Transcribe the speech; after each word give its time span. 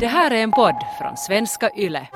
Det 0.00 0.06
här 0.06 0.30
är 0.30 0.42
en 0.42 0.50
podd 0.52 0.74
från 0.98 1.16
svenska 1.16 1.70
YLE. 1.76 2.08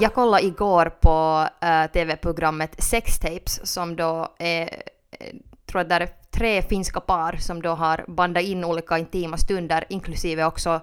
Jag 0.00 0.14
kollade 0.14 0.44
igår 0.44 0.90
på 1.00 1.48
eh, 1.60 1.82
uh, 1.82 1.86
tv-programmet 1.86 2.82
Sextapes 2.82 3.72
som 3.72 3.96
då 3.96 4.34
är, 4.38 4.62
eh, 5.10 5.34
tror 5.66 5.80
att 5.80 5.88
där 5.88 6.00
är 6.00 6.08
tre 6.30 6.62
finska 6.62 7.00
par 7.00 7.36
som 7.36 7.62
då 7.62 7.70
har 7.70 8.04
bandat 8.08 8.42
in 8.42 8.64
olika 8.64 8.98
intima 8.98 9.36
stunder 9.36 9.84
inklusive 9.88 10.44
också 10.44 10.80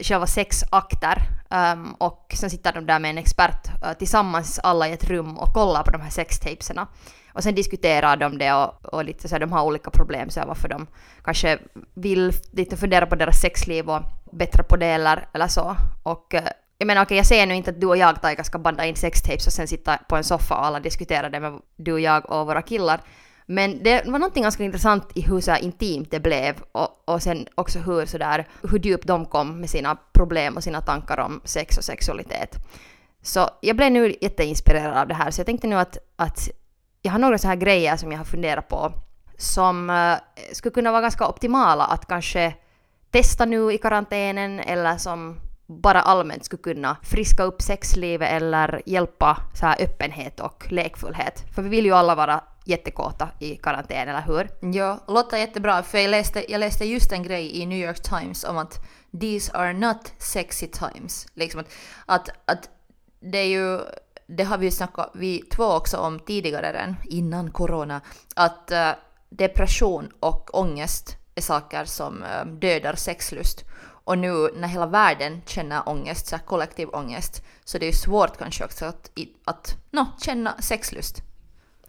själva 0.00 0.26
sexakter. 0.26 1.22
Um, 1.50 1.94
och 1.94 2.34
sen 2.34 2.50
sitter 2.50 2.72
de 2.72 2.86
där 2.86 2.98
med 2.98 3.10
en 3.10 3.18
expert 3.18 3.68
uh, 3.84 3.92
tillsammans 3.92 4.60
alla 4.62 4.88
i 4.88 4.92
ett 4.92 5.04
rum 5.04 5.38
och 5.38 5.54
kollar 5.54 5.82
på 5.82 5.90
de 5.90 6.00
här 6.00 6.10
sextapeserna. 6.10 6.86
Och 7.32 7.42
sen 7.42 7.54
diskuterar 7.54 8.16
de 8.16 8.38
det 8.38 8.52
och, 8.52 8.94
och 8.94 9.04
lite 9.04 9.28
så 9.28 9.34
här, 9.34 9.40
de 9.40 9.52
har 9.52 9.64
olika 9.64 9.90
problem 9.90 10.30
så 10.30 10.40
här, 10.40 10.46
varför 10.46 10.68
de 10.68 10.86
kanske 11.24 11.58
vill 11.94 12.32
lite 12.50 12.76
fundera 12.76 13.06
på 13.06 13.14
deras 13.14 13.40
sexliv 13.40 13.90
och 13.90 14.02
bättra 14.32 14.62
på 14.62 14.76
det 14.76 14.86
eller, 14.86 15.28
eller 15.32 15.48
så. 15.48 15.76
Och 16.02 16.34
uh, 16.34 16.40
jag 16.78 16.86
menar 16.86 17.02
okej, 17.02 17.06
okay, 17.06 17.16
jag 17.16 17.26
säger 17.26 17.46
nu 17.46 17.54
inte 17.54 17.70
att 17.70 17.80
du 17.80 17.86
och 17.86 17.96
jag 17.96 18.22
Taika 18.22 18.44
ska 18.44 18.58
banda 18.58 18.84
in 18.84 18.96
sextapes 18.96 19.46
och 19.46 19.52
sen 19.52 19.68
sitta 19.68 19.98
på 20.08 20.16
en 20.16 20.24
soffa 20.24 20.54
och 20.54 20.66
alla 20.66 20.80
diskuterar 20.80 21.30
det 21.30 21.40
med 21.40 21.60
du 21.76 21.92
och 21.92 22.00
jag 22.00 22.30
och 22.30 22.46
våra 22.46 22.62
killar. 22.62 23.00
Men 23.46 23.82
det 23.82 24.06
var 24.06 24.18
någonting 24.18 24.42
ganska 24.42 24.64
intressant 24.64 25.10
i 25.14 25.20
hur 25.20 25.40
så 25.40 25.56
intimt 25.56 26.10
det 26.10 26.20
blev 26.20 26.54
och, 26.72 27.02
och 27.04 27.22
sen 27.22 27.46
också 27.54 27.78
hur, 27.78 28.06
så 28.06 28.18
där, 28.18 28.48
hur 28.62 28.78
djupt 28.78 29.06
de 29.06 29.26
kom 29.26 29.60
med 29.60 29.70
sina 29.70 29.96
problem 30.12 30.56
och 30.56 30.64
sina 30.64 30.80
tankar 30.80 31.20
om 31.20 31.40
sex 31.44 31.78
och 31.78 31.84
sexualitet. 31.84 32.56
Så 33.22 33.48
jag 33.60 33.76
blev 33.76 33.92
nu 33.92 34.14
jätteinspirerad 34.20 34.96
av 34.96 35.08
det 35.08 35.14
här 35.14 35.30
så 35.30 35.40
jag 35.40 35.46
tänkte 35.46 35.66
nu 35.66 35.76
att, 35.76 35.98
att 36.16 36.48
jag 37.02 37.12
har 37.12 37.18
några 37.18 37.38
så 37.38 37.48
här 37.48 37.56
grejer 37.56 37.96
som 37.96 38.12
jag 38.12 38.18
har 38.18 38.24
funderat 38.24 38.68
på 38.68 38.92
som 39.38 39.90
uh, 39.90 40.16
skulle 40.52 40.72
kunna 40.72 40.90
vara 40.90 41.02
ganska 41.02 41.28
optimala 41.28 41.84
att 41.84 42.06
kanske 42.06 42.54
testa 43.10 43.44
nu 43.44 43.72
i 43.72 43.78
karantänen 43.78 44.60
eller 44.60 44.96
som 44.96 45.40
bara 45.80 46.00
allmänt 46.00 46.44
skulle 46.44 46.62
kunna 46.62 46.96
friska 47.02 47.42
upp 47.42 47.62
sexlivet 47.62 48.30
eller 48.30 48.82
hjälpa 48.86 49.38
så 49.54 49.66
här 49.66 49.82
öppenhet 49.82 50.40
och 50.40 50.72
lekfullhet. 50.72 51.44
För 51.54 51.62
vi 51.62 51.68
vill 51.68 51.84
ju 51.84 51.92
alla 51.92 52.14
vara 52.14 52.40
jättekåta 52.64 53.28
i 53.38 53.56
karantän, 53.56 54.08
eller 54.08 54.22
hur? 54.22 54.72
Ja, 54.74 54.98
låter 55.08 55.36
jättebra 55.36 55.82
för 55.82 55.98
jag 55.98 56.10
läste, 56.10 56.52
jag 56.52 56.58
läste 56.58 56.84
just 56.84 57.12
en 57.12 57.22
grej 57.22 57.60
i 57.60 57.66
New 57.66 57.78
York 57.78 58.02
Times 58.02 58.44
om 58.44 58.58
att 58.58 58.80
these 59.20 59.52
are 59.52 59.72
not 59.72 60.12
sexy 60.18 60.66
times. 60.66 61.26
Liksom 61.34 61.60
att, 61.60 61.68
att, 62.06 62.28
att 62.44 62.70
det 63.20 63.38
är 63.38 63.46
ju, 63.46 63.80
det 64.26 64.44
har 64.44 64.58
vi 64.58 64.64
ju 64.64 64.70
snackat 64.70 65.10
vi 65.14 65.42
två 65.42 65.64
också 65.64 65.96
om 65.96 66.18
tidigare 66.18 66.78
än 66.78 66.96
innan 67.04 67.50
corona, 67.50 68.00
att 68.36 68.70
uh, 68.72 68.90
depression 69.30 70.12
och 70.20 70.58
ångest 70.58 71.16
är 71.34 71.42
saker 71.42 71.84
som 71.84 72.22
uh, 72.22 72.52
dödar 72.52 72.94
sexlust. 72.94 73.64
Och 74.04 74.18
nu 74.18 74.48
när 74.54 74.68
hela 74.68 74.86
världen 74.86 75.42
känner 75.46 75.88
ångest, 75.88 76.26
så 76.26 76.38
kollektiv 76.38 76.88
ångest, 76.92 77.44
så 77.64 77.78
det 77.78 77.84
är 77.84 77.90
ju 77.90 77.96
svårt 77.96 78.38
kanske 78.38 78.64
också 78.64 78.84
att, 78.84 79.10
att 79.44 79.76
no, 79.90 80.06
känna 80.20 80.62
sexlust. 80.62 81.22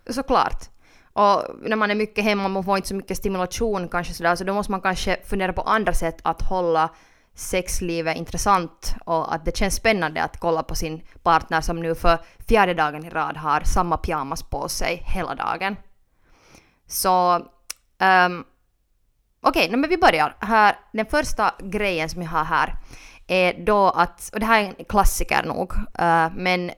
Såklart. 0.09 0.69
Och 1.13 1.43
när 1.61 1.75
man 1.75 1.91
är 1.91 1.95
mycket 1.95 2.23
hemma, 2.23 2.47
man 2.47 2.63
får 2.63 2.75
inte 2.75 2.87
så 2.87 2.95
mycket 2.95 3.17
stimulation 3.17 3.89
kanske 3.89 4.13
sådär, 4.13 4.35
så 4.35 4.43
då 4.43 4.53
måste 4.53 4.71
man 4.71 4.81
kanske 4.81 5.19
fundera 5.25 5.53
på 5.53 5.61
andra 5.61 5.93
sätt 5.93 6.17
att 6.23 6.41
hålla 6.41 6.89
sexlivet 7.35 8.17
intressant 8.17 8.95
och 9.05 9.33
att 9.33 9.45
det 9.45 9.57
känns 9.57 9.75
spännande 9.75 10.23
att 10.23 10.39
kolla 10.39 10.63
på 10.63 10.75
sin 10.75 11.01
partner 11.23 11.61
som 11.61 11.79
nu 11.79 11.95
för 11.95 12.19
fjärde 12.47 12.73
dagen 12.73 13.05
i 13.05 13.09
rad 13.09 13.37
har 13.37 13.61
samma 13.61 13.97
pyjamas 13.97 14.43
på 14.43 14.69
sig 14.69 15.03
hela 15.05 15.35
dagen. 15.35 15.75
Så 16.87 17.35
um, 17.99 18.45
okej, 19.43 19.65
okay, 19.65 19.77
men 19.77 19.89
vi 19.89 19.97
börjar. 19.97 20.35
Här, 20.39 20.75
den 20.93 21.05
första 21.05 21.53
grejen 21.59 22.09
som 22.09 22.21
jag 22.21 22.29
har 22.29 22.43
här 22.43 22.75
är 23.27 23.65
då 23.65 23.89
att, 23.89 24.29
och 24.33 24.39
det 24.39 24.45
här 24.45 24.63
är 24.63 24.73
en 24.77 24.85
klassiker 24.85 25.43
nog, 25.43 25.73
uh, 25.73 26.27
men 26.35 26.71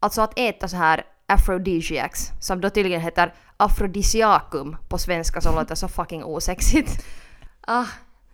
alltså 0.00 0.22
att 0.22 0.38
äta 0.38 0.68
så 0.68 0.76
här 0.76 1.04
aphrodisiacs, 1.26 2.32
som 2.40 2.60
då 2.60 2.70
tydligen 2.70 3.00
heter 3.00 3.34
afrodisiakum 3.56 4.76
på 4.88 4.98
svenska 4.98 5.40
som 5.40 5.54
låter 5.54 5.74
så 5.74 5.88
fucking 5.88 6.24
osexigt. 6.24 7.04
Ah, 7.68 7.86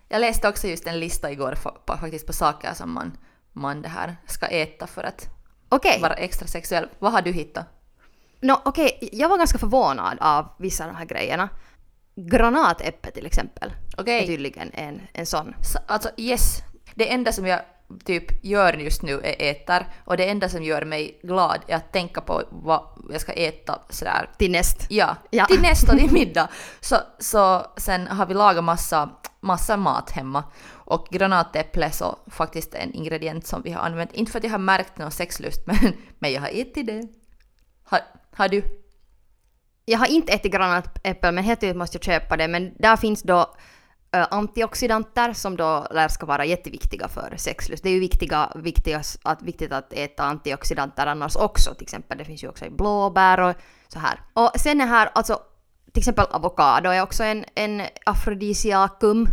jag 0.08 0.20
läste 0.20 0.48
också 0.48 0.68
just 0.68 0.86
en 0.86 1.00
lista 1.00 1.30
igår 1.30 1.58
på, 1.86 1.96
faktiskt 1.96 2.26
på 2.26 2.32
saker 2.32 2.74
som 2.74 2.92
man, 2.92 3.16
man 3.52 3.82
det 3.82 3.88
här 3.88 4.16
ska 4.26 4.46
äta 4.46 4.86
för 4.86 5.04
att 5.04 5.28
okay. 5.70 6.00
vara 6.00 6.14
extra 6.14 6.46
sexuell. 6.46 6.88
Vad 6.98 7.12
har 7.12 7.22
du 7.22 7.32
hittat? 7.32 7.66
No, 8.40 8.52
Okej, 8.64 8.96
okay. 8.96 9.08
jag 9.12 9.28
var 9.28 9.38
ganska 9.38 9.58
förvånad 9.58 10.18
av 10.20 10.48
vissa 10.58 10.84
av 10.84 10.90
de 10.90 10.96
här 10.96 11.04
grejerna. 11.04 11.48
Granatäpple 12.14 13.10
till 13.10 13.26
exempel 13.26 13.72
okay. 13.98 14.22
är 14.22 14.26
tydligen 14.26 14.70
en, 14.72 15.02
en 15.12 15.26
sån. 15.26 15.54
Så, 15.60 15.78
alltså 15.86 16.10
yes, 16.16 16.58
det 16.94 17.12
enda 17.12 17.32
som 17.32 17.46
jag 17.46 17.60
typ 18.04 18.44
gör 18.44 18.72
just 18.72 19.02
nu 19.02 19.20
är 19.24 19.50
äter 19.50 19.86
och 20.04 20.16
det 20.16 20.28
enda 20.28 20.48
som 20.48 20.62
gör 20.62 20.84
mig 20.84 21.20
glad 21.22 21.60
är 21.66 21.76
att 21.76 21.92
tänka 21.92 22.20
på 22.20 22.42
vad 22.50 22.82
jag 23.10 23.20
ska 23.20 23.32
äta 23.32 23.78
sådär. 23.88 24.30
Till 24.38 24.50
näst. 24.50 24.86
Ja, 24.90 25.16
ja. 25.30 25.46
till 25.46 25.60
nästa, 25.60 25.96
till 25.96 26.12
middag. 26.12 26.48
Så, 26.80 26.96
så 27.18 27.66
sen 27.76 28.06
har 28.06 28.26
vi 28.26 28.34
lagat 28.34 28.64
massa, 28.64 29.10
massa 29.40 29.76
mat 29.76 30.10
hemma 30.10 30.44
och 30.70 31.08
granatäpple 31.10 31.90
så 31.90 32.18
faktiskt 32.26 32.74
en 32.74 32.94
ingrediens 32.94 33.48
som 33.48 33.62
vi 33.62 33.72
har 33.72 33.82
använt. 33.82 34.12
Inte 34.12 34.32
för 34.32 34.38
att 34.38 34.44
jag 34.44 34.50
har 34.50 34.58
märkt 34.58 34.98
någon 34.98 35.10
sexlust 35.10 35.62
men, 35.66 35.92
men 36.18 36.32
jag 36.32 36.40
har 36.40 36.48
ätit 36.48 36.86
det. 36.86 37.08
Har, 37.84 38.00
har 38.32 38.48
du? 38.48 38.81
Jag 39.84 39.98
har 39.98 40.06
inte 40.06 40.32
ätit 40.32 40.52
granatäpple 40.52 41.32
men 41.32 41.44
helt 41.44 41.60
tydligt 41.60 41.76
måste 41.76 41.96
jag 41.96 42.04
köpa 42.04 42.36
det 42.36 42.48
men 42.48 42.74
där 42.78 42.96
finns 42.96 43.22
då 43.22 43.54
eh, 44.12 44.26
antioxidanter 44.30 45.32
som 45.32 45.56
då 45.56 45.86
lär 45.90 46.08
ska 46.08 46.26
vara 46.26 46.44
jätteviktiga 46.44 47.08
för 47.08 47.34
sexlust. 47.36 47.82
Det 47.82 47.88
är 47.88 47.94
ju 47.94 48.00
viktiga, 48.00 48.52
viktiga, 48.54 49.02
att, 49.22 49.42
viktigt 49.42 49.72
att 49.72 49.92
äta 49.92 50.22
antioxidanter 50.22 51.06
annars 51.06 51.36
också. 51.36 51.74
Till 51.74 51.82
exempel 51.82 52.18
det 52.18 52.24
finns 52.24 52.44
ju 52.44 52.48
också 52.48 52.64
i 52.64 52.70
blåbär 52.70 53.40
och 53.40 53.54
så 53.88 53.98
här. 53.98 54.20
Och 54.32 54.50
sen 54.56 54.80
är 54.80 54.86
här 54.86 55.10
alltså 55.14 55.40
till 55.92 56.00
exempel 56.00 56.26
avokado 56.30 56.90
är 56.90 57.02
också 57.02 57.24
en, 57.24 57.44
en 57.54 57.82
afrodisiakum. 58.06 59.26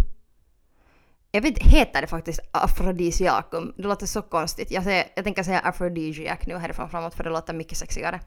Jag 1.31 1.41
vet 1.41 1.57
inte, 1.57 1.69
heter 1.69 2.01
det 2.01 2.07
faktiskt 2.07 2.39
afrodisiakum? 2.51 3.73
Det 3.77 3.83
låter 3.83 4.05
så 4.05 4.21
konstigt. 4.21 4.71
Jag, 4.71 4.83
säger, 4.83 5.05
jag 5.15 5.25
tänker 5.25 5.43
säga 5.43 5.59
afrodisiak 5.59 6.47
nu 6.47 6.57
härifrån 6.57 6.89
framåt 6.89 7.15
för 7.15 7.23
det 7.23 7.29
låter 7.29 7.53
mycket 7.53 7.77
sexigare. 7.77 8.19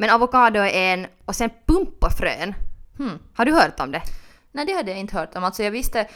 Men 0.00 0.10
avokado 0.10 0.60
är 0.60 0.92
en, 0.92 1.06
och 1.24 1.36
sen 1.36 1.50
pumpafrön. 1.66 2.54
Hmm. 2.98 3.18
Har 3.34 3.44
du 3.44 3.52
hört 3.52 3.80
om 3.80 3.92
det? 3.92 4.02
Nej, 4.52 4.66
det 4.66 4.72
hade 4.72 4.90
jag 4.90 5.00
inte 5.00 5.16
hört 5.16 5.36
om. 5.36 5.44
Alltså 5.44 5.62
jag 5.62 5.70
visste 5.70 6.08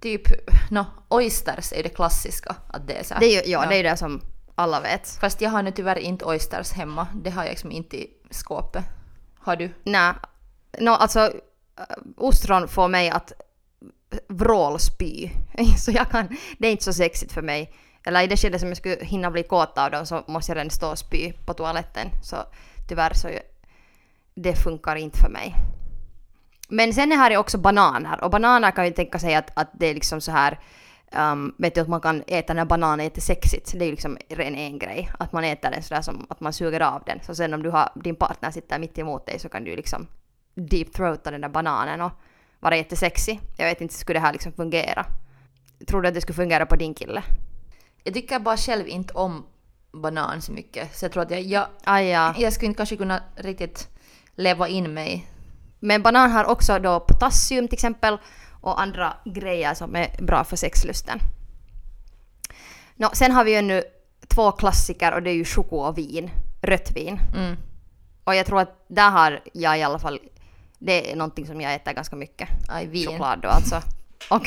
typ, 0.00 0.22
no, 0.70 0.84
oysters 1.08 1.72
är 1.72 1.82
det 1.82 1.88
klassiska. 1.88 2.56
Att 2.68 2.86
det 2.86 2.98
är 2.98 3.04
så 3.04 3.14
Det 3.20 3.26
är 3.26 3.30
ju, 3.30 3.50
ja, 3.50 3.62
ja, 3.62 3.68
det 3.68 3.76
är 3.76 3.82
det 3.82 3.96
som 3.96 4.20
alla 4.54 4.80
vet. 4.80 5.18
Fast 5.20 5.40
jag 5.40 5.50
har 5.50 5.62
nu 5.62 5.70
tyvärr 5.70 5.98
inte 5.98 6.24
oysters 6.24 6.72
hemma. 6.72 7.06
Det 7.14 7.30
har 7.30 7.42
jag 7.42 7.50
liksom 7.50 7.72
inte 7.72 7.96
i 7.96 8.10
skåpet. 8.30 8.84
Har 9.38 9.56
du? 9.56 9.70
Nej. 9.84 10.12
No, 10.78 10.90
alltså 10.90 11.32
ostron 12.16 12.68
får 12.68 12.88
mig 12.88 13.10
att 13.10 13.32
vrålspy. 14.28 15.30
Så 15.78 15.90
jag 15.90 16.10
kan, 16.10 16.36
det 16.58 16.66
är 16.66 16.72
inte 16.72 16.84
så 16.84 16.92
sexigt 16.92 17.32
för 17.32 17.42
mig. 17.42 17.74
Eller 18.04 18.22
i 18.22 18.26
det 18.26 18.36
skedet 18.36 18.60
som 18.60 18.68
jag 18.68 18.76
skulle 18.76 19.04
hinna 19.04 19.30
bli 19.30 19.42
kåt 19.42 19.78
av 19.78 19.90
dem 19.90 20.06
så 20.06 20.24
måste 20.26 20.52
jag 20.52 20.56
redan 20.56 20.70
stå 20.70 20.90
och 20.90 20.98
spy 20.98 21.32
på 21.32 21.54
toaletten. 21.54 22.08
Så 22.22 22.36
tyvärr 22.88 23.14
så 23.14 23.28
det 24.34 24.54
funkar 24.54 24.96
inte 24.96 25.18
för 25.18 25.28
mig. 25.28 25.54
Men 26.68 26.94
sen 26.94 27.12
är 27.12 27.36
också 27.36 27.58
bananer 27.58 28.24
och 28.24 28.30
bananer 28.30 28.70
kan 28.70 28.84
ju 28.84 28.92
tänka 28.92 29.18
sig 29.18 29.34
att, 29.34 29.50
att 29.54 29.70
det 29.72 29.86
är 29.86 29.94
liksom 29.94 30.20
så 30.20 30.32
här 30.32 30.58
Um, 31.12 31.54
vet 31.58 31.74
du 31.74 31.80
att 31.80 31.88
man 31.88 32.00
kan 32.00 32.22
äta 32.26 32.54
när 32.54 32.64
bananen 32.64 33.00
är 33.00 33.04
jättesexigt, 33.04 33.72
det 33.72 33.84
är 33.84 33.86
ju 33.86 33.90
liksom 33.90 34.18
ren 34.28 34.54
en 34.54 34.78
grej. 34.78 35.10
Att 35.18 35.32
man 35.32 35.44
äter 35.44 35.70
den 35.70 35.82
sådär 35.82 36.02
som 36.02 36.26
att 36.28 36.40
man 36.40 36.52
suger 36.52 36.80
av 36.80 37.02
den. 37.06 37.18
Så 37.22 37.34
sen 37.34 37.54
om 37.54 37.62
du 37.62 37.70
har, 37.70 37.88
din 37.94 38.16
partner 38.16 38.50
sitter 38.50 38.78
mitt 38.78 38.98
emot 38.98 39.26
dig 39.26 39.38
så 39.38 39.48
kan 39.48 39.64
du 39.64 39.76
liksom 39.76 40.06
deep 40.54 40.92
throata 40.92 41.30
den 41.30 41.40
där 41.40 41.48
bananen 41.48 42.00
och 42.00 42.12
vara 42.60 42.76
jättesexig. 42.76 43.40
Jag 43.56 43.66
vet 43.66 43.80
inte, 43.80 43.94
skulle 43.94 44.18
det 44.18 44.22
här 44.22 44.32
liksom 44.32 44.52
fungera? 44.52 45.06
Tror 45.86 46.02
du 46.02 46.08
att 46.08 46.14
det 46.14 46.20
skulle 46.20 46.36
fungera 46.36 46.66
på 46.66 46.76
din 46.76 46.94
kille? 46.94 47.22
Jag 48.04 48.14
tycker 48.14 48.38
bara 48.38 48.56
själv 48.56 48.88
inte 48.88 49.14
om 49.14 49.46
banan 49.96 50.42
så 50.42 50.52
mycket. 50.52 50.96
Så 50.96 51.04
jag 51.04 51.12
tror 51.12 51.22
att 51.22 51.30
jag, 51.30 51.42
jag, 51.42 51.66
ah, 51.84 52.00
ja. 52.00 52.34
jag 52.38 52.52
skulle 52.52 52.66
inte 52.66 52.76
kanske 52.76 52.96
kunna 52.96 53.22
riktigt 53.36 53.88
leva 54.36 54.68
in 54.68 54.94
mig 54.94 55.26
men 55.80 56.02
banan 56.02 56.30
har 56.30 56.44
också 56.44 56.78
då 56.78 57.00
potassium 57.00 57.68
till 57.68 57.74
exempel 57.74 58.18
och 58.60 58.80
andra 58.80 59.16
grejer 59.24 59.74
som 59.74 59.96
är 59.96 60.22
bra 60.22 60.44
för 60.44 60.56
sexlusten. 60.56 61.20
Nå, 62.96 63.10
sen 63.12 63.32
har 63.32 63.44
vi 63.44 63.56
ju 63.56 63.62
nu 63.62 63.82
två 64.28 64.52
klassiker 64.52 65.14
och 65.14 65.22
det 65.22 65.30
är 65.30 65.34
ju 65.34 65.44
choko 65.44 65.76
och 65.76 65.98
vin, 65.98 66.30
rött 66.62 66.90
vin. 66.90 67.20
Mm. 67.36 67.56
Och 68.24 68.34
jag 68.34 68.46
tror 68.46 68.60
att 68.60 68.84
där 68.88 69.10
har 69.10 69.40
jag 69.52 69.78
i 69.78 69.82
alla 69.82 69.98
fall, 69.98 70.20
det 70.78 71.12
är 71.12 71.16
någonting 71.16 71.46
som 71.46 71.60
jag 71.60 71.74
äter 71.74 71.92
ganska 71.92 72.16
mycket. 72.16 72.48
Aj, 72.68 72.86
vin. 72.86 73.06
Choklad 73.06 73.38
då 73.42 73.48
alltså. 73.48 73.82
Och, 74.30 74.46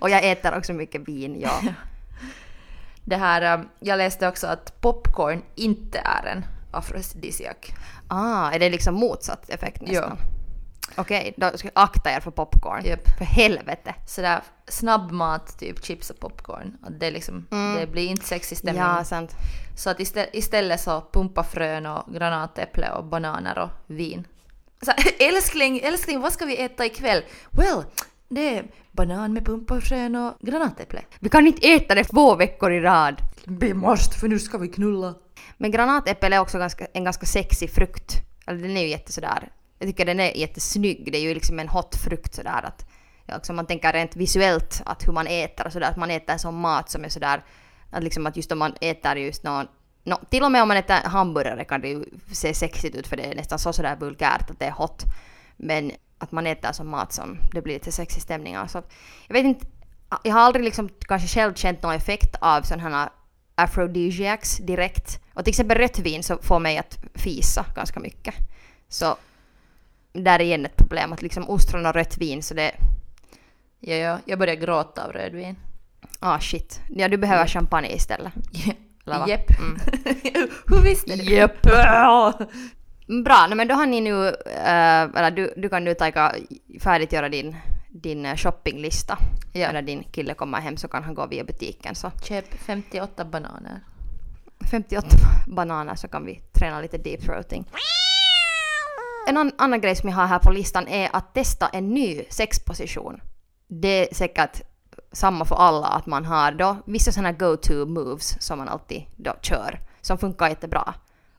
och 0.00 0.10
jag 0.10 0.30
äter 0.30 0.58
också 0.58 0.72
mycket 0.72 1.08
vin, 1.08 1.40
ja. 1.40 1.60
Det 3.06 3.16
här, 3.16 3.58
um, 3.58 3.68
jag 3.80 3.98
läste 3.98 4.28
också 4.28 4.46
att 4.46 4.80
popcorn 4.80 5.42
inte 5.54 5.98
är 5.98 6.26
en 6.26 6.46
afrodisiak. 6.70 7.74
Ah, 8.08 8.50
är 8.50 8.58
det 8.58 8.70
liksom 8.70 8.94
motsatt 8.94 9.50
effekt 9.50 9.82
nästan? 9.82 10.18
Ja. 10.20 10.26
Okej, 10.96 11.34
då 11.36 11.50
ska 11.54 11.70
akta 11.74 12.10
er 12.10 12.20
för 12.20 12.30
popcorn. 12.30 12.84
Japp. 12.84 13.08
För 13.18 13.24
helvete. 13.24 13.94
Sådär 14.06 14.42
snabbmat, 14.68 15.58
typ 15.58 15.84
chips 15.84 16.10
och 16.10 16.20
popcorn. 16.20 16.76
Att 16.82 17.00
det, 17.00 17.10
liksom, 17.10 17.46
det 17.50 17.86
blir 17.86 18.08
inte 18.08 18.26
sexig 18.26 18.58
stämning. 18.58 18.82
Ja, 18.82 19.04
sant. 19.04 19.36
Så 19.76 19.90
att 19.90 20.00
istället, 20.00 20.34
istället 20.34 20.80
så 20.80 21.04
pumpa 21.12 21.44
frön 21.44 21.86
och 21.86 22.14
granatäpple 22.14 22.90
och 22.90 23.04
bananer 23.04 23.58
och 23.58 23.70
vin. 23.86 24.26
Så, 24.82 24.92
älskling, 25.24 25.80
älskling, 25.80 26.20
vad 26.20 26.32
ska 26.32 26.44
vi 26.44 26.62
äta 26.62 26.86
ikväll? 26.86 27.22
Well, 27.50 27.84
det 28.28 28.58
är 28.58 28.64
banan 28.96 29.32
med 29.32 29.44
pumpafrön 29.44 30.16
och 30.16 30.34
granatäpple. 30.40 31.00
Vi 31.18 31.28
kan 31.28 31.46
inte 31.46 31.68
äta 31.68 31.94
det 31.94 32.04
två 32.04 32.34
veckor 32.34 32.72
i 32.72 32.80
rad. 32.80 33.22
Vi 33.44 33.74
måste 33.74 34.18
för 34.18 34.28
nu 34.28 34.38
ska 34.38 34.58
vi 34.58 34.68
knulla. 34.68 35.14
Men 35.56 35.70
granatäpple 35.70 36.36
är 36.36 36.40
också 36.40 36.58
ganska, 36.58 36.86
en 36.92 37.04
ganska 37.04 37.26
sexig 37.26 37.70
frukt. 37.70 38.14
Eller 38.46 38.62
den 38.62 38.76
är 38.76 38.82
ju 38.82 38.88
jätte 38.88 39.12
sådär, 39.12 39.48
jag 39.78 39.88
tycker 39.88 40.04
den 40.04 40.20
är 40.20 40.36
jättesnygg. 40.36 41.12
Det 41.12 41.18
är 41.18 41.22
ju 41.22 41.34
liksom 41.34 41.58
en 41.58 41.68
hot 41.68 41.96
frukt 41.96 42.34
sådär 42.34 42.64
att, 42.64 42.86
också 43.36 43.52
man 43.52 43.66
tänker 43.66 43.92
rent 43.92 44.16
visuellt 44.16 44.82
att 44.84 45.08
hur 45.08 45.12
man 45.12 45.26
äter 45.26 45.66
och 45.66 45.72
sådär, 45.72 45.90
att 45.90 45.96
man 45.96 46.10
äter 46.10 46.36
som 46.36 46.56
mat 46.56 46.90
som 46.90 47.04
är 47.04 47.08
sådär, 47.08 47.44
att 47.90 48.02
liksom 48.02 48.26
att 48.26 48.36
just 48.36 48.52
om 48.52 48.58
man 48.58 48.74
äter 48.80 49.16
just 49.16 49.42
någon 49.42 49.66
No, 50.04 50.16
till 50.30 50.42
och 50.42 50.52
med 50.52 50.62
om 50.62 50.68
man 50.68 50.76
äter 50.76 50.94
hamburgare 50.94 51.64
kan 51.64 51.80
det 51.80 51.88
ju 51.88 52.04
se 52.32 52.54
sexigt 52.54 52.96
ut 52.96 53.06
för 53.06 53.16
det 53.16 53.22
är 53.22 53.34
nästan 53.34 53.58
så 53.58 53.72
sådär 53.72 53.96
vulgärt 53.96 54.50
att 54.50 54.58
det 54.58 54.64
är 54.64 54.70
hot. 54.70 55.02
Men 55.56 55.92
att 56.18 56.32
man 56.32 56.46
äter 56.46 56.72
som 56.72 56.88
mat 56.88 57.12
som 57.12 57.38
det 57.52 57.62
blir 57.62 57.74
lite 57.74 57.92
sexig 57.92 58.22
stämning 58.22 58.54
alltså. 58.54 58.82
Jag 59.26 59.34
vet 59.34 59.44
inte, 59.44 59.66
jag 60.22 60.32
har 60.32 60.40
aldrig 60.40 60.64
liksom 60.64 60.88
kanske 61.00 61.28
själv 61.28 61.54
känt 61.54 61.82
någon 61.82 61.94
effekt 61.94 62.36
av 62.40 62.62
sådana 62.62 62.88
här 62.88 63.08
aphrodisiacs 63.54 64.56
direkt. 64.56 65.20
Och 65.34 65.44
till 65.44 65.50
exempel 65.50 65.78
rött 65.78 65.98
vin 65.98 66.22
så 66.22 66.38
får 66.42 66.58
mig 66.58 66.78
att 66.78 66.98
fisa 67.14 67.64
ganska 67.74 68.00
mycket. 68.00 68.34
Så 68.88 69.16
där 70.12 70.40
är 70.40 70.44
igen 70.44 70.66
ett 70.66 70.76
problem 70.76 71.12
att 71.12 71.22
liksom 71.22 71.50
ostron 71.50 71.86
och 71.86 71.94
rött 71.94 72.18
vin 72.18 72.42
så 72.42 72.54
det... 72.54 72.72
Ja, 73.80 73.94
ja, 73.94 74.18
jag 74.24 74.38
börjar 74.38 74.54
gråta 74.54 75.04
av 75.04 75.12
rödvin. 75.12 75.56
Ah 76.20 76.40
shit. 76.40 76.80
Ja 76.88 77.08
du 77.08 77.16
behöver 77.16 77.46
champagne 77.46 77.88
istället. 77.88 78.32
Va? 79.04 79.24
Jepp. 79.28 79.58
Mm. 79.58 79.76
Hur 80.66 80.82
visste 80.82 81.16
du? 81.16 81.22
Japp. 81.22 81.66
Bra, 83.06 83.48
men 83.54 83.68
då 83.68 83.74
har 83.74 83.86
ni 83.86 84.00
nu, 84.00 84.28
eh, 84.28 85.02
eller 85.02 85.30
du, 85.30 85.54
du 85.56 85.68
kan 85.68 85.84
nu 85.84 85.94
ta 85.94 86.32
färdigt 86.80 87.12
göra 87.12 87.28
din, 87.28 87.56
din 87.88 88.26
eh, 88.26 88.36
shoppinglista. 88.36 89.18
Ja. 89.52 89.72
När 89.72 89.82
din 89.82 90.04
kille 90.04 90.34
kommer 90.34 90.60
hem 90.60 90.76
så 90.76 90.88
kan 90.88 91.04
han 91.04 91.14
gå 91.14 91.26
via 91.26 91.44
butiken. 91.44 91.94
Så 91.94 92.10
Köp 92.22 92.54
58 92.54 93.24
bananer. 93.24 93.80
58 94.70 95.08
bananer 95.46 95.94
så 95.94 96.08
kan 96.08 96.24
vi 96.26 96.40
träna 96.52 96.80
lite 96.80 96.98
deep 96.98 97.20
throating. 97.20 97.64
En 99.28 99.36
an- 99.36 99.52
annan 99.58 99.80
grej 99.80 99.96
som 99.96 100.08
jag 100.08 100.16
har 100.16 100.26
här 100.26 100.38
på 100.38 100.50
listan 100.50 100.88
är 100.88 101.10
att 101.12 101.34
testa 101.34 101.68
en 101.68 101.88
ny 101.88 102.22
sexposition. 102.30 103.20
Det 103.68 104.08
är 104.10 104.14
säkert 104.14 104.62
samma 105.12 105.44
för 105.44 105.56
alla 105.56 105.86
att 105.86 106.06
man 106.06 106.24
har 106.24 106.52
då 106.52 106.76
vissa 106.86 107.12
sådana 107.12 107.32
go-to 107.32 107.86
moves 107.86 108.42
som 108.42 108.58
man 108.58 108.68
alltid 108.68 109.02
då 109.16 109.34
kör 109.42 109.80
som 110.00 110.18
funkar 110.18 110.48
jättebra. 110.48 110.94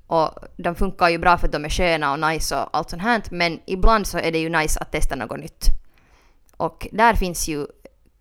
Och 0.08 0.32
de 0.58 0.76
funkar 0.76 1.10
ju 1.10 1.18
bra 1.18 1.38
för 1.38 1.48
att 1.48 1.52
de 1.52 1.66
är 1.66 1.70
sköna 1.70 2.12
och 2.12 2.20
nice 2.20 2.56
och 2.56 2.70
allt 2.78 2.90
sånt 2.90 3.02
här 3.02 3.22
men 3.32 3.60
ibland 3.66 4.08
så 4.08 4.18
är 4.18 4.32
det 4.32 4.40
ju 4.40 4.50
nice 4.50 4.80
att 4.80 4.92
testa 4.92 5.16
något 5.16 5.40
nytt. 5.40 5.66
Och 6.58 6.88
där 6.92 7.14
finns 7.14 7.48
ju 7.48 7.68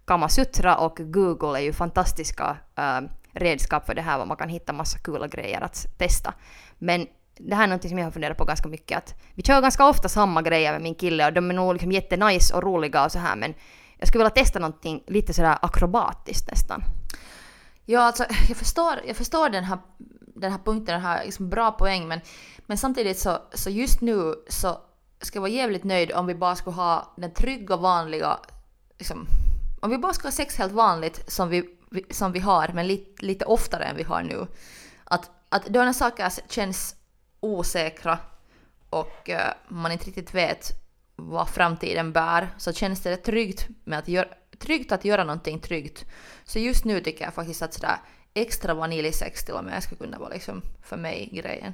Kamasutra 0.05 0.77
och 0.77 0.97
Google 1.01 1.59
är 1.59 1.63
ju 1.63 1.73
fantastiska 1.73 2.57
äh, 2.77 3.01
redskap 3.33 3.87
för 3.87 3.95
det 3.95 4.03
här, 4.03 4.21
och 4.21 4.29
man 4.29 4.37
kan 4.37 4.49
hitta 4.49 4.73
massa 4.73 4.99
coola 4.99 5.27
grejer 5.27 5.61
att 5.61 5.99
testa. 5.99 6.35
Men 6.79 7.07
det 7.39 7.55
här 7.55 7.65
är 7.65 7.69
något 7.69 7.89
som 7.89 7.99
jag 7.99 8.07
har 8.07 8.11
funderat 8.11 8.39
på 8.39 8.45
ganska 8.45 8.69
mycket, 8.69 8.99
att 8.99 9.15
vi 9.35 9.43
kör 9.43 9.61
ganska 9.61 9.87
ofta 9.87 10.09
samma 10.09 10.43
grejer 10.43 10.73
med 10.73 10.83
min 10.83 10.95
kille 10.95 11.27
och 11.27 11.33
de 11.33 11.51
är 11.51 11.55
nog 11.55 11.73
liksom 11.73 11.93
jättenice 11.93 12.55
och 12.55 12.63
roliga 12.63 13.05
och 13.05 13.13
så 13.13 13.19
här 13.19 13.37
men 13.37 13.55
jag 13.99 14.09
skulle 14.09 14.25
vilja 14.25 14.45
testa 14.45 14.59
någonting 14.59 15.03
lite 15.07 15.35
sådär 15.35 15.59
akrobatiskt 15.63 16.51
nästan. 16.51 16.83
Ja, 17.85 18.01
alltså 18.01 18.25
jag 18.49 18.57
förstår, 18.57 18.95
jag 19.07 19.17
förstår 19.17 19.49
den, 19.49 19.65
här, 19.65 19.79
den 20.37 20.53
här 20.53 20.59
punkten, 20.59 21.01
har 21.01 21.25
liksom 21.25 21.49
bra 21.49 21.73
poäng, 21.73 22.09
men, 22.09 22.21
men 22.67 22.79
samtidigt 22.79 23.19
så, 23.19 23.39
så 23.53 23.71
just 23.71 24.01
nu 24.01 24.35
så 24.49 24.81
ska 25.21 25.37
jag 25.37 25.41
vara 25.41 25.51
jävligt 25.51 25.85
nöjd 25.85 26.13
om 26.13 26.27
vi 26.27 26.35
bara 26.35 26.57
skulle 26.57 26.77
ha 26.77 27.15
den 27.17 27.35
trygga, 27.35 27.77
vanliga, 27.77 28.39
liksom, 28.99 29.27
om 29.81 29.91
vi 29.91 29.99
bara 29.99 30.13
skulle 30.13 30.29
ha 30.29 30.33
sex 30.33 30.57
helt 30.57 30.73
vanligt 30.73 31.33
som 31.33 31.49
vi, 31.49 31.77
som 32.11 32.33
vi 32.33 32.39
har, 32.39 32.69
men 32.75 32.87
lite, 32.87 33.27
lite 33.27 33.45
oftare 33.45 33.85
än 33.85 33.97
vi 33.97 34.03
har 34.03 34.23
nu. 34.23 34.47
Att, 35.05 35.31
att 35.49 35.67
då 35.67 35.85
när 35.85 35.93
saker 35.93 36.33
känns 36.49 36.97
osäkra 37.41 38.19
och 38.91 39.29
uh, 39.29 39.37
man 39.69 39.93
inte 39.93 40.05
riktigt 40.05 40.35
vet 40.35 40.71
vad 41.17 41.49
framtiden 41.49 42.13
bär 42.13 42.55
så 42.59 42.73
känns 42.73 43.03
det 43.03 43.17
tryggt, 43.17 43.69
med 43.85 43.99
att 43.99 44.09
göra, 44.09 44.29
tryggt 44.59 44.93
att 44.93 45.05
göra 45.05 45.25
någonting 45.25 45.61
tryggt. 45.61 46.05
Så 46.45 46.59
just 46.59 46.85
nu 46.85 47.01
tycker 47.01 47.25
jag 47.25 47.35
faktiskt 47.35 47.63
att 47.63 47.75
sådär 47.75 47.97
extra 48.37 48.75
vaniljsex 48.75 49.45
till 49.45 49.55
och 49.55 49.65
med 49.65 49.83
skulle 49.83 49.99
kunna 49.99 50.19
vara 50.19 50.29
liksom 50.29 50.63
för 50.83 50.97
mig 50.97 51.29
grejen. 51.33 51.73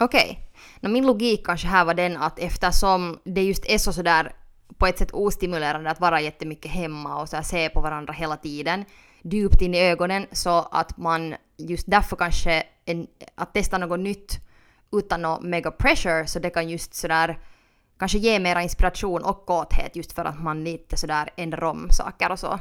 Okej. 0.00 0.48
Okay. 0.80 0.90
Min 0.92 1.06
logik 1.06 1.46
kanske 1.46 1.66
här 1.66 1.84
var 1.84 1.94
den 1.94 2.16
att 2.16 2.38
eftersom 2.38 3.18
det 3.24 3.42
just 3.42 3.64
är 3.66 3.78
så 3.78 3.92
sådär 3.92 4.32
på 4.78 4.86
ett 4.86 4.98
sätt 4.98 5.12
ostimulerande 5.12 5.90
att 5.90 6.00
vara 6.00 6.20
jättemycket 6.20 6.70
hemma 6.70 7.20
och 7.20 7.28
så 7.28 7.36
här 7.36 7.42
se 7.42 7.68
på 7.68 7.80
varandra 7.80 8.12
hela 8.12 8.36
tiden 8.36 8.84
djupt 9.22 9.62
in 9.62 9.74
i 9.74 9.80
ögonen 9.80 10.26
så 10.32 10.68
att 10.70 10.96
man 10.96 11.34
just 11.56 11.90
därför 11.90 12.16
kanske 12.16 12.62
en, 12.84 13.06
att 13.34 13.54
testa 13.54 13.78
något 13.78 14.00
nytt 14.00 14.38
utan 14.92 15.22
någon 15.22 15.50
mega 15.50 15.70
pressure 15.70 16.26
så 16.26 16.38
det 16.38 16.50
kan 16.50 16.68
just 16.68 16.94
sådär 16.94 17.38
kanske 17.98 18.18
ge 18.18 18.38
mera 18.38 18.62
inspiration 18.62 19.22
och 19.22 19.46
kåthet 19.46 19.96
just 19.96 20.12
för 20.12 20.24
att 20.24 20.42
man 20.42 20.64
lite 20.64 20.96
sådär 20.96 21.30
ändrar 21.36 21.64
om 21.64 21.90
saker 21.90 22.32
och 22.32 22.38
så. 22.38 22.58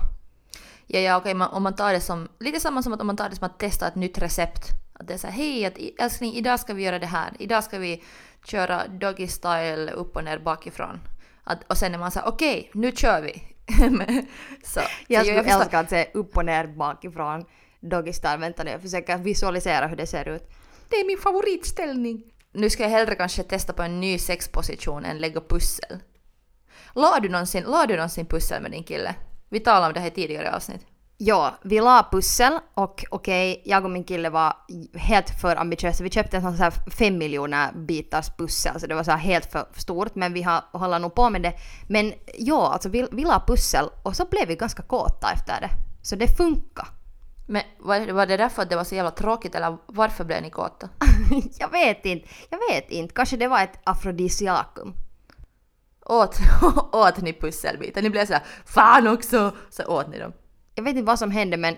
Ja, 0.87 0.99
ja 0.99 1.17
okej, 1.17 1.33
man, 1.33 1.49
om 1.51 1.63
man 1.63 1.75
tar 1.75 1.93
det 1.93 1.99
som, 2.01 2.27
lite 2.39 2.59
samma 2.59 2.83
som 2.83 2.93
att 2.93 3.01
om 3.01 3.07
man 3.07 3.15
tar 3.17 3.29
det 3.29 3.35
som 3.35 3.45
att 3.45 3.59
testa 3.59 3.87
ett 3.87 3.95
nytt 3.95 4.17
recept. 4.17 4.67
Att 4.93 5.07
det 5.07 5.13
är 5.13 5.17
såhär, 5.17 5.33
hej 5.33 5.65
att, 5.65 5.73
älskling, 5.99 6.33
idag 6.33 6.59
ska 6.59 6.73
vi 6.73 6.83
göra 6.83 6.99
det 6.99 7.05
här. 7.05 7.31
Idag 7.39 7.63
ska 7.63 7.77
vi 7.79 8.03
köra 8.45 8.87
doggy 8.87 9.27
style 9.27 9.91
upp 9.91 10.15
och 10.15 10.23
ner 10.23 10.37
bakifrån. 10.39 10.99
Att, 11.43 11.63
och 11.67 11.77
sen 11.77 11.93
är 11.93 11.97
man 11.97 12.11
såhär, 12.11 12.27
okej, 12.27 12.71
nu 12.73 12.91
kör 12.91 13.21
vi. 13.21 13.43
Så, 14.63 14.79
Jag 15.07 15.25
skulle 15.25 15.43
förstår- 15.43 15.61
älska 15.61 15.79
att 15.79 15.89
se 15.89 16.07
upp 16.13 16.37
och 16.37 16.45
ner 16.45 16.67
bakifrån 16.67 17.45
doggy 17.79 18.13
style. 18.13 18.37
Vänta 18.37 18.63
nu, 18.63 18.71
jag 18.71 18.81
försöker 18.81 19.17
visualisera 19.17 19.87
hur 19.87 19.95
det 19.95 20.07
ser 20.07 20.27
ut. 20.29 20.49
Det 20.89 20.95
är 20.95 21.07
min 21.07 21.17
favoritställning. 21.17 22.23
Nu 22.51 22.69
ska 22.69 22.83
jag 22.83 22.89
hellre 22.89 23.15
kanske 23.15 23.43
testa 23.43 23.73
på 23.73 23.83
en 23.83 23.99
ny 23.99 24.17
sexposition 24.17 25.05
än 25.05 25.17
lägga 25.17 25.41
pussel. 25.41 25.99
La 26.95 27.19
du 27.19 27.29
någonsin, 27.29 27.63
la 27.63 27.85
du 27.85 27.95
någonsin 27.95 28.25
pussel 28.25 28.61
med 28.61 28.71
din 28.71 28.83
kille? 28.83 29.15
Vi 29.53 29.59
talade 29.59 29.87
om 29.87 29.93
det 29.93 29.99
här 29.99 30.07
i 30.07 30.11
tidigare 30.11 30.55
avsnitt. 30.55 30.81
Ja, 31.17 31.53
vi 31.63 31.79
la 31.79 32.07
pussel 32.11 32.59
och 32.73 33.05
okej, 33.09 33.61
jag 33.65 33.85
och 33.85 33.91
min 33.91 34.03
kille 34.03 34.29
var 34.29 34.53
helt 34.95 35.29
för 35.41 35.55
ambitiösa. 35.55 36.03
Vi 36.03 36.09
köpte 36.09 36.37
en 36.37 36.43
sån 36.43 36.53
här 36.53 36.73
fem 36.91 37.17
miljoner 37.17 37.71
bitars 37.73 38.29
pussel, 38.37 38.79
så 38.79 38.87
det 38.87 38.95
var 38.95 39.03
så 39.03 39.11
här 39.11 39.17
helt 39.17 39.51
för 39.51 39.65
stort, 39.75 40.15
men 40.15 40.33
vi 40.33 40.41
har, 40.41 40.63
håller 40.71 40.99
nog 40.99 41.15
på 41.15 41.29
med 41.29 41.41
det. 41.41 41.53
Men 41.89 42.13
ja, 42.37 42.73
alltså 42.73 42.89
vi, 42.89 43.07
vi 43.11 43.23
la 43.23 43.43
pussel 43.47 43.89
och 44.03 44.15
så 44.15 44.25
blev 44.25 44.47
vi 44.47 44.55
ganska 44.55 44.83
kåta 44.83 45.31
efter 45.31 45.61
det. 45.61 45.69
Så 46.01 46.15
det 46.15 46.37
funkar. 46.37 46.87
Men 47.47 47.61
var, 47.79 48.13
var 48.13 48.25
det 48.25 48.37
därför 48.37 48.61
att 48.61 48.69
det 48.69 48.75
var 48.75 48.83
så 48.83 48.95
jävla 48.95 49.11
tråkigt 49.11 49.55
eller 49.55 49.77
varför 49.85 50.23
blev 50.23 50.41
ni 50.41 50.49
kåta? 50.49 50.89
jag 51.59 51.71
vet 51.71 52.05
inte, 52.05 52.27
jag 52.49 52.59
vet 52.71 52.89
inte. 52.89 53.13
Kanske 53.13 53.37
det 53.37 53.47
var 53.47 53.63
ett 53.63 53.79
afrodisiakum. 53.83 54.93
Åt, 56.05 56.39
åt 56.91 57.17
ni 57.21 57.33
pusselbitar? 57.33 58.01
Ni 58.01 58.09
blev 58.09 58.25
såhär 58.25 58.43
fan 58.65 59.07
också! 59.07 59.51
Så 59.69 59.83
åt 59.85 60.07
ni 60.07 60.19
dem. 60.19 60.33
Jag 60.75 60.83
vet 60.83 60.95
inte 60.95 61.05
vad 61.05 61.19
som 61.19 61.31
hände 61.31 61.57
men 61.57 61.77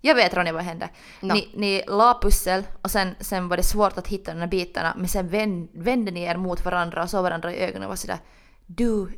Jag 0.00 0.14
vet 0.14 0.34
Ronja 0.34 0.52
vad 0.52 0.62
hände. 0.62 0.88
Nå. 1.20 1.34
Ni, 1.34 1.48
ni 1.54 1.82
la 1.86 2.18
pussel 2.22 2.64
och 2.82 2.90
sen, 2.90 3.14
sen 3.20 3.48
var 3.48 3.56
det 3.56 3.62
svårt 3.62 3.98
att 3.98 4.06
hitta 4.08 4.34
de 4.34 4.40
här 4.40 4.46
bitarna 4.46 4.94
men 4.96 5.08
sen 5.08 5.28
vänd, 5.28 5.68
vände 5.74 6.10
ni 6.10 6.22
er 6.22 6.36
mot 6.36 6.64
varandra 6.64 7.02
och 7.02 7.10
såg 7.10 7.22
varandra 7.22 7.52
i 7.52 7.58
ögonen 7.58 7.82
och 7.82 7.88
var 7.88 7.96
sådär 7.96 8.18
Du 8.66 9.08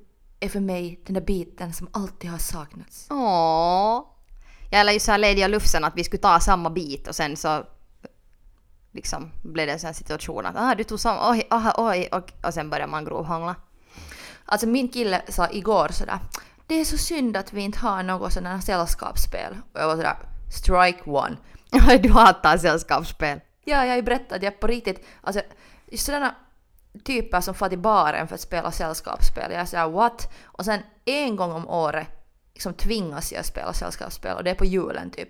är 0.40 0.48
för 0.48 0.60
mig 0.60 1.00
den 1.06 1.14
där 1.14 1.20
biten 1.20 1.72
som 1.72 1.88
alltid 1.92 2.30
har 2.30 2.38
saknats. 2.38 3.06
åh. 3.10 4.04
Jag 4.70 4.80
eller 4.80 4.92
ju 4.92 5.00
såhär 5.00 5.18
lediga 5.18 5.48
lufsen 5.48 5.84
att 5.84 5.92
vi 5.96 6.04
skulle 6.04 6.22
ta 6.22 6.40
samma 6.40 6.70
bit 6.70 7.08
och 7.08 7.14
sen 7.14 7.36
så 7.36 7.64
liksom 8.92 9.30
blev 9.42 9.66
det 9.66 9.72
en 9.72 9.78
sån 9.78 9.94
situation 9.94 10.46
att 10.46 10.54
ah, 10.58 10.74
du 10.74 10.84
tog 10.84 11.00
samma, 11.00 11.30
oj, 11.30 11.46
aha, 11.50 11.74
oj, 11.76 12.08
och, 12.12 12.32
och 12.46 12.54
sen 12.54 12.70
började 12.70 12.90
man 12.90 13.04
grovhångla. 13.04 13.54
Alltså 14.44 14.66
min 14.66 14.88
kille 14.88 15.22
sa 15.28 15.48
igår 15.50 15.88
sådär 15.88 16.18
Det 16.66 16.74
är 16.74 16.84
så 16.84 16.98
synd 16.98 17.36
att 17.36 17.52
vi 17.52 17.62
inte 17.62 17.78
har 17.78 18.02
något 18.02 18.32
sådant 18.32 18.54
här 18.54 18.60
sällskapsspel. 18.60 19.56
Och 19.72 19.80
jag 19.80 19.86
var 19.86 19.96
sådär 19.96 20.16
Strike 20.50 21.10
one. 21.10 21.36
du 22.02 22.10
hatar 22.10 22.58
sällskapsspel. 22.58 23.40
Ja, 23.64 23.84
jag 23.84 23.88
har 23.88 23.96
ju 23.96 24.02
berättat 24.02 24.32
att 24.32 24.42
jag 24.42 24.60
på 24.60 24.66
riktigt, 24.66 25.06
alltså 25.20 25.42
just 25.86 26.06
sådana 26.06 26.34
typer 27.04 27.40
som 27.40 27.54
far 27.54 27.68
till 27.68 27.78
baren 27.78 28.28
för 28.28 28.34
att 28.34 28.40
spela 28.40 28.70
sällskapsspel. 28.70 29.52
Jag 29.52 29.60
är 29.60 29.64
såhär 29.64 29.88
what? 29.88 30.32
Och 30.44 30.64
sen 30.64 30.80
en 31.04 31.36
gång 31.36 31.52
om 31.52 31.68
året 31.68 32.06
liksom 32.54 32.74
tvingas 32.74 33.32
jag 33.32 33.44
spela 33.44 33.72
sällskapsspel 33.72 34.36
och 34.36 34.44
det 34.44 34.50
är 34.50 34.54
på 34.54 34.64
julen 34.64 35.10
typ. 35.10 35.28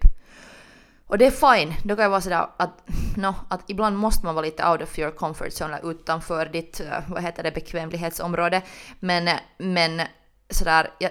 Och 1.06 1.18
det 1.18 1.26
är 1.26 1.56
fine, 1.56 1.74
då 1.84 1.96
kan 1.96 2.02
jag 2.02 2.10
vara 2.10 2.20
sådär 2.20 2.46
att, 2.56 2.88
no, 3.16 3.34
att 3.48 3.60
ibland 3.66 3.96
måste 3.96 4.26
man 4.26 4.34
vara 4.34 4.44
lite 4.44 4.68
out 4.68 4.82
of 4.82 4.98
your 4.98 5.10
comfort 5.10 5.52
zone, 5.60 5.80
utanför 5.82 6.46
ditt, 6.46 6.80
eh, 6.80 6.86
vad 7.08 7.22
heter 7.22 7.42
det, 7.42 7.50
bekvämlighetsområde. 7.50 8.62
Men, 9.00 9.28
eh, 9.28 9.34
men 9.58 10.02
sådär, 10.50 10.90
jag, 10.98 11.10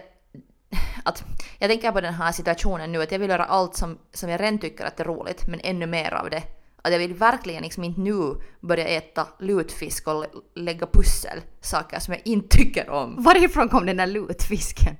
att 1.05 1.23
jag 1.59 1.69
tänker 1.69 1.91
på 1.91 2.01
den 2.01 2.13
här 2.13 2.31
situationen 2.31 2.91
nu 2.91 3.01
att 3.01 3.11
jag 3.11 3.19
vill 3.19 3.29
göra 3.29 3.45
allt 3.45 3.75
som, 3.75 3.97
som 4.13 4.29
jag 4.29 4.41
redan 4.41 4.59
tycker 4.59 4.85
att 4.85 4.99
är 4.99 5.03
roligt, 5.03 5.47
men 5.47 5.59
ännu 5.63 5.85
mer 5.85 6.13
av 6.13 6.29
det. 6.29 6.43
Att 6.81 6.91
jag 6.91 6.99
vill 6.99 7.13
verkligen 7.13 7.63
liksom 7.63 7.83
inte 7.83 8.01
nu 8.01 8.35
börja 8.61 8.87
äta 8.87 9.27
lutfisk 9.39 10.07
och 10.07 10.25
lägga 10.55 10.87
pussel, 10.87 11.41
saker 11.61 11.99
som 11.99 12.13
jag 12.13 12.21
inte 12.25 12.57
tycker 12.57 12.89
om. 12.89 13.23
Varifrån 13.23 13.69
kom 13.69 13.85
den 13.85 13.97
där 13.97 14.07
lutfisken? 14.07 14.97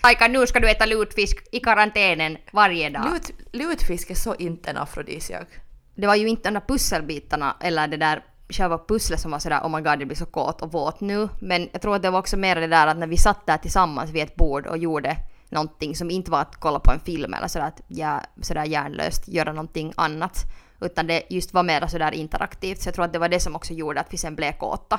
Aika, 0.00 0.28
nu 0.28 0.46
ska 0.46 0.60
du 0.60 0.70
äta 0.70 0.86
lutfisk 0.86 1.46
i 1.52 1.60
karantänen 1.60 2.38
varje 2.52 2.90
dag. 2.90 3.12
Lut, 3.12 3.30
lutfisk 3.52 4.10
är 4.10 4.14
så 4.14 4.34
inte 4.34 4.70
en 4.70 4.76
afrodisiak. 4.76 5.48
Det 5.94 6.06
var 6.06 6.14
ju 6.14 6.28
inte 6.28 6.48
de 6.48 6.54
där 6.54 6.60
pusselbitarna 6.68 7.56
eller 7.60 7.88
det 7.88 7.96
där 7.96 8.24
själva 8.48 8.78
pusslet 8.78 9.20
som 9.20 9.30
var 9.30 9.38
sådär 9.38 9.60
oh 9.60 9.68
my 9.76 9.82
god 9.82 10.00
jag 10.00 10.06
blir 10.06 10.16
så 10.16 10.26
kåt 10.26 10.62
och 10.62 10.72
våt 10.72 11.00
nu. 11.00 11.28
Men 11.40 11.68
jag 11.72 11.82
tror 11.82 11.96
att 11.96 12.02
det 12.02 12.10
var 12.10 12.18
också 12.18 12.36
mer 12.36 12.56
det 12.56 12.66
där 12.66 12.86
att 12.86 12.96
när 12.96 13.06
vi 13.06 13.16
satt 13.16 13.46
där 13.46 13.58
tillsammans 13.58 14.10
vid 14.10 14.22
ett 14.22 14.36
bord 14.36 14.66
och 14.66 14.78
gjorde 14.78 15.16
någonting 15.48 15.96
som 15.96 16.10
inte 16.10 16.30
var 16.30 16.40
att 16.40 16.56
kolla 16.56 16.78
på 16.78 16.90
en 16.90 17.00
film 17.00 17.34
eller 17.34 17.48
sådär, 17.48 17.66
att 17.66 17.80
ja, 17.88 18.20
sådär 18.40 18.64
hjärnlöst 18.64 19.28
göra 19.28 19.52
någonting 19.52 19.92
annat. 19.96 20.44
Utan 20.80 21.06
det 21.06 21.22
just 21.30 21.54
var 21.54 21.62
mer 21.62 21.86
sådär 21.86 22.12
interaktivt. 22.12 22.80
Så 22.80 22.88
jag 22.88 22.94
tror 22.94 23.04
att 23.04 23.12
det 23.12 23.18
var 23.18 23.28
det 23.28 23.40
som 23.40 23.56
också 23.56 23.72
gjorde 23.72 24.00
att 24.00 24.12
vi 24.12 24.16
sen 24.16 24.36
blev 24.36 24.52
kåta. 24.52 24.98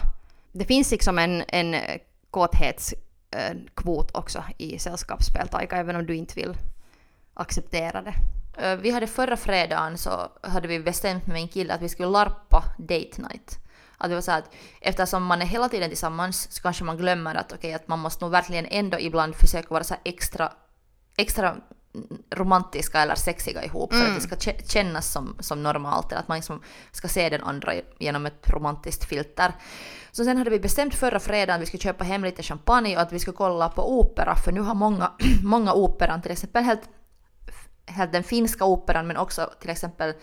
Det 0.51 0.65
finns 0.65 0.92
liksom 0.92 1.20
en, 1.20 1.44
en 1.48 1.75
kvot 3.75 4.12
också 4.13 4.44
i 4.58 4.80
sällskapsspel, 4.80 5.48
Taika, 5.48 5.78
även 5.78 5.96
om 5.96 6.06
du 6.06 6.16
inte 6.16 6.36
vill 6.36 6.58
acceptera 7.34 8.02
det. 8.02 8.16
Vi 8.75 8.92
hade 8.92 9.08
förra 9.08 9.38
fredagen 9.38 9.98
så 9.98 10.32
hade 10.42 10.68
vi 10.68 10.80
bestämt 10.80 11.28
med 11.28 11.34
min 11.34 11.48
kille 11.48 11.74
att 11.74 11.82
vi 11.82 11.90
skulle 11.90 12.10
larpa 12.10 12.63
date 12.78 13.22
night. 13.22 13.60
Att 13.98 14.10
det 14.10 14.16
var 14.16 14.22
så 14.22 14.32
att 14.32 14.56
eftersom 14.82 15.25
man 15.25 15.42
är 15.42 15.46
hela 15.46 15.70
tiden 15.70 15.90
tillsammans 15.90 16.52
så 16.52 16.62
kanske 16.62 16.84
man 16.84 16.98
glömmer 16.98 17.36
att 17.36 17.46
okej 17.46 17.58
okay, 17.58 17.74
att 17.74 17.88
man 17.88 18.00
måste 18.00 18.25
nog 18.25 18.32
verkligen 18.32 18.66
ändå 18.66 19.00
ibland 19.00 19.36
försöka 19.36 19.74
vara 19.74 19.84
så 19.84 19.96
extra, 20.04 20.52
extra 21.18 21.56
romantiska 22.30 23.02
eller 23.02 23.16
sexiga 23.16 23.64
ihop 23.64 23.94
mm. 23.94 24.02
för 24.02 24.12
att 24.12 24.22
det 24.22 24.36
mm. 24.36 24.40
ska 24.40 24.74
kännas 24.74 25.12
som, 25.12 25.36
som 25.40 25.64
normalt 25.64 26.12
eller 26.12 26.22
att 26.22 26.28
man 26.28 26.38
liksom 26.38 26.62
ska 26.92 27.08
se 27.08 27.30
den 27.30 27.44
andra 27.44 27.74
genom 28.00 28.26
ett 28.26 28.50
romantiskt 28.50 29.06
filter. 29.06 29.54
Så 30.12 30.24
sen 30.24 30.38
hade 30.38 30.50
vi 30.50 30.60
bestämt 30.60 30.96
förra 30.96 31.20
fredagen 31.20 31.56
att 31.56 31.62
vi 31.62 31.66
skulle 31.66 31.82
köpa 31.82 32.04
hem 32.04 32.24
lite 32.24 32.44
champagne 32.44 32.96
och 32.96 33.02
att 33.02 33.12
vi 33.12 33.20
skulle 33.20 33.38
kolla 33.38 33.70
på 33.70 34.00
opera 34.00 34.36
för 34.36 34.52
nu 34.52 34.62
har 34.62 34.76
många, 34.76 35.12
många 35.44 35.74
operan 35.74 36.22
till 36.22 36.32
exempel 36.32 36.64
helt 36.64 36.90
helt 37.86 38.12
den 38.12 38.24
finska 38.24 38.66
operan 38.66 39.08
men 39.08 39.18
också 39.18 39.50
till 39.60 39.70
exempel 39.70 40.14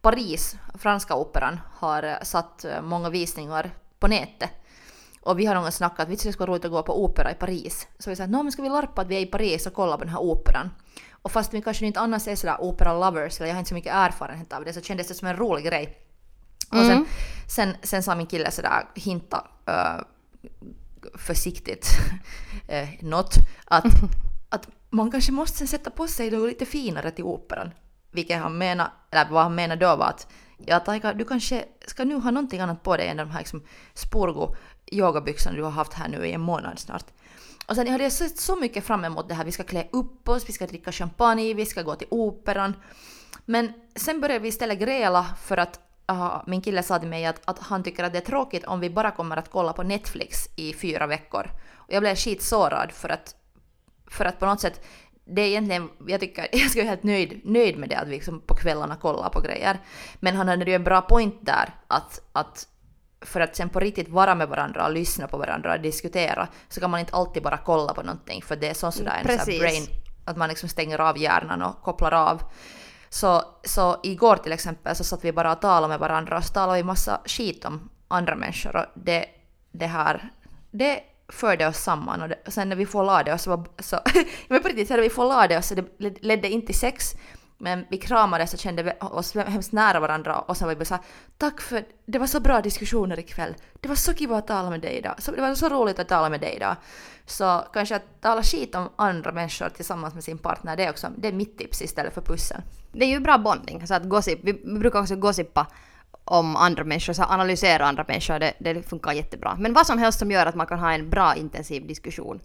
Paris, 0.00 0.56
franska 0.78 1.14
operan, 1.14 1.60
har 1.74 2.02
eh, 2.02 2.14
satt 2.22 2.64
eh, 2.64 2.82
många 2.82 3.10
visningar 3.10 3.70
på 3.98 4.08
nätet. 4.08 4.50
Och 5.22 5.38
vi 5.38 5.46
har 5.46 5.54
någon 5.54 5.72
snackat 5.72 6.00
att 6.00 6.08
vi 6.08 6.16
skulle 6.16 6.46
roligt 6.46 6.64
att 6.64 6.70
gå 6.70 6.82
på 6.82 7.04
opera 7.04 7.30
i 7.30 7.34
Paris. 7.34 7.88
Så 7.98 8.10
vi 8.10 8.16
sa 8.16 8.24
att 8.24 8.52
ska 8.52 8.62
vi 8.62 8.68
larpa 8.68 9.02
att 9.02 9.08
vi 9.08 9.16
är 9.16 9.20
i 9.20 9.26
Paris 9.26 9.66
och 9.66 9.74
kolla 9.74 9.96
på 9.96 10.04
den 10.04 10.12
här 10.12 10.20
operan. 10.20 10.70
Och 11.22 11.32
fast 11.32 11.54
vi 11.54 11.62
kanske 11.62 11.86
inte 11.86 12.00
annars 12.00 12.28
är 12.28 12.36
sådär 12.36 12.56
opera-lovers, 12.60 13.40
eller 13.40 13.48
jag 13.48 13.54
har 13.54 13.58
inte 13.58 13.68
så 13.68 13.74
mycket 13.74 13.94
erfarenhet 13.94 14.52
av 14.52 14.64
det, 14.64 14.72
så 14.72 14.80
kändes 14.80 15.08
det 15.08 15.14
som 15.14 15.28
en 15.28 15.36
rolig 15.36 15.64
grej. 15.64 15.98
Mm. 16.72 16.80
Och 16.80 16.86
sen, 16.86 16.96
mm. 16.96 17.06
sen, 17.46 17.76
sen 17.82 18.02
sa 18.02 18.14
min 18.14 18.26
kille 18.26 18.50
sådär, 18.50 18.88
hinta 18.94 19.46
uh, 19.68 20.02
försiktigt, 21.14 21.88
uh, 22.72 23.08
något, 23.08 23.34
att 23.64 23.84
att 24.50 24.68
man 24.90 25.10
kanske 25.10 25.32
måste 25.32 25.66
sätta 25.66 25.90
på 25.90 26.08
sig 26.08 26.30
något 26.30 26.48
lite 26.48 26.66
finare 26.66 27.10
till 27.10 27.24
operan. 27.24 27.70
Vilket 28.10 28.38
han 28.38 28.58
menar, 28.58 28.92
eller 29.10 29.30
vad 29.30 29.42
han 29.42 29.54
menar 29.54 29.76
då 29.76 29.96
var 29.96 30.06
att 30.06 30.32
ja, 30.66 30.80
Taika, 30.80 31.12
du 31.12 31.24
kanske 31.24 31.64
ska 31.86 32.04
nu 32.04 32.14
ha 32.14 32.30
någonting 32.30 32.60
annat 32.60 32.82
på 32.82 32.96
dig 32.96 33.08
än 33.08 33.16
de 33.16 33.30
här 33.30 33.38
liksom, 33.38 33.62
spurgo 33.94 34.54
yogabyxorna 34.92 35.56
du 35.56 35.62
har 35.62 35.70
haft 35.70 35.92
här 35.92 36.08
nu 36.08 36.26
i 36.26 36.32
en 36.32 36.40
månad 36.40 36.78
snart. 36.78 37.06
Och 37.70 37.76
sen 37.76 37.88
hade 37.88 38.04
jag 38.04 38.12
sett 38.12 38.38
så 38.38 38.56
mycket 38.56 38.84
fram 38.84 39.04
emot 39.04 39.28
det 39.28 39.34
här, 39.34 39.44
vi 39.44 39.52
ska 39.52 39.62
klä 39.62 39.84
upp 39.90 40.28
oss, 40.28 40.48
vi 40.48 40.52
ska 40.52 40.66
dricka 40.66 40.92
champagne, 40.92 41.54
vi 41.54 41.66
ska 41.66 41.82
gå 41.82 41.94
till 41.94 42.06
operan. 42.10 42.74
Men 43.44 43.72
sen 43.96 44.20
började 44.20 44.42
vi 44.42 44.48
istället 44.48 44.78
gräla 44.78 45.26
för 45.42 45.56
att 45.56 45.80
uh, 46.12 46.42
min 46.46 46.62
kille 46.62 46.82
sa 46.82 46.98
till 46.98 47.08
mig 47.08 47.26
att, 47.26 47.40
att 47.44 47.58
han 47.58 47.82
tycker 47.82 48.04
att 48.04 48.12
det 48.12 48.18
är 48.18 48.22
tråkigt 48.22 48.64
om 48.64 48.80
vi 48.80 48.90
bara 48.90 49.10
kommer 49.10 49.36
att 49.36 49.50
kolla 49.50 49.72
på 49.72 49.82
Netflix 49.82 50.48
i 50.56 50.72
fyra 50.72 51.06
veckor. 51.06 51.46
Och 51.74 51.92
jag 51.92 52.02
blev 52.02 52.14
skitsårad 52.14 52.92
för 52.92 53.08
att 53.08 53.34
för 54.10 54.24
att 54.24 54.38
på 54.38 54.46
något 54.46 54.60
sätt, 54.60 54.86
det 55.24 55.42
är 55.42 55.46
egentligen, 55.46 55.90
jag 56.06 56.20
tycker, 56.20 56.48
jag 56.52 56.70
ska 56.70 56.80
vara 56.80 56.90
helt 56.90 57.02
nöjd, 57.02 57.40
nöjd 57.44 57.78
med 57.78 57.88
det 57.88 57.96
att 57.96 58.08
vi 58.08 58.12
liksom 58.12 58.40
på 58.40 58.54
kvällarna 58.54 58.96
kollar 58.96 59.28
på 59.28 59.40
grejer. 59.40 59.78
Men 60.20 60.36
han 60.36 60.48
hade 60.48 60.64
ju 60.64 60.74
en 60.74 60.84
bra 60.84 61.00
point 61.00 61.38
där 61.40 61.74
att, 61.86 62.20
att 62.32 62.68
för 63.22 63.40
att 63.40 63.56
sen 63.56 63.68
på 63.68 63.80
riktigt 63.80 64.08
vara 64.08 64.34
med 64.34 64.48
varandra 64.48 64.86
och 64.86 64.92
lyssna 64.92 65.28
på 65.28 65.36
varandra 65.36 65.74
och 65.74 65.80
diskutera 65.80 66.48
så 66.68 66.80
kan 66.80 66.90
man 66.90 67.00
inte 67.00 67.16
alltid 67.16 67.42
bara 67.42 67.58
kolla 67.58 67.94
på 67.94 68.02
någonting 68.02 68.42
för 68.42 68.56
det 68.56 68.68
är 68.68 68.74
så 68.74 68.92
sådär 68.92 69.22
en 69.24 69.38
sån 69.38 69.58
brain, 69.58 69.86
att 70.24 70.36
man 70.36 70.48
liksom 70.48 70.68
stänger 70.68 70.98
av 71.00 71.18
hjärnan 71.18 71.62
och 71.62 71.82
kopplar 71.82 72.14
av. 72.14 72.42
Så, 73.08 73.42
så 73.64 74.00
igår 74.02 74.36
till 74.36 74.52
exempel 74.52 74.96
så 74.96 75.04
satt 75.04 75.24
vi 75.24 75.32
bara 75.32 75.52
och 75.52 75.60
talade 75.60 75.88
med 75.88 75.98
varandra 75.98 76.36
och 76.36 76.44
så 76.44 76.52
talade 76.52 76.78
vi 76.78 76.84
massa 76.84 77.20
skit 77.24 77.64
om 77.64 77.90
andra 78.08 78.34
människor 78.34 78.76
och 78.76 78.84
det, 78.94 79.26
det 79.72 79.86
här, 79.86 80.32
det 80.70 81.00
förde 81.28 81.66
oss 81.66 81.78
samman 81.78 82.22
och, 82.22 82.28
det, 82.28 82.38
och 82.46 82.52
sen 82.52 82.68
när 82.68 82.76
vi 82.76 82.86
förlade 82.86 83.34
oss 83.34 83.42
så, 83.42 83.64
så 83.78 84.00
men 84.48 84.62
på 84.62 84.68
riktigt, 84.68 84.90
när 84.90 84.98
vi 84.98 85.10
förlade 85.10 85.58
oss 85.58 85.66
så 85.66 85.74
det 85.74 86.22
ledde 86.22 86.48
inte 86.48 86.66
till 86.66 86.78
sex 86.78 87.14
men 87.60 87.86
vi 87.90 87.98
kramades 87.98 88.54
och 88.54 88.58
kände 88.58 88.96
oss 89.00 89.34
hemskt 89.34 89.72
nära 89.72 90.00
varandra 90.00 90.38
och 90.38 90.56
sen 90.56 90.66
var 90.66 90.74
vi 90.74 90.78
bara 90.78 90.84
såhär 90.84 91.04
Tack 91.38 91.60
för, 91.60 91.84
det 92.06 92.18
var 92.18 92.26
så 92.26 92.40
bra 92.40 92.60
diskussioner 92.60 93.18
ikväll. 93.18 93.54
Det 93.80 93.88
var 93.88 93.96
så 93.96 94.14
kul 94.14 94.32
att 94.32 94.46
tala 94.46 94.70
med 94.70 94.80
dig 94.80 94.98
idag. 94.98 95.14
Så, 95.18 95.32
det 95.32 95.40
var 95.40 95.54
så 95.54 95.68
roligt 95.68 95.98
att 95.98 96.08
tala 96.08 96.28
med 96.28 96.40
dig 96.40 96.56
idag. 96.56 96.76
Så 97.26 97.64
kanske 97.72 97.96
att 97.96 98.20
tala 98.20 98.42
skit 98.42 98.74
om 98.74 98.88
andra 98.96 99.32
människor 99.32 99.68
tillsammans 99.68 100.14
med 100.14 100.24
sin 100.24 100.38
partner, 100.38 100.76
det 100.76 100.84
är 100.84 100.90
också 100.90 101.08
det 101.16 101.28
är 101.28 101.32
mitt 101.32 101.58
tips 101.58 101.82
istället 101.82 102.14
för 102.14 102.20
pussel. 102.20 102.62
Det 102.92 103.04
är 103.04 103.08
ju 103.08 103.20
bra 103.20 103.38
bonding, 103.38 103.86
så 103.86 103.94
att 103.94 104.04
gossip, 104.04 104.38
vi 104.42 104.52
brukar 104.52 105.00
också 105.00 105.16
gossipa 105.16 105.66
om 106.24 106.56
andra 106.56 106.84
människor, 106.84 107.12
så 107.12 107.22
analysera 107.22 107.86
andra 107.86 108.04
människor, 108.08 108.38
det, 108.38 108.52
det 108.58 108.82
funkar 108.82 109.12
jättebra. 109.12 109.56
Men 109.58 109.72
vad 109.72 109.86
som 109.86 109.98
helst 109.98 110.18
som 110.18 110.30
gör 110.30 110.46
att 110.46 110.54
man 110.54 110.66
kan 110.66 110.78
ha 110.78 110.92
en 110.92 111.10
bra 111.10 111.34
intensiv 111.34 111.86
diskussion. 111.86 112.40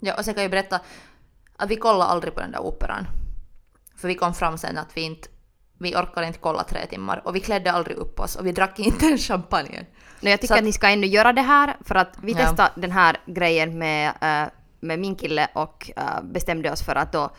Ja, 0.00 0.14
och 0.18 0.24
sen 0.24 0.34
kan 0.34 0.42
jag 0.42 0.50
berätta 0.50 0.80
att 1.56 1.70
vi 1.70 1.76
kollade 1.76 2.10
aldrig 2.10 2.34
på 2.34 2.40
den 2.40 2.52
där 2.52 2.60
operan. 2.60 3.06
För 4.00 4.08
vi 4.08 4.14
kom 4.14 4.34
fram 4.34 4.58
sen 4.58 4.78
att 4.78 4.96
vi 4.96 5.00
inte 5.00 5.28
vi 5.82 5.96
orkade 5.96 6.26
inte 6.26 6.38
kolla 6.38 6.64
tre 6.64 6.86
timmar 6.86 7.22
och 7.24 7.36
vi 7.36 7.40
klädde 7.40 7.72
aldrig 7.72 7.96
upp 7.96 8.20
oss 8.20 8.36
och 8.36 8.46
vi 8.46 8.52
drack 8.52 8.78
inte 8.78 9.06
ens 9.06 9.26
champagne. 9.28 9.86
No, 10.20 10.28
jag 10.28 10.40
tycker 10.40 10.54
att, 10.54 10.58
att, 10.58 10.64
ni 10.64 10.72
ska 10.72 10.88
ännu 10.88 11.06
göra 11.06 11.32
det 11.32 11.42
här 11.42 11.76
för 11.80 11.94
att 11.94 12.18
vi 12.22 12.32
ja. 12.32 12.38
testade 12.38 12.70
den 12.74 12.90
här 12.90 13.16
grejen 13.26 13.78
med, 13.78 14.08
uh, 14.08 14.52
med 14.80 14.98
min 14.98 15.14
kille 15.16 15.48
och 15.54 15.90
uh, 15.98 16.22
bestämde 16.22 16.72
oss 16.72 16.82
för 16.82 16.94
att 16.94 17.12
då 17.12 17.30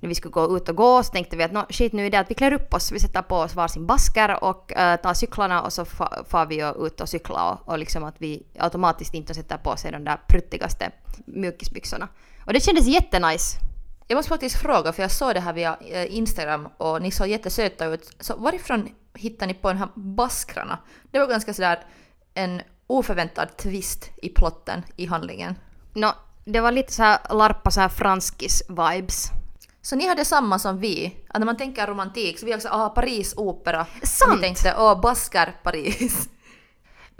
när 0.00 0.08
vi 0.08 0.14
skulle 0.14 0.32
gå 0.32 0.56
ut 0.56 0.68
och 0.68 0.76
gå 0.76 1.02
så 1.02 1.12
tänkte 1.12 1.36
vi 1.36 1.44
att 1.44 1.52
no, 1.52 1.64
shit 1.70 1.92
nu 1.92 2.06
är 2.06 2.10
det 2.10 2.18
att 2.18 2.30
vi 2.30 2.34
klär 2.34 2.52
upp 2.52 2.74
oss, 2.74 2.92
vi 2.92 3.00
sätter 3.00 3.22
på 3.22 3.36
oss 3.36 3.54
varsin 3.54 3.86
basker 3.86 4.44
och 4.44 4.72
uh, 4.76 4.96
tar 4.96 5.14
cyklarna 5.14 5.62
och 5.62 5.72
så 5.72 5.84
far 6.28 6.46
vi 6.46 6.86
ut 6.86 7.00
och 7.00 7.08
cykla 7.08 7.50
och, 7.50 7.68
och 7.68 7.78
liksom 7.78 8.04
att 8.04 8.16
vi 8.18 8.42
automatiskt 8.58 9.14
inte 9.14 9.34
sätter 9.34 9.56
på 9.56 9.76
sig 9.76 9.92
de 9.92 10.04
där 10.04 10.16
pruttigaste 10.28 10.90
mjukisbyxorna. 11.26 12.08
Och 12.46 12.52
det 12.52 12.60
kändes 12.60 12.86
jättenice. 12.86 13.71
Jag 14.12 14.16
måste 14.16 14.28
faktiskt 14.28 14.56
fråga, 14.56 14.92
för 14.92 15.02
jag 15.02 15.10
såg 15.10 15.34
det 15.34 15.40
här 15.40 15.52
via 15.52 15.76
eh, 15.80 16.16
Instagram 16.16 16.68
och 16.76 17.02
ni 17.02 17.10
såg 17.10 17.28
jättesöta 17.28 17.86
ut. 17.86 18.16
Så 18.20 18.36
varifrån 18.36 18.88
hittade 19.14 19.46
ni 19.46 19.54
på 19.54 19.68
de 19.68 19.78
här 19.78 19.88
baskrarna? 19.94 20.78
Det 21.10 21.18
var 21.18 21.26
ganska 21.26 21.54
sådär 21.54 21.84
en 22.34 22.62
oförväntad 22.86 23.56
twist 23.56 24.10
i 24.22 24.28
plotten, 24.28 24.82
i 24.96 25.06
handlingen. 25.06 25.54
No, 25.94 26.06
det 26.44 26.60
var 26.60 26.72
lite 26.72 26.92
så 26.92 27.02
här 27.02 27.18
larpa 27.30 27.70
så 27.70 27.80
här 27.80 27.88
franskis-vibes. 27.88 29.30
Så 29.82 29.96
ni 29.96 30.08
hade 30.08 30.24
samma 30.24 30.58
som 30.58 30.80
vi, 30.80 31.16
att 31.28 31.38
när 31.38 31.46
man 31.46 31.56
tänker 31.56 31.86
romantik 31.86 32.38
så 32.38 32.46
vi 32.46 32.54
också, 32.54 32.68
ah 32.68 32.88
Paris 32.88 33.34
opera. 33.36 33.86
Sant! 34.02 34.32
Och 34.32 34.38
vi 34.38 34.42
tänkte, 34.42 34.74
åh 34.78 35.00
Basker 35.00 35.56
Paris. 35.62 36.28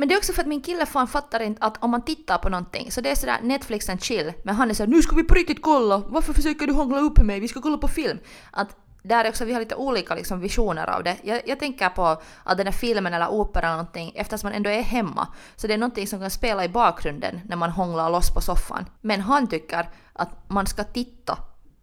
Men 0.03 0.09
det 0.09 0.15
är 0.15 0.19
också 0.19 0.33
för 0.33 0.43
att 0.43 0.49
min 0.49 0.63
kille 0.63 0.87
fan 0.87 1.09
fattar 1.09 1.41
inte 1.41 1.63
att 1.63 1.85
om 1.85 1.91
man 1.91 2.03
tittar 2.03 2.39
på 2.39 2.49
någonting 2.49 2.91
så 2.91 3.01
det 3.01 3.11
är 3.11 3.15
sådär 3.15 3.39
Netflix 3.43 3.89
and 3.89 4.03
chill, 4.03 4.33
men 4.45 4.55
han 4.55 4.71
är 4.71 4.75
såhär 4.75 4.91
nu 4.91 5.03
ska 5.03 5.17
vi 5.17 5.25
på 5.25 5.35
riktigt 5.35 5.63
kolla, 5.63 6.03
varför 6.07 6.33
försöker 6.33 6.67
du 6.67 6.73
hångla 6.73 6.99
upp 6.99 7.19
mig, 7.19 7.41
vi 7.41 7.49
ska 7.49 7.61
kolla 7.61 7.79
på 7.79 7.89
film. 7.89 8.19
Att 8.51 8.77
där 9.03 9.29
också, 9.29 9.45
vi 9.45 9.53
har 9.53 9.61
lite 9.61 9.75
olika 9.75 10.15
liksom, 10.15 10.41
visioner 10.41 10.91
av 10.91 11.03
det. 11.03 11.17
Jag, 11.23 11.43
jag 11.47 11.59
tänker 11.59 11.89
på 11.89 12.23
att 12.45 12.57
den 12.57 12.67
här 12.67 12.73
filmen 12.73 13.15
eller 13.15 13.29
operan 13.29 13.65
eller 13.65 13.77
någonting, 13.77 14.13
eftersom 14.15 14.49
man 14.49 14.57
ändå 14.57 14.71
är 14.71 14.83
hemma, 14.83 15.29
så 15.57 15.67
det 15.67 15.75
är 15.75 15.79
någonting 15.79 16.07
som 16.07 16.21
kan 16.21 16.31
spela 16.31 16.65
i 16.65 16.69
bakgrunden 16.69 17.41
när 17.45 17.57
man 17.57 17.71
hånglar 17.71 18.11
loss 18.11 18.35
på 18.35 18.41
soffan. 18.41 18.87
Men 19.01 19.21
han 19.21 19.47
tycker 19.47 19.91
att 20.13 20.51
man 20.51 20.67
ska 20.67 20.85
titta 20.85 21.39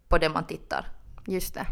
på 0.08 0.18
det 0.18 0.28
man 0.28 0.46
tittar. 0.46 0.86
Just 1.26 1.54
det. 1.54 1.66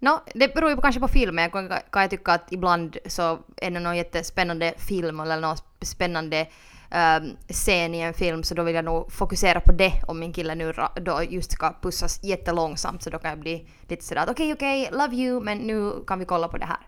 No, 0.00 0.20
det 0.34 0.54
beror 0.54 0.70
ju 0.70 0.76
kanske 0.76 1.00
på 1.00 1.08
filmen. 1.08 1.50
Kan, 1.50 1.68
kan 1.68 2.02
jag 2.02 2.10
tycka 2.10 2.32
att 2.32 2.52
ibland 2.52 2.96
så 3.06 3.38
är 3.56 3.70
det 3.70 3.80
någon 3.80 3.96
jättespännande 3.96 4.74
film 4.76 5.20
eller 5.20 5.40
någon 5.40 5.56
spännande 5.80 6.48
ehm, 6.90 7.36
scen 7.48 7.94
i 7.94 8.00
en 8.00 8.14
film 8.14 8.42
så 8.42 8.54
då 8.54 8.62
vill 8.62 8.74
jag 8.74 8.84
nog 8.84 9.12
fokusera 9.12 9.60
på 9.60 9.72
det 9.72 9.92
om 10.06 10.20
min 10.20 10.32
kille 10.32 10.54
nu 10.54 10.72
då 11.00 11.22
just 11.22 11.52
ska 11.52 11.74
pussas 11.82 12.24
jättelångsamt 12.24 13.02
så 13.02 13.10
då 13.10 13.18
kan 13.18 13.30
jag 13.30 13.38
bli 13.38 13.68
lite 13.88 14.04
sådär 14.04 14.22
att 14.22 14.30
okej 14.30 14.52
okej, 14.52 14.88
love 14.92 15.16
you 15.16 15.40
men 15.40 15.58
nu 15.58 15.92
kan 16.06 16.18
vi 16.18 16.24
kolla 16.24 16.48
på 16.48 16.58
det 16.58 16.66
här. 16.66 16.80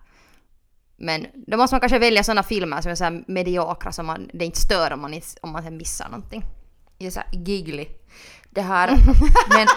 Men 0.97 1.27
då 1.33 1.57
måste 1.57 1.73
man 1.73 1.79
kanske 1.79 1.99
välja 1.99 2.23
sådana 2.23 2.43
filmer 2.43 2.81
som 2.81 2.91
är 2.91 2.95
så 2.95 3.03
här 3.03 3.23
mediokra 3.27 3.91
så 3.91 4.03
man, 4.03 4.29
det 4.33 4.45
inte 4.45 4.59
stör 4.59 4.93
om 4.93 5.01
man, 5.01 5.21
om 5.41 5.51
man 5.51 5.77
missar 5.77 6.09
någonting. 6.09 6.43
Jag 6.97 7.07
är 7.07 7.11
så 7.11 7.19
här 7.19 7.29
giggly. 7.31 7.87
Det 8.49 8.61
här, 8.61 8.87
men 9.49 9.67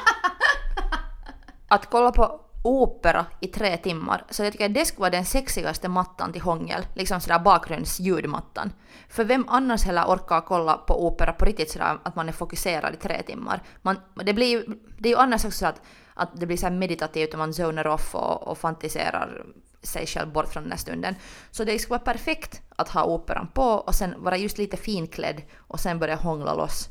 att 1.68 1.90
kolla 1.90 2.12
på 2.12 2.40
opera 2.62 3.26
i 3.40 3.46
tre 3.46 3.76
timmar, 3.76 4.24
så 4.30 4.44
jag 4.44 4.52
tycker 4.52 4.66
att 4.66 4.74
det 4.74 4.84
skulle 4.84 5.00
vara 5.00 5.10
den 5.10 5.24
sexigaste 5.24 5.88
mattan 5.88 6.32
till 6.32 6.42
hångel, 6.42 6.86
liksom 6.94 7.20
sådär 7.20 7.38
bakgrundsljudmattan. 7.38 8.72
För 9.08 9.24
vem 9.24 9.44
annars 9.48 9.84
heller 9.84 10.04
orkar 10.04 10.40
kolla 10.40 10.74
på 10.74 11.06
opera 11.06 11.32
på 11.32 11.44
riktigt 11.44 11.70
sådär 11.70 11.98
att 12.02 12.16
man 12.16 12.28
är 12.28 12.32
fokuserad 12.32 12.94
i 12.94 12.96
tre 12.96 13.22
timmar? 13.22 13.62
Man, 13.82 13.96
det, 14.14 14.32
blir, 14.34 14.46
ju- 14.46 14.66
det 14.98 15.08
är 15.08 15.12
ju 15.12 15.18
annars 15.18 15.44
också 15.44 15.58
så 15.58 15.66
att, 15.66 15.82
att 16.14 16.40
det 16.40 16.46
blir 16.46 16.56
så 16.56 16.66
här 16.66 16.74
meditativt 16.74 17.32
och 17.32 17.38
man 17.38 17.54
zonar 17.54 17.86
off 17.86 18.14
och, 18.14 18.48
och 18.48 18.58
fantiserar 18.58 19.44
sig 19.82 20.06
själv 20.06 20.32
bort 20.32 20.48
från 20.48 20.62
den 20.62 20.72
här 20.72 20.78
stunden. 20.78 21.14
Så 21.50 21.64
det 21.64 21.78
skulle 21.78 21.98
vara 21.98 22.12
perfekt 22.12 22.62
att 22.76 22.88
ha 22.88 23.04
operan 23.04 23.46
på 23.54 23.62
och 23.62 23.94
sen 23.94 24.14
vara 24.18 24.36
just 24.36 24.58
lite 24.58 24.76
finklädd 24.76 25.42
och 25.56 25.80
sen 25.80 25.98
börja 25.98 26.14
hångla 26.16 26.54
loss. 26.54 26.88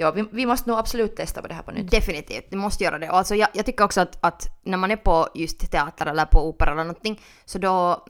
Ja, 0.00 0.10
vi, 0.10 0.24
vi 0.32 0.46
måste 0.46 0.70
nog 0.70 0.78
absolut 0.78 1.16
testa 1.16 1.42
på 1.42 1.48
det 1.48 1.54
här 1.54 1.62
på 1.62 1.70
nytt. 1.70 1.90
Definitivt, 1.90 2.44
vi 2.50 2.56
måste 2.56 2.84
göra 2.84 2.98
det. 2.98 3.10
Och 3.10 3.16
alltså 3.16 3.34
jag, 3.34 3.48
jag 3.52 3.66
tycker 3.66 3.84
också 3.84 4.00
att, 4.00 4.18
att 4.20 4.46
när 4.62 4.78
man 4.78 4.90
är 4.90 4.96
på 4.96 5.28
just 5.34 5.70
teater 5.70 6.06
eller 6.06 6.24
på 6.24 6.48
opera 6.48 6.70
eller 6.70 6.84
någonting 6.84 7.20
så 7.44 7.58
då 7.58 8.04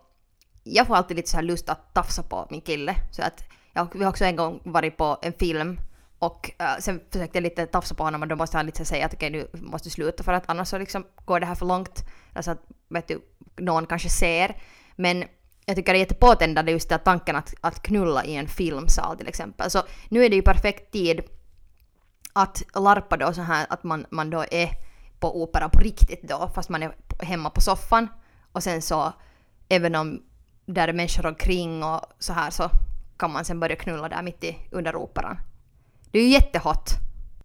jag 0.65 0.87
får 0.87 0.97
alltid 0.97 1.17
lite 1.17 1.31
så 1.31 1.37
här 1.37 1.45
lust 1.45 1.69
att 1.69 1.95
tafsa 1.95 2.23
på 2.23 2.47
min 2.51 2.61
kille. 2.61 2.95
Så 3.11 3.23
att 3.23 3.45
jag, 3.73 3.89
vi 3.95 4.05
har 4.05 4.11
också 4.11 4.25
en 4.25 4.37
gång 4.37 4.61
varit 4.65 4.97
på 4.97 5.19
en 5.23 5.33
film 5.33 5.81
och 6.19 6.51
uh, 6.63 6.81
sen 6.81 7.01
försökte 7.13 7.39
jag 7.39 7.43
lite 7.43 7.67
tafsa 7.67 7.95
på 7.95 8.03
honom 8.03 8.23
och 8.23 8.29
då 8.29 8.37
måste 8.37 8.57
han 8.57 8.67
lite 8.67 8.85
säga 8.85 9.07
att 9.07 9.15
okej 9.15 9.31
nu 9.31 9.49
måste 9.53 9.87
du 9.87 9.91
sluta 9.91 10.23
för 10.23 10.33
att 10.33 10.45
annars 10.47 10.69
så 10.69 10.79
liksom 10.79 11.07
går 11.25 11.41
det 11.41 11.47
här 11.47 11.55
för 11.55 11.67
långt. 11.67 12.05
Alltså 12.33 12.51
att 12.51 12.63
vet 12.89 13.09
du, 13.09 13.21
någon 13.57 13.87
kanske 13.87 14.09
ser. 14.09 14.57
Men 14.97 15.25
jag 15.65 15.77
tycker 15.77 15.93
det 15.93 15.99
är 15.99 16.01
jättepåtändande 16.01 16.73
just 16.73 16.89
den 16.89 17.01
tanken 17.05 17.37
att, 17.37 17.55
att 17.61 17.83
knulla 17.83 18.25
i 18.25 18.37
en 18.37 18.49
filmsal 18.49 19.17
till 19.19 19.29
exempel. 19.29 19.71
Så 19.71 19.83
nu 20.09 20.25
är 20.25 20.31
det 20.31 20.37
ju 20.37 20.43
perfekt 20.43 20.93
tid 20.93 21.21
att 22.43 22.63
larpa 22.75 23.17
då 23.17 23.33
så 23.33 23.43
här 23.43 23.67
att 23.71 23.85
man, 23.85 24.07
man 24.11 24.31
då 24.31 24.45
är 24.51 24.71
på 25.21 25.43
opera 25.43 25.69
på 25.69 25.81
riktigt 25.81 26.23
då 26.23 26.51
fast 26.55 26.69
man 26.69 26.83
är 26.83 26.95
hemma 27.23 27.51
på 27.51 27.61
soffan 27.61 28.09
och 28.53 28.63
sen 28.63 28.83
så 28.83 29.13
även 29.69 29.95
om 29.95 30.23
där 30.67 30.89
är 30.89 30.93
människor 30.93 31.27
omkring 31.27 31.83
och 31.83 32.01
så 32.19 32.33
här 32.33 32.51
så 32.51 32.71
kan 33.19 33.33
man 33.33 33.45
sen 33.45 33.61
börja 33.61 33.77
knulla 33.77 34.09
där 34.09 34.23
mitt 34.23 34.45
i 34.45 34.59
under 34.71 34.97
operan. 34.97 35.39
Det 36.11 36.19
är 36.19 36.23
ju 36.23 36.29
jättehot. 36.29 36.91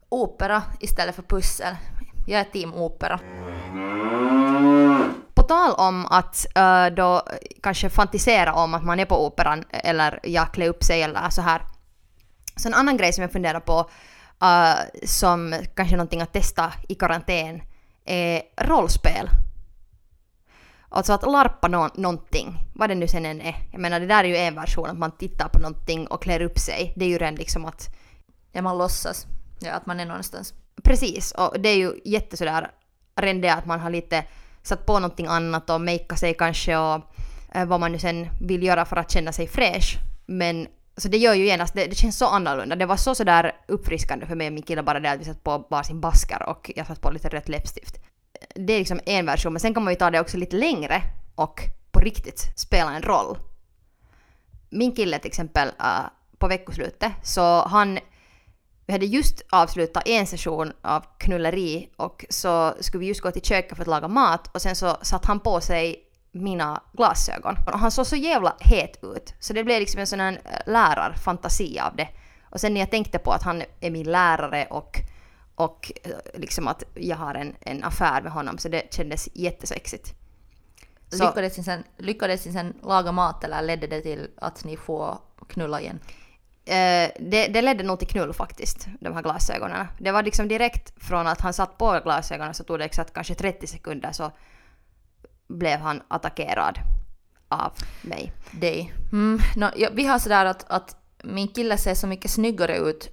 Opera 0.09 0.63
istället 0.79 1.15
för 1.15 1.23
pussel. 1.23 1.75
Jag 2.27 2.41
är 2.41 2.43
team 2.43 2.73
opera. 2.73 3.19
På 5.33 5.43
tal 5.43 5.73
om 5.77 6.05
att 6.05 6.45
uh, 6.57 6.95
då 6.95 7.21
kanske 7.63 7.89
fantisera 7.89 8.53
om 8.53 8.73
att 8.73 8.83
man 8.83 8.99
är 8.99 9.05
på 9.05 9.25
operan 9.25 9.63
eller 9.69 10.19
ja, 10.23 10.45
klä 10.45 10.67
upp 10.67 10.83
sig 10.83 11.01
eller 11.01 11.29
så 11.29 11.41
här. 11.41 11.61
Så 12.55 12.67
en 12.67 12.73
annan 12.73 12.97
grej 12.97 13.13
som 13.13 13.21
jag 13.21 13.31
funderar 13.31 13.59
på 13.59 13.89
eh, 14.43 15.05
som 15.05 15.55
kanske 15.75 15.95
någonting 15.95 16.21
att 16.21 16.33
testa 16.33 16.73
i 16.89 16.95
karantän 16.95 17.61
är 18.05 18.41
rollspel. 18.57 19.29
Alltså 20.89 21.13
att 21.13 21.23
larpa 21.23 21.67
nå- 21.67 21.89
någonting, 21.95 22.57
vad 22.75 22.89
det 22.89 22.95
nu 22.95 23.07
sen 23.07 23.25
än 23.25 23.41
är. 23.41 23.55
Jag 23.71 23.81
menar 23.81 23.99
det 23.99 24.05
där 24.07 24.23
är 24.23 24.27
ju 24.27 24.37
en 24.37 24.55
version, 24.55 24.89
att 24.89 24.97
man 24.97 25.11
tittar 25.17 25.49
på 25.49 25.59
någonting 25.59 26.07
och 26.07 26.23
klär 26.23 26.41
upp 26.41 26.59
sig. 26.59 26.93
Det 26.95 27.05
är 27.05 27.09
ju 27.09 27.17
redan 27.17 27.35
liksom 27.35 27.65
att 27.65 27.89
Ja, 28.55 28.61
man 28.61 28.77
låtsas 28.77 29.27
ja, 29.59 29.71
att 29.71 29.85
man 29.85 29.99
är 29.99 30.05
någonstans. 30.05 30.53
Precis, 30.83 31.31
och 31.31 31.55
det 31.59 31.69
är 31.69 31.75
ju 31.75 31.93
jätte 32.05 32.37
sådär 32.37 32.71
redan 33.15 33.41
det 33.41 33.49
att 33.49 33.65
man 33.65 33.79
har 33.79 33.89
lite 33.89 34.23
satt 34.63 34.85
på 34.85 34.93
någonting 34.99 35.27
annat 35.27 35.69
och 35.69 35.81
makea 35.81 36.15
sig 36.15 36.33
kanske 36.33 36.77
och 36.77 37.01
eh, 37.55 37.65
vad 37.65 37.79
man 37.79 37.91
nu 37.91 37.99
sen 37.99 38.27
vill 38.41 38.63
göra 38.63 38.85
för 38.85 38.95
att 38.95 39.11
känna 39.11 39.31
sig 39.31 39.47
fräsch. 39.47 39.97
Men 40.25 40.67
så 40.97 41.07
det 41.07 41.17
gör 41.17 41.33
ju 41.33 41.45
genast, 41.45 41.61
alltså 41.61 41.75
det, 41.75 41.89
det 41.89 41.95
känns 41.95 42.17
så 42.17 42.25
annorlunda. 42.25 42.75
Det 42.75 42.85
var 42.85 42.97
så 42.97 43.15
sådär 43.15 43.51
uppfriskande 43.67 44.25
för 44.25 44.35
mig 44.35 44.47
och 44.47 44.53
min 44.53 44.63
kille 44.63 44.83
bara 44.83 44.99
det 44.99 45.11
att 45.11 45.19
vi 45.19 45.25
satt 45.25 45.43
på 45.43 45.67
varsin 45.69 46.01
baskar 46.01 46.49
och 46.49 46.71
jag 46.75 46.87
satt 46.87 47.01
på 47.01 47.11
lite 47.11 47.29
rött 47.29 47.49
läppstift. 47.49 47.95
Det 48.55 48.73
är 48.73 48.79
liksom 48.79 48.99
en 49.05 49.25
version, 49.25 49.53
men 49.53 49.59
sen 49.59 49.73
kan 49.73 49.83
man 49.83 49.93
ju 49.93 49.99
ta 49.99 50.11
det 50.11 50.19
också 50.19 50.37
lite 50.37 50.55
längre 50.55 51.01
och 51.35 51.61
på 51.91 51.99
riktigt 51.99 52.51
spela 52.55 52.95
en 52.95 53.01
roll. 53.01 53.37
Min 54.69 54.95
kille 54.95 55.19
till 55.19 55.27
exempel 55.27 55.67
uh, 55.67 56.07
på 56.37 56.47
veckoslutet, 56.47 57.11
så 57.23 57.61
han 57.61 57.99
vi 58.85 58.93
hade 58.93 59.05
just 59.05 59.41
avslutat 59.49 60.07
en 60.07 60.27
session 60.27 60.71
av 60.81 61.05
knulleri 61.17 61.89
och 61.97 62.25
så 62.29 62.73
skulle 62.79 62.99
vi 62.99 63.07
just 63.07 63.21
gå 63.21 63.31
till 63.31 63.41
köket 63.41 63.77
för 63.77 63.81
att 63.81 63.87
laga 63.87 64.07
mat 64.07 64.55
och 64.55 64.61
sen 64.61 64.75
så 64.75 64.97
satte 65.01 65.27
han 65.27 65.39
på 65.39 65.61
sig 65.61 65.95
mina 66.33 66.81
glasögon. 66.93 67.57
Och 67.73 67.79
han 67.79 67.91
såg 67.91 68.05
så 68.07 68.15
jävla 68.15 68.55
het 68.59 68.99
ut 69.03 69.33
så 69.39 69.53
det 69.53 69.63
blev 69.63 69.79
liksom 69.79 69.99
en 69.99 70.07
sån 70.07 70.19
här 70.19 70.33
eh, 70.45 70.71
lärarfantasi 70.71 71.79
av 71.79 71.95
det. 71.95 72.07
Och 72.49 72.59
sen 72.59 72.73
när 72.73 72.79
jag 72.81 72.91
tänkte 72.91 73.19
på 73.19 73.31
att 73.31 73.43
han 73.43 73.63
är 73.79 73.91
min 73.91 74.11
lärare 74.11 74.65
och, 74.69 74.97
och 75.55 75.91
eh, 76.03 76.11
liksom 76.39 76.67
att 76.67 76.83
jag 76.93 77.17
har 77.17 77.35
en, 77.35 77.55
en 77.61 77.83
affär 77.83 78.21
med 78.21 78.31
honom 78.31 78.57
så 78.57 78.69
det 78.69 78.93
kändes 78.93 79.29
jättesexigt. 79.33 80.13
Så- 81.09 81.23
Lyckades 81.25 81.57
ni, 81.57 81.63
sen, 81.63 81.83
lyckades 81.97 82.45
ni 82.45 82.51
sen 82.51 82.73
laga 82.83 83.11
mat 83.11 83.43
eller 83.43 83.61
ledde 83.61 83.87
det 83.87 84.01
till 84.01 84.29
att 84.37 84.63
ni 84.63 84.77
får 84.77 85.17
knulla 85.49 85.81
igen? 85.81 85.99
Eh, 86.65 87.11
det, 87.19 87.47
det 87.47 87.61
ledde 87.61 87.83
nog 87.83 87.99
till 87.99 88.07
knull 88.07 88.33
faktiskt, 88.33 88.87
de 88.99 89.13
här 89.13 89.21
glasögonen. 89.21 89.87
Det 89.99 90.11
var 90.11 90.23
liksom 90.23 90.47
direkt 90.47 91.03
från 91.03 91.27
att 91.27 91.41
han 91.41 91.53
satt 91.53 91.77
på 91.77 91.99
glasögonen 92.03 92.53
så 92.53 92.63
tog 92.63 92.79
det 92.79 92.85
exakt 92.85 93.13
kanske 93.13 93.35
30 93.35 93.67
sekunder 93.67 94.11
så 94.11 94.31
blev 95.47 95.79
han 95.79 96.01
attackerad 96.07 96.79
av 97.49 97.71
mig. 98.01 98.33
Dig. 98.51 98.93
Mm, 99.11 99.39
no, 99.55 99.65
ja, 99.75 99.89
vi 99.93 100.05
har 100.05 100.19
sådär 100.19 100.45
att, 100.45 100.71
att 100.71 100.95
min 101.23 101.47
kille 101.47 101.77
ser 101.77 101.95
så 101.95 102.07
mycket 102.07 102.31
snyggare 102.31 102.77
ut 102.77 103.09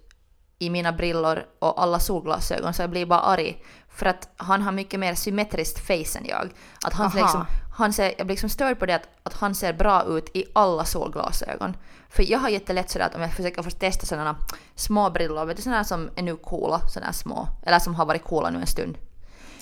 i 0.58 0.70
mina 0.70 0.92
brillor 0.92 1.46
och 1.58 1.82
alla 1.82 1.98
solglasögon 1.98 2.74
så 2.74 2.82
jag 2.82 2.90
blir 2.90 3.06
bara 3.06 3.20
arg. 3.20 3.64
För 3.88 4.06
att 4.06 4.28
han 4.36 4.62
har 4.62 4.72
mycket 4.72 5.00
mer 5.00 5.14
symmetriskt 5.14 5.86
face 5.86 6.18
än 6.18 6.26
jag. 6.26 6.50
Att 6.84 6.92
han 6.92 7.06
Aha. 7.06 7.18
liksom, 7.18 7.46
han 7.76 7.92
ser, 7.92 8.14
jag 8.18 8.26
blir 8.26 8.34
liksom 8.34 8.48
störd 8.48 8.78
på 8.78 8.86
det 8.86 8.94
att, 8.94 9.08
att 9.22 9.34
han 9.34 9.54
ser 9.54 9.72
bra 9.72 10.04
ut 10.04 10.36
i 10.36 10.44
alla 10.52 10.84
solglasögon. 10.84 11.76
För 12.08 12.30
jag 12.30 12.38
har 12.38 12.48
jättelätt 12.48 12.90
sådär 12.90 13.06
att 13.06 13.14
om 13.14 13.20
jag 13.20 13.32
försöker 13.32 13.62
få 13.62 13.70
testa 13.70 14.06
sådana 14.06 14.36
små 14.74 15.10
brillor, 15.10 15.44
vet 15.44 15.56
du 15.56 15.62
sådana 15.62 15.84
som 15.84 16.10
är 16.16 16.22
nu 16.22 16.36
coola, 16.36 16.80
sådana 16.88 17.12
små, 17.12 17.48
eller 17.66 17.78
som 17.78 17.94
har 17.94 18.06
varit 18.06 18.24
coola 18.24 18.50
nu 18.50 18.60
en 18.60 18.66
stund. 18.66 18.98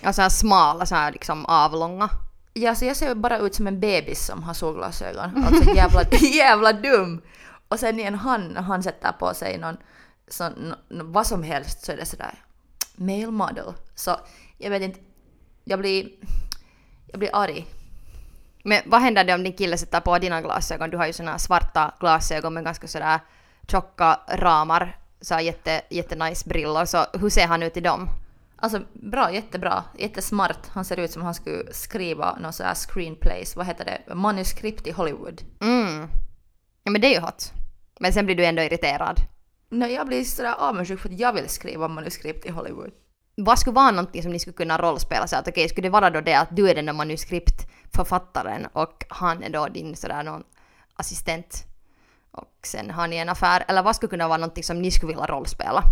Ja, 0.00 0.12
så 0.12 0.22
här 0.22 0.28
smala, 0.28 0.86
så 0.86 0.94
här 0.94 1.12
liksom 1.12 1.46
avlånga. 1.46 2.10
Ja, 2.58 2.74
så 2.74 2.84
jag 2.84 2.96
ser 2.96 3.14
bara 3.14 3.38
ut 3.38 3.54
som 3.54 3.66
en 3.66 3.80
bebis 3.80 4.26
som 4.26 4.42
har 4.42 4.54
solglasögon. 4.54 5.44
Alltså 5.44 5.74
jävla, 5.74 6.02
jävla 6.20 6.72
dum! 6.72 7.22
Och 7.68 7.78
sen 7.78 8.00
igen 8.00 8.14
han, 8.14 8.56
han 8.56 8.82
sätter 8.82 9.12
på 9.12 9.34
sig 9.34 9.58
någon, 9.58 9.76
så, 10.28 10.48
no, 10.48 10.74
vad 11.04 11.26
som 11.26 11.42
helst 11.42 11.84
så 11.84 11.92
är 11.92 11.96
det 11.96 12.06
sådär 12.06 12.34
male 12.96 13.30
model. 13.30 13.72
Så 13.94 14.16
jag 14.58 14.70
vet 14.70 14.82
inte, 14.82 15.00
jag 15.64 15.78
blir, 15.78 16.08
jag 17.06 17.18
blir 17.18 17.30
arg. 17.32 17.66
Men 18.64 18.82
vad 18.86 19.00
händer 19.00 19.24
det 19.24 19.34
om 19.34 19.42
din 19.42 19.52
kille 19.52 19.78
sätter 19.78 20.00
på 20.00 20.18
dina 20.18 20.42
glasögon? 20.42 20.90
Du 20.90 20.96
har 20.96 21.06
ju 21.06 21.12
såna 21.12 21.38
svarta 21.38 21.94
glasögon 22.00 22.54
med 22.54 22.64
ganska 22.64 22.88
sådär 22.88 23.20
tjocka 23.68 24.20
ramar. 24.28 24.96
Så 25.20 25.40
jätte, 25.40 25.82
jättenice 25.90 26.48
brillor. 26.48 26.84
Så 26.84 27.06
hur 27.12 27.30
ser 27.30 27.46
han 27.46 27.62
ut 27.62 27.76
i 27.76 27.80
dem? 27.80 28.08
Alltså 28.60 28.80
bra, 28.92 29.32
jättebra, 29.32 29.84
jättesmart. 29.98 30.66
Han 30.68 30.84
ser 30.84 30.96
ut 30.96 31.10
som 31.10 31.22
han 31.22 31.34
skulle 31.34 31.72
skriva 31.72 32.38
någon 32.40 32.52
sån 32.52 32.66
här 32.66 32.74
screenplays, 32.74 33.56
vad 33.56 33.66
heter 33.66 33.84
det, 33.84 34.14
manuskript 34.14 34.86
i 34.86 34.90
Hollywood. 34.90 35.42
Mm. 35.60 36.08
Ja 36.82 36.90
men 36.90 37.00
det 37.00 37.06
är 37.06 37.14
ju 37.14 37.20
hot. 37.20 37.52
Men 38.00 38.12
sen 38.12 38.26
blir 38.26 38.36
du 38.36 38.44
ändå 38.44 38.62
irriterad. 38.62 39.20
Nej, 39.70 39.92
jag 39.92 40.06
blir 40.06 40.24
sådär 40.24 40.54
avundsjuk 40.58 41.00
för 41.00 41.08
att 41.08 41.20
jag 41.20 41.32
vill 41.32 41.48
skriva 41.48 41.88
manuskript 41.88 42.46
i 42.46 42.50
Hollywood. 42.50 42.90
vad 43.36 43.58
skulle 43.58 43.74
vara 43.74 43.90
någonting 43.90 44.22
som 44.22 44.32
ni 44.32 44.38
skulle 44.38 44.56
kunna 44.56 44.78
rollspela? 44.78 45.26
Så 45.26 45.36
att 45.36 45.48
okej, 45.48 45.68
skulle 45.68 45.86
det 45.86 45.92
vara 45.92 46.10
då 46.10 46.20
det 46.20 46.34
att 46.34 46.56
du 46.56 46.70
är 46.70 46.74
den 46.74 46.86
där 46.86 46.92
manuskriptförfattaren 46.92 48.66
och 48.72 49.04
han 49.08 49.42
är 49.42 49.50
då 49.50 49.66
din 49.68 49.96
sådär 49.96 50.22
någon 50.22 50.44
assistent 50.94 51.64
och 52.30 52.58
sen 52.62 52.90
har 52.90 53.08
ni 53.08 53.16
en 53.16 53.28
affär? 53.28 53.64
Eller 53.68 53.82
vad 53.82 53.96
skulle 53.96 54.10
kunna 54.10 54.28
vara 54.28 54.38
någonting 54.38 54.64
som 54.64 54.82
ni 54.82 54.90
skulle 54.90 55.12
vilja 55.12 55.26
rollspela? 55.26 55.82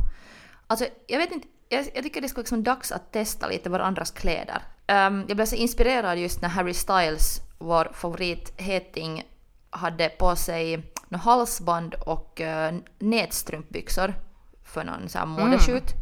Alltså, 0.66 0.86
jag 1.06 1.18
vet 1.18 1.32
inte, 1.32 1.48
jag, 1.68 1.88
jag 1.94 2.02
tycker 2.04 2.20
det 2.20 2.28
skulle 2.28 2.42
liksom 2.42 2.62
dags 2.62 2.92
att 2.92 3.12
testa 3.12 3.48
lite 3.48 3.70
varandras 3.70 4.10
kläder. 4.10 4.62
Ehm, 4.86 5.24
jag 5.28 5.36
blev 5.36 5.46
så 5.46 5.56
inspirerad 5.56 6.18
just 6.18 6.42
när 6.42 6.48
Harry 6.48 6.74
Styles, 6.74 7.40
vår 7.58 7.90
favoritheting, 7.94 9.22
hade 9.70 10.08
på 10.08 10.36
sig 10.36 10.92
nå 11.08 11.18
halsband 11.18 11.94
och 11.94 12.40
uh, 12.40 12.78
nätstrumpbyxor 12.98 14.14
för 14.64 14.84
någon 14.84 15.08
sån 15.08 15.18
här 15.18 15.26
modeshoot. 15.26 15.92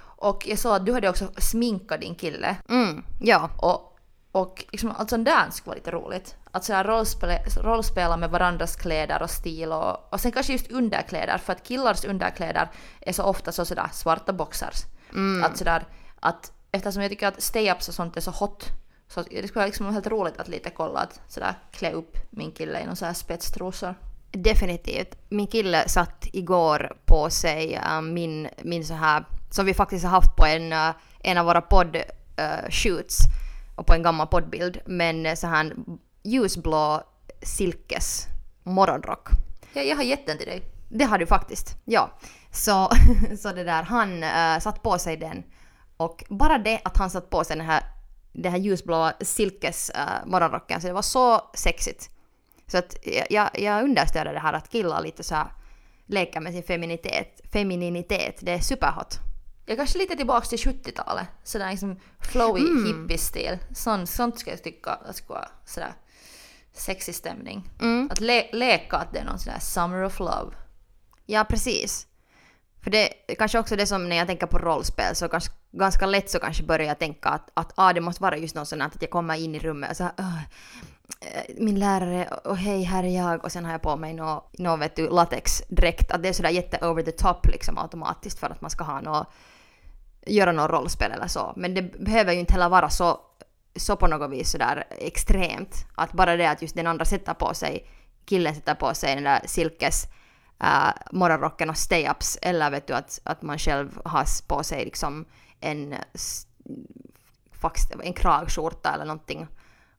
Och 0.00 0.44
jag 0.48 0.58
såg 0.58 0.74
att 0.76 0.86
du 0.86 0.92
hade 0.92 1.08
också 1.08 1.28
sminkat 1.38 2.00
din 2.00 2.14
kille. 2.14 2.56
Mm, 2.68 3.04
ja. 3.20 3.50
Och 3.58 3.84
Och 4.32 4.64
liksom, 4.70 4.92
alltså 4.96 5.16
där 5.16 5.50
skulle 5.50 5.70
vara 5.70 5.76
lite 5.76 5.90
roligt. 5.90 6.36
Att 6.58 6.64
sådär 6.64 6.84
rollspela, 6.84 7.38
rollspela 7.56 8.16
med 8.16 8.30
varandras 8.30 8.76
kläder 8.76 9.22
och 9.22 9.30
stil 9.30 9.72
och, 9.72 10.12
och 10.12 10.20
sen 10.20 10.32
kanske 10.32 10.52
just 10.52 10.70
underkläder 10.70 11.38
för 11.38 11.52
att 11.52 11.62
killars 11.62 12.04
underkläder 12.04 12.68
är 13.00 13.12
så 13.12 13.22
ofta 13.22 13.52
så 13.52 13.64
sådär 13.64 13.88
svarta 13.92 14.32
boxers. 14.32 14.84
Mm. 15.12 15.44
Att 15.44 15.58
sådär 15.58 15.86
att 16.20 16.52
eftersom 16.72 17.02
jag 17.02 17.10
tycker 17.10 17.28
att 17.28 17.38
stay-ups 17.38 17.88
och 17.88 17.94
sånt 17.94 18.16
är 18.16 18.20
så 18.20 18.30
hot 18.30 18.66
så 19.08 19.22
det 19.22 19.48
skulle 19.48 19.60
vara 19.60 19.66
liksom 19.66 19.92
helt 19.92 20.06
roligt 20.06 20.40
att 20.40 20.48
lite 20.48 20.70
kolla 20.70 21.00
att 21.00 21.20
sådär 21.28 21.54
klä 21.72 21.92
upp 21.92 22.18
min 22.30 22.52
kille 22.52 22.80
i 22.80 22.86
någon 22.86 22.96
sån 22.96 23.06
här 23.06 23.14
spetstrosor. 23.14 23.94
Definitivt. 24.30 25.18
Min 25.28 25.46
kille 25.46 25.88
satt 25.88 26.26
igår 26.32 26.96
på 27.04 27.30
sig 27.30 27.76
uh, 27.76 28.00
min, 28.00 28.48
min 28.62 28.84
så 28.84 28.94
här, 28.94 29.24
som 29.50 29.66
vi 29.66 29.74
faktiskt 29.74 30.04
har 30.04 30.10
haft 30.10 30.36
på 30.36 30.46
en, 30.46 30.72
uh, 30.72 30.90
en 31.18 31.38
av 31.38 31.46
våra 31.46 31.60
podd 31.60 31.96
uh, 31.96 32.70
shoots 32.70 33.18
och 33.76 33.86
på 33.86 33.94
en 33.94 34.02
gammal 34.02 34.26
poddbild, 34.26 34.80
men 34.86 35.36
så 35.36 35.46
här 35.46 35.72
ljusblå 36.22 37.02
silkes 37.42 38.26
morgonrock. 38.62 39.28
Ja, 39.72 39.82
jag 39.82 39.96
har 39.96 40.02
gett 40.02 40.26
den 40.26 40.38
till 40.38 40.46
dig. 40.46 40.62
Det 40.88 41.04
har 41.04 41.18
du 41.18 41.26
faktiskt, 41.26 41.76
ja. 41.84 42.18
Så, 42.50 42.90
så 43.38 43.52
det 43.52 43.64
där, 43.64 43.82
han 43.82 44.24
uh, 44.24 44.60
satt 44.60 44.82
på 44.82 44.98
sig 44.98 45.16
den 45.16 45.44
och 45.96 46.24
bara 46.28 46.58
det 46.58 46.80
att 46.84 46.96
han 46.96 47.10
satt 47.10 47.30
på 47.30 47.44
sig 47.44 47.56
den 47.56 47.66
här, 47.66 47.82
den 48.32 48.52
här 48.52 48.58
ljusblå 48.58 49.10
silkes 49.20 49.90
uh, 49.94 50.30
morgonrocken, 50.30 50.80
så 50.80 50.86
det 50.86 50.92
var 50.92 51.02
så 51.02 51.50
sexigt. 51.54 52.10
Så 52.66 52.78
att 52.78 52.96
jag, 53.30 53.50
jag 53.54 53.84
understöder 53.84 54.32
det 54.32 54.40
här 54.40 54.52
att 54.52 54.68
killar 54.68 55.02
lite 55.02 55.22
så 55.22 55.34
här 55.34 55.52
leker 56.06 56.40
med 56.40 56.52
sin 56.52 56.62
feminitet, 56.62 57.40
femininitet. 57.52 58.38
Det 58.40 58.52
är 58.52 58.58
superhot. 58.58 59.18
Jag 59.66 59.76
kanske 59.76 59.98
lite 59.98 60.16
tillbaks 60.16 60.48
till 60.48 60.58
70-talet. 60.58 61.26
Sådär 61.44 61.70
liksom 61.70 62.00
flowy 62.20 62.60
Mm. 62.60 62.86
hippie-stil. 62.86 63.58
Sånt, 63.74 64.08
sånt 64.08 64.38
ska 64.38 64.50
jag 64.50 64.62
tycka 64.62 64.90
att 64.90 65.16
skulle 65.16 65.38
vara 65.38 65.48
sådär 65.64 65.92
sexig 66.80 67.14
stämning. 67.14 67.70
Mm. 67.80 68.08
Att 68.12 68.20
le- 68.20 68.48
leka 68.52 68.96
att 68.96 69.12
det 69.12 69.18
är 69.18 69.24
någon 69.24 69.38
sån 69.38 69.52
där 69.52 69.60
summer 69.60 70.04
of 70.04 70.18
love. 70.20 70.56
Ja, 71.26 71.44
precis. 71.48 72.06
För 72.82 72.90
det 72.90 73.08
kanske 73.38 73.58
också 73.58 73.76
det 73.76 73.86
som 73.86 74.08
när 74.08 74.16
jag 74.16 74.26
tänker 74.26 74.46
på 74.46 74.58
rollspel 74.58 75.14
så 75.16 75.28
kanske, 75.28 75.50
ganska 75.72 76.06
lätt 76.06 76.30
så 76.30 76.38
kanske 76.38 76.62
börjar 76.62 76.86
jag 76.88 76.98
tänka 76.98 77.28
att, 77.28 77.50
att 77.54 77.72
ah, 77.74 77.92
det 77.92 78.00
måste 78.00 78.22
vara 78.22 78.36
just 78.36 78.54
något 78.54 78.68
sånt 78.68 78.82
att 78.82 79.02
jag 79.02 79.10
kommer 79.10 79.34
in 79.34 79.54
i 79.54 79.58
rummet 79.58 79.90
och 79.90 79.96
så 79.96 80.02
här, 80.02 80.12
"Åh, 80.18 80.38
eh, 81.20 81.42
min 81.58 81.78
lärare 81.78 82.28
och 82.44 82.56
hej 82.56 82.82
här 82.82 83.04
är 83.04 83.16
jag 83.16 83.44
och 83.44 83.52
sen 83.52 83.64
har 83.64 83.72
jag 83.72 83.82
på 83.82 83.96
mig 83.96 84.12
nå 84.14 84.50
nå, 84.58 84.76
vet 84.76 84.96
du 84.96 85.08
latexdräkt 85.08 86.10
att 86.12 86.22
det 86.22 86.28
är 86.28 86.32
sådär 86.32 86.50
jätte 86.50 86.86
over 86.88 87.02
the 87.02 87.12
top 87.12 87.46
liksom 87.46 87.78
automatiskt 87.78 88.38
för 88.38 88.50
att 88.50 88.60
man 88.60 88.70
ska 88.70 88.84
ha 88.84 89.00
nå 89.00 89.26
göra 90.26 90.52
något 90.52 90.70
rollspel 90.70 91.12
eller 91.12 91.26
så. 91.26 91.52
Men 91.56 91.74
det 91.74 91.82
behöver 91.82 92.32
ju 92.32 92.38
inte 92.40 92.52
heller 92.52 92.68
vara 92.68 92.90
så, 92.90 93.20
så 93.76 93.96
på 93.96 94.06
något 94.06 94.30
vis 94.30 94.50
sådär 94.50 94.84
extremt. 94.90 95.86
Att 95.94 96.12
bara 96.12 96.36
det 96.36 96.50
att 96.50 96.62
just 96.62 96.76
den 96.76 96.86
andra 96.86 97.04
sätter 97.04 97.34
på 97.34 97.54
sig, 97.54 97.90
killen 98.24 98.54
sätter 98.54 98.74
på 98.74 98.94
sig 98.94 99.14
den 99.14 99.24
där 99.24 99.40
silkes 99.44 100.06
äh, 100.60 100.90
morgonrocken 101.12 101.70
och 101.70 101.76
stay-ups 101.76 102.38
eller 102.42 102.70
vet 102.70 102.86
du 102.86 102.94
att, 102.94 103.20
att 103.24 103.42
man 103.42 103.58
själv 103.58 104.00
har 104.04 104.48
på 104.48 104.62
sig 104.62 104.84
liksom 104.84 105.24
en, 105.60 105.94
en 108.02 108.12
kragskjorta 108.12 108.94
eller 108.94 109.04
någonting. 109.04 109.46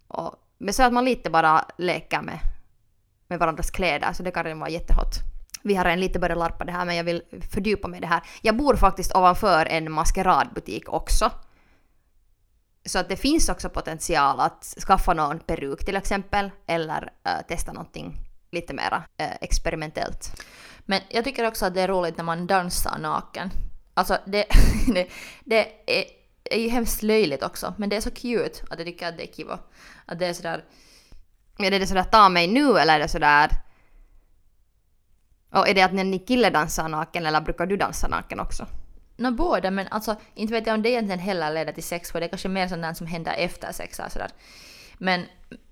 Och, 0.08 0.36
men 0.58 0.74
så 0.74 0.84
att 0.84 0.94
man 0.94 1.06
lite 1.06 1.30
bara 1.30 1.66
leker 1.78 2.22
med, 2.22 2.40
med 3.28 3.40
varandras 3.40 3.72
kläder 3.72 4.14
så 4.14 4.24
det 4.24 4.32
kan 4.32 4.44
redan 4.44 4.60
vara 4.60 4.70
jättehot. 4.70 5.16
Vi 5.64 5.76
har 5.76 5.86
en 5.86 6.00
lite 6.00 6.20
börjat 6.20 6.38
larpa 6.38 6.66
det 6.66 6.72
här 6.72 6.86
men 6.86 6.96
jag 6.96 7.04
vill 7.04 7.24
fördjupa 7.52 7.88
mig 7.88 7.98
i 7.98 8.02
det 8.02 8.08
här. 8.08 8.22
Jag 8.42 8.58
bor 8.58 8.76
faktiskt 8.76 9.16
ovanför 9.16 9.66
en 9.66 9.92
maskeradbutik 9.92 10.90
också. 10.90 11.32
Så 12.90 13.00
att 13.00 13.10
det 13.10 13.16
finns 13.16 13.50
också 13.50 13.70
potential 13.70 14.40
att 14.40 14.76
skaffa 14.88 15.14
någon 15.14 15.40
peruk 15.40 15.86
till 15.86 15.96
exempel 15.96 16.52
eller 16.68 17.10
eh, 17.26 17.46
testa 17.48 17.74
någonting 17.74 18.18
lite 18.52 18.74
mera 18.74 19.04
eh, 19.18 19.36
experimentellt. 19.42 20.44
Men 20.86 21.02
jag 21.10 21.24
tycker 21.24 21.48
också 21.48 21.66
att 21.66 21.74
det 21.74 21.82
är 21.82 21.88
roligt 21.88 22.18
när 22.18 22.24
man 22.24 22.48
dansar 22.48 22.98
naken. 22.98 23.50
Alltså 23.94 24.18
det, 24.26 24.46
det, 24.94 25.08
det 25.44 25.68
är, 25.86 26.04
är 26.44 26.60
ju 26.60 26.70
hemskt 26.70 27.04
löjligt 27.04 27.44
också, 27.44 27.74
men 27.78 27.90
det 27.90 27.96
är 27.96 28.02
så 28.02 28.12
cute 28.12 28.64
att 28.70 28.80
jag 28.80 28.88
tycker 28.88 29.08
att 29.08 29.18
det 29.18 29.30
är 29.30 29.34
kiva. 29.34 29.60
Att 30.06 30.20
det 30.20 30.26
är 30.26 30.34
sådär, 30.34 30.64
Är 31.58 31.72
det 31.72 31.88
sådär 31.88 32.04
ta 32.04 32.30
mig 32.30 32.48
nu 32.48 32.78
eller 32.78 32.96
är 32.96 33.00
det 33.00 33.08
sådär... 33.08 33.50
Och 35.52 35.68
är 35.68 35.74
det 35.74 35.82
att 35.82 35.94
när 35.94 36.04
ni 36.04 36.20
kille 36.20 36.50
dansar 36.50 36.90
naken 36.90 37.26
eller 37.26 37.42
brukar 37.42 37.66
du 37.66 37.78
dansa 37.78 38.08
naken 38.08 38.40
också? 38.40 38.68
Nå 39.20 39.32
båda 39.32 39.72
men 39.72 39.88
alltså 39.88 40.16
inte 40.34 40.54
vet 40.54 40.68
jag 40.68 40.74
om 40.74 40.82
det 40.82 40.90
egentligen 40.90 41.20
heller 41.20 41.54
leder 41.54 41.74
till 41.74 41.84
sex 41.84 42.12
för 42.12 42.20
det 42.20 42.26
är 42.26 42.30
kanske 42.30 42.50
mer 42.50 42.68
sånt 42.68 42.98
som 42.98 43.08
händer 43.08 43.34
efter 43.38 43.72
sex 43.72 44.00
och 44.00 44.12
sådär. 44.12 44.32
Men, 44.98 45.26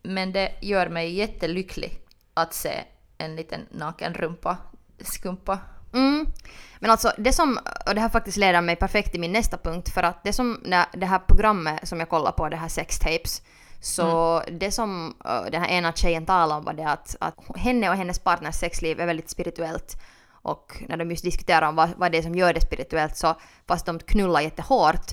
men 0.04 0.32
det 0.32 0.52
gör 0.62 0.90
mig 0.90 1.14
jättelycklig 1.14 2.00
att 2.34 2.54
se 2.54 2.84
en 3.18 3.36
liten 3.36 3.62
naken 3.72 4.14
rumpa 4.14 4.58
skumpa. 5.00 5.60
Mm. 5.94 6.26
Men 6.80 6.92
alltså 6.92 7.12
det 7.18 7.34
som, 7.34 7.60
och 7.88 7.96
det 7.96 8.02
här 8.02 8.10
faktiskt 8.10 8.38
leder 8.38 8.62
mig 8.62 8.76
perfekt 8.76 9.12
till 9.12 9.20
min 9.20 9.32
nästa 9.32 9.58
punkt 9.58 9.90
för 9.90 10.04
att 10.04 10.24
det 10.24 10.34
som, 10.34 10.60
det 10.94 11.06
här 11.06 11.20
programmet 11.20 11.88
som 11.88 12.00
jag 12.00 12.10
kollar 12.10 12.32
på, 12.32 12.50
det 12.50 12.58
här 12.58 12.68
Sex 12.68 13.00
Tapes, 13.00 13.42
så 13.80 14.42
det 14.52 14.72
som 14.72 15.16
den 15.52 15.62
här 15.62 15.70
ena 15.70 15.94
tjejen 15.94 16.26
talade 16.26 16.60
om 16.60 16.66
var 16.66 16.74
det 16.74 16.88
att, 16.88 17.16
att 17.20 17.58
henne 17.58 17.90
och 17.90 17.96
hennes 17.96 18.20
partners 18.20 18.56
sexliv 18.56 19.00
är 19.00 19.06
väldigt 19.06 19.30
spirituellt. 19.30 20.02
Och 20.42 20.84
när 20.90 20.98
de 20.98 21.10
just 21.10 21.24
diskuterar 21.24 21.70
om 21.70 21.76
vad, 21.76 21.90
vad 21.98 22.12
det 22.12 22.18
är 22.18 22.22
som 22.22 22.36
gör 22.36 22.54
det 22.54 22.62
spirituellt 22.62 23.18
så 23.18 23.36
fast 23.68 23.86
de 23.86 24.00
knullar 24.00 24.42
jättehårt 24.42 25.06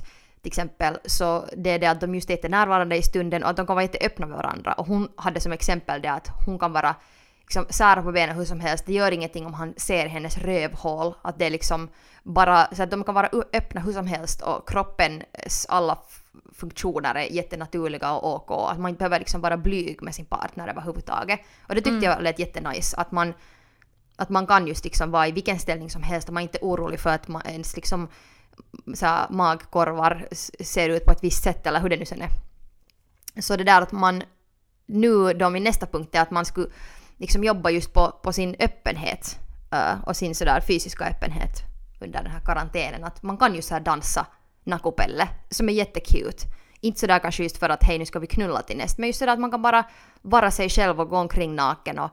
till 0.42 0.50
exempel 0.50 0.98
så 1.04 1.44
det 1.56 1.70
är 1.70 1.78
det 1.78 1.86
att 1.86 2.00
de 2.00 2.14
just 2.14 2.30
är 2.30 2.34
jättenärvarande 2.34 2.96
i 2.96 3.02
stunden 3.02 3.44
och 3.44 3.50
att 3.50 3.56
de 3.56 3.66
kan 3.66 3.76
vara 3.76 3.84
jätteöppna 3.84 4.26
med 4.26 4.36
varandra. 4.36 4.72
Och 4.72 4.86
hon 4.86 5.08
hade 5.16 5.40
som 5.40 5.52
exempel 5.52 6.02
det 6.02 6.12
att 6.12 6.30
hon 6.46 6.58
kan 6.58 6.72
vara 6.72 6.94
liksom 7.40 7.66
sära 7.70 8.02
på 8.02 8.12
benen 8.12 8.36
hur 8.36 8.44
som 8.44 8.60
helst. 8.60 8.86
Det 8.86 8.92
gör 8.92 9.12
ingenting 9.12 9.46
om 9.46 9.54
han 9.54 9.74
ser 9.76 10.06
hennes 10.06 10.38
rövhål. 10.38 11.14
Att 11.22 11.38
det 11.38 11.44
är 11.44 11.50
liksom 11.50 11.88
bara 12.22 12.68
så 12.74 12.82
att 12.82 12.90
de 12.90 13.04
kan 13.04 13.14
vara 13.14 13.28
öppna 13.52 13.80
hur 13.80 13.92
som 13.92 14.06
helst 14.06 14.42
och 14.42 14.68
kroppens 14.68 15.66
alla 15.68 15.98
funktioner 16.52 17.14
är 17.14 17.32
jättenaturliga 17.32 18.12
och 18.12 18.34
OK. 18.34 18.70
Att 18.72 18.78
man 18.78 18.88
inte 18.88 18.98
behöver 18.98 19.18
liksom 19.18 19.40
vara 19.40 19.56
blyg 19.56 20.02
med 20.02 20.14
sin 20.14 20.26
partner 20.26 20.68
överhuvudtaget. 20.68 21.40
Och 21.68 21.74
det 21.74 21.80
tyckte 21.80 22.06
jag 22.06 22.22
lät 22.22 22.38
jättenice. 22.38 22.96
Att 22.96 23.12
man, 23.12 23.34
att 24.16 24.28
man 24.28 24.46
kan 24.46 24.66
just 24.66 24.84
liksom 24.84 25.10
vara 25.10 25.28
i 25.28 25.32
vilken 25.32 25.58
ställning 25.58 25.90
som 25.90 26.02
helst 26.02 26.28
och 26.28 26.34
man 26.34 26.40
är 26.40 26.44
inte 26.44 26.58
orolig 26.62 27.00
för 27.00 27.10
att 27.10 27.28
man 27.28 27.42
ens 27.46 27.76
liksom 27.76 28.08
så 28.94 29.06
här, 29.06 29.26
magkorvar 29.30 30.28
ser 30.60 30.88
ut 30.88 31.04
på 31.04 31.12
ett 31.12 31.24
visst 31.24 31.42
sätt 31.42 31.66
eller 31.66 31.80
hur 31.80 31.88
det 31.88 31.96
nu 31.96 32.04
sen 32.04 32.22
är. 32.22 32.30
Så 33.42 33.56
det 33.56 33.64
där 33.64 33.82
att 33.82 33.92
man 33.92 34.22
nu 34.86 35.32
då 35.32 35.50
min 35.50 35.64
nästa 35.64 35.86
punkt 35.86 36.14
är 36.14 36.20
att 36.20 36.30
man 36.30 36.44
skulle 36.44 36.68
liksom 37.16 37.44
jobba 37.44 37.70
just 37.70 37.92
på, 37.92 38.20
på 38.22 38.32
sin 38.32 38.56
öppenhet 38.58 39.38
eh, 39.72 40.04
och 40.06 40.16
sin 40.16 40.34
sådär 40.34 40.60
fysiska 40.60 41.04
öppenhet 41.04 41.62
under 42.00 42.22
den 42.22 42.32
här 42.32 42.40
karantänen. 42.40 43.04
Att 43.04 43.22
man 43.22 43.36
kan 43.36 43.54
ju 43.54 43.62
så 43.62 43.74
här 43.74 43.80
dansa 43.80 44.26
nakupelle 44.64 45.28
som 45.50 45.68
är 45.68 45.72
jättecute. 45.72 46.46
Inte 46.80 47.00
sådär 47.00 47.18
kanske 47.18 47.42
just 47.42 47.56
för 47.56 47.68
att 47.68 47.84
hej 47.84 47.98
nu 47.98 48.06
ska 48.06 48.18
vi 48.18 48.26
knulla 48.26 48.62
till 48.62 48.76
näst, 48.76 48.98
men 48.98 49.06
just 49.06 49.18
sådär 49.18 49.32
att 49.32 49.40
man 49.40 49.50
kan 49.50 49.62
bara 49.62 49.84
vara 50.22 50.50
sig 50.50 50.68
själv 50.68 51.00
och 51.00 51.08
gå 51.08 51.16
omkring 51.16 51.54
naken 51.54 51.98
och, 51.98 52.10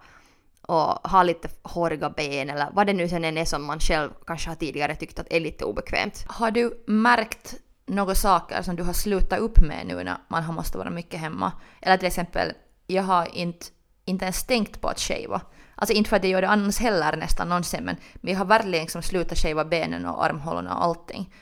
och 0.71 1.10
ha 1.12 1.23
lite 1.23 1.49
håriga 1.63 2.10
ben 2.10 2.49
eller 2.49 2.67
vad 2.73 2.88
det 2.88 2.93
nu 2.93 3.10
sen 3.10 3.25
än 3.25 3.38
är 3.38 3.45
som 3.45 3.63
man 3.63 3.79
själv 3.79 4.10
kanske 4.27 4.49
har 4.49 4.55
tidigare 4.55 4.95
tyckt 4.95 5.19
att 5.19 5.27
är 5.29 5.39
lite 5.39 5.65
obekvämt. 5.65 6.25
Har 6.27 6.51
du 6.51 6.84
märkt 6.88 7.55
några 7.86 8.15
saker 8.15 8.62
som 8.62 8.75
du 8.75 8.84
har 8.84 8.93
slutat 8.93 9.39
upp 9.39 9.62
med 9.62 9.88
nu 9.88 10.03
när 10.03 10.17
man 10.27 10.43
har 10.43 10.53
måste 10.53 10.77
vara 10.77 10.89
mycket 10.89 11.19
hemma? 11.19 11.51
Eller 11.81 11.97
till 11.97 12.07
exempel, 12.07 12.53
jag 12.88 13.03
har 13.03 13.36
inte, 13.36 13.65
inte 14.05 14.25
ens 14.25 14.43
tänkt 14.43 14.81
på 14.81 14.88
att 14.88 14.99
shava. 14.99 15.41
Alltså 15.75 15.93
inte 15.93 16.10
för 16.10 16.17
att 16.17 16.23
jag 16.23 16.31
gör 16.31 16.41
det 16.41 16.49
annars 16.49 16.79
heller 16.79 17.17
nästan 17.17 17.49
någonsin, 17.49 17.84
men, 17.84 17.97
jag 18.21 18.38
har 18.38 18.45
verkligen 18.45 18.84
liksom 18.84 19.01
slutat 19.01 19.38
shava 19.38 19.65
benen 19.65 20.05
och 20.05 20.25
armhålorna 20.25 20.77
och 20.77 20.84
allting. 20.84 21.34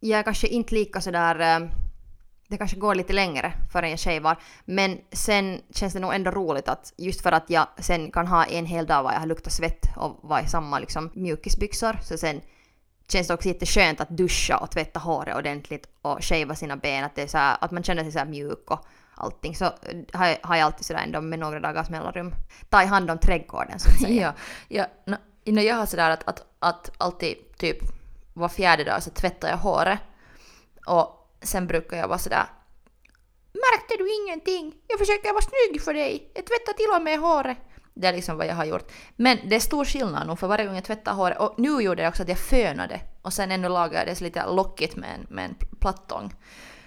jag 0.00 0.18
är 0.18 0.22
kanske 0.22 0.46
inte 0.46 0.74
lika 0.74 1.00
sådär... 1.00 1.70
Det 2.52 2.58
kanske 2.58 2.76
går 2.76 2.94
lite 2.94 3.12
längre 3.12 3.52
förrän 3.72 3.90
jag 3.90 4.00
shavar. 4.00 4.36
Men 4.64 4.98
sen 5.12 5.60
känns 5.70 5.92
det 5.92 6.00
nog 6.00 6.14
ändå 6.14 6.30
roligt 6.30 6.68
att 6.68 6.92
just 6.96 7.22
för 7.22 7.32
att 7.32 7.50
jag 7.50 7.66
sen 7.78 8.10
kan 8.10 8.26
ha 8.26 8.44
en 8.44 8.66
hel 8.66 8.86
dag 8.86 9.02
var 9.02 9.12
jag 9.12 9.20
har 9.20 9.26
luktat 9.26 9.52
svett 9.52 9.86
och 9.96 10.18
var 10.22 10.40
i 10.40 10.46
samma 10.46 10.78
liksom 10.78 11.10
mjukisbyxor. 11.14 11.98
Så 12.02 12.18
sen 12.18 12.40
känns 13.08 13.28
det 13.28 13.34
också 13.34 13.48
jätteskönt 13.48 14.00
att 14.00 14.08
duscha 14.08 14.56
och 14.56 14.70
tvätta 14.70 15.00
håret 15.00 15.36
ordentligt 15.36 15.86
och 16.02 16.24
shava 16.24 16.54
sina 16.54 16.76
ben. 16.76 17.04
Att, 17.04 17.14
det 17.14 17.22
är 17.22 17.26
så 17.26 17.38
här, 17.38 17.56
att 17.60 17.70
man 17.70 17.82
känner 17.82 18.02
sig 18.02 18.12
så 18.12 18.18
här 18.18 18.26
mjuk 18.26 18.70
och 18.70 18.86
allting. 19.14 19.56
Så 19.56 19.64
eh, 19.64 19.72
har 20.12 20.26
jag, 20.26 20.38
har 20.42 20.56
jag 20.56 20.64
alltid 20.64 20.86
sådär 20.86 21.02
ändå 21.04 21.20
med 21.20 21.38
några 21.38 21.60
dagars 21.60 21.90
mellanrum. 21.90 22.34
Ta 22.68 22.82
i 22.82 22.86
hand 22.86 23.10
om 23.10 23.18
trädgården 23.18 23.78
så 23.78 23.90
att 23.90 24.00
säga. 24.00 24.34
Ja, 24.68 24.86
ja 25.06 25.16
no, 25.44 25.52
no, 25.52 25.60
jag 25.60 25.76
har 25.76 25.86
sådär 25.86 26.10
att, 26.10 26.28
att, 26.28 26.46
att 26.58 26.90
alltid 26.98 27.36
typ 27.56 27.78
var 28.32 28.48
fjärde 28.48 28.84
dag 28.84 29.02
så 29.02 29.10
tvättar 29.10 29.48
jag 29.48 29.56
håret. 29.56 29.98
Och 30.86 31.21
sen 31.42 31.66
brukar 31.66 31.96
jag 31.96 32.08
vara 32.08 32.18
sådär 32.18 32.46
Märkte 33.52 33.94
du 33.98 34.22
ingenting? 34.22 34.74
Jag 34.88 34.98
försöker 34.98 35.32
vara 35.32 35.42
snygg 35.42 35.82
för 35.82 35.94
dig. 35.94 36.30
Jag 36.34 36.46
tvättar 36.46 36.72
till 36.72 36.96
och 36.96 37.02
med 37.02 37.18
håret. 37.18 37.58
Det 37.94 38.06
är 38.06 38.12
liksom 38.12 38.36
vad 38.36 38.46
jag 38.46 38.54
har 38.54 38.64
gjort. 38.64 38.92
Men 39.16 39.38
det 39.48 39.56
är 39.56 39.60
stor 39.60 39.84
skillnad 39.84 40.26
nog 40.26 40.38
för 40.38 40.46
varje 40.46 40.66
gång 40.66 40.74
jag 40.74 40.84
tvättar 40.84 41.12
håret. 41.12 41.38
Och 41.38 41.54
nu 41.58 41.80
gjorde 41.80 42.02
jag 42.02 42.10
också 42.10 42.22
att 42.22 42.28
jag 42.28 42.38
fönade. 42.38 43.00
Och 43.22 43.32
sen 43.32 43.52
ännu 43.52 43.68
lagade 43.68 43.98
jag 43.98 44.06
det 44.06 44.14
så 44.14 44.24
lite 44.24 44.46
lockigt 44.46 44.96
med 44.96 45.10
en, 45.14 45.26
med 45.36 45.44
en 45.44 45.54
plattång. 45.80 46.34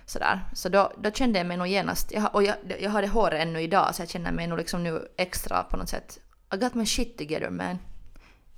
Sådär. 0.05 0.39
Så 0.53 0.69
då, 0.69 0.91
då 0.97 1.11
kände 1.11 1.39
jag 1.39 1.47
mig 1.47 1.57
nog 1.57 1.67
genast, 1.67 2.11
jag, 2.11 2.35
och 2.35 2.43
jag, 2.43 2.55
jag 2.79 2.89
hade 2.89 3.07
håret 3.07 3.41
ännu 3.41 3.61
idag 3.61 3.95
så 3.95 4.01
jag 4.01 4.09
känner 4.09 4.31
mig 4.31 4.47
nog 4.47 4.57
liksom 4.57 4.83
nu 4.83 5.07
extra 5.17 5.63
på 5.63 5.77
något 5.77 5.89
sätt, 5.89 6.19
I 6.53 6.57
got 6.57 6.73
my 6.73 6.85
shit 6.85 7.17
together 7.17 7.49
man. 7.49 7.77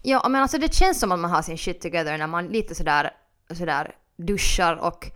Ja, 0.01 0.29
men 0.29 0.41
alltså 0.41 0.57
det 0.57 0.73
känns 0.73 0.99
som 0.99 1.11
att 1.11 1.19
man 1.19 1.31
har 1.31 1.41
sin 1.41 1.57
shit 1.57 1.81
together 1.81 2.17
när 2.17 2.27
man 2.27 2.47
lite 2.47 2.75
sådär, 2.75 3.11
sådär 3.53 3.95
duschar 4.17 4.75
och 4.75 5.11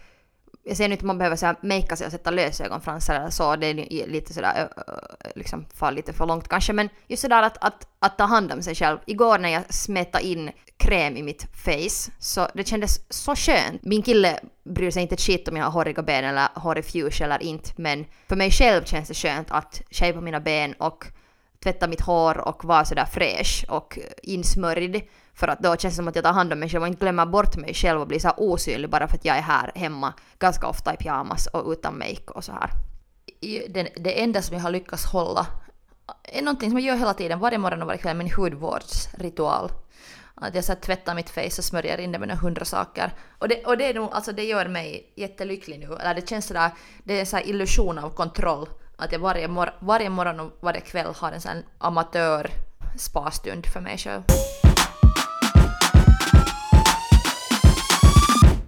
jag 0.63 0.77
säger 0.77 0.89
nu 0.89 0.93
inte 0.93 1.03
att 1.03 1.07
man 1.07 1.17
behöver 1.17 1.35
så 1.35 1.45
här 1.45 1.55
makea 1.61 1.95
sig 1.95 2.05
och 2.05 2.11
sätta 2.11 2.31
lösögonfransar 2.31 3.15
eller 3.15 3.29
så, 3.29 3.55
det 3.55 3.67
är 3.67 4.07
lite 4.07 4.33
sådär, 4.33 4.69
liksom 5.35 5.65
far 5.73 5.91
lite 5.91 6.13
för 6.13 6.25
långt 6.25 6.47
kanske, 6.47 6.73
men 6.73 6.89
just 7.07 7.21
sådär 7.21 7.43
att, 7.43 7.57
att, 7.61 7.87
att 7.99 8.17
ta 8.17 8.23
hand 8.23 8.51
om 8.51 8.61
sig 8.61 8.75
själv. 8.75 8.97
Igår 9.05 9.39
när 9.39 9.49
jag 9.49 9.73
smetade 9.73 10.25
in 10.25 10.51
kräm 10.77 11.17
i 11.17 11.23
mitt 11.23 11.47
face, 11.53 12.11
så 12.19 12.47
det 12.53 12.67
kändes 12.67 12.99
så 13.09 13.35
skönt. 13.35 13.83
Min 13.83 14.01
kille 14.01 14.39
bryr 14.63 14.91
sig 14.91 15.01
inte 15.01 15.15
ett 15.15 15.21
skit 15.21 15.47
om 15.47 15.57
jag 15.57 15.65
har 15.65 15.71
håriga 15.71 16.01
ben 16.01 16.25
eller 16.25 16.47
hårig 16.55 16.85
fuchsia 16.85 17.25
eller 17.25 17.43
inte, 17.43 17.69
men 17.75 18.05
för 18.29 18.35
mig 18.35 18.51
själv 18.51 18.85
känns 18.85 19.07
det 19.07 19.13
skönt 19.13 19.51
att 19.51 19.81
shava 19.91 20.21
mina 20.21 20.39
ben 20.39 20.73
och 20.73 21.05
tvätta 21.63 21.87
mitt 21.87 22.01
hår 22.01 22.37
och 22.37 22.65
vara 22.65 22.85
sådär 22.85 23.05
fräsch 23.05 23.65
och 23.69 23.99
insmörjd. 24.23 25.01
För 25.41 25.47
att 25.47 25.59
då 25.59 25.75
känns 25.75 25.93
det 25.93 25.95
som 25.95 26.07
att 26.07 26.15
jag 26.15 26.23
tar 26.23 26.33
hand 26.33 26.53
om 26.53 26.59
mig 26.59 26.69
själv 26.69 26.81
och 26.81 26.87
inte 26.87 26.99
glömmer 26.99 27.25
bort 27.25 27.55
mig 27.55 27.73
själv 27.73 28.01
och 28.01 28.07
blir 28.07 28.19
så 28.19 28.31
osynlig 28.37 28.89
bara 28.89 29.07
för 29.07 29.15
att 29.15 29.25
jag 29.25 29.37
är 29.37 29.41
här 29.41 29.71
hemma 29.75 30.13
ganska 30.39 30.67
ofta 30.67 30.93
i 30.93 30.97
pyjamas 30.97 31.47
och 31.47 31.71
utan 31.71 31.97
make 31.97 32.31
och 32.35 32.43
så 32.43 32.51
här. 32.51 32.69
Det, 33.69 33.83
det 33.95 34.21
enda 34.21 34.41
som 34.41 34.55
jag 34.55 34.63
har 34.63 34.71
lyckats 34.71 35.05
hålla 35.05 35.47
är 36.23 36.41
någonting 36.41 36.69
som 36.69 36.79
jag 36.79 36.87
gör 36.87 36.95
hela 36.95 37.13
tiden, 37.13 37.39
varje 37.39 37.57
morgon 37.57 37.81
och 37.81 37.87
varje 37.87 38.01
kväll, 38.01 38.17
min 38.17 38.31
hudvårdsritual. 38.33 39.71
Att 40.35 40.55
jag 40.55 40.63
så 40.63 40.75
tvättar 40.75 41.15
mitt 41.15 41.29
face 41.29 41.57
och 41.57 41.63
smörjer 41.63 41.97
in 41.97 42.11
det 42.11 42.19
med 42.19 42.27
några 42.27 42.41
hundra 42.41 42.65
saker. 42.65 43.13
Och 43.39 43.47
det, 43.47 43.65
och 43.65 43.77
det, 43.77 43.85
är 43.85 43.93
nog, 43.93 44.09
alltså 44.11 44.31
det 44.31 44.43
gör 44.43 44.67
mig 44.67 45.13
jättelycklig 45.15 45.79
nu. 45.79 45.95
Eller 45.95 46.13
det 46.13 46.29
känns 46.29 46.45
sådär, 46.47 46.71
det 47.03 47.13
är 47.13 47.19
en 47.19 47.25
sån 47.25 47.39
illusion 47.39 47.97
av 47.97 48.09
kontroll. 48.09 48.69
Att 48.97 49.11
jag 49.11 49.19
varje, 49.19 49.47
mor 49.47 49.69
varje 49.79 50.09
morgon 50.09 50.39
och 50.39 50.51
varje 50.59 50.81
kväll 50.81 51.13
har 51.15 51.31
en 51.31 51.41
sån 51.41 51.63
amatör 51.77 52.49
spastund 52.97 53.65
för 53.65 53.81
mig 53.81 53.97
själv. 53.97 54.23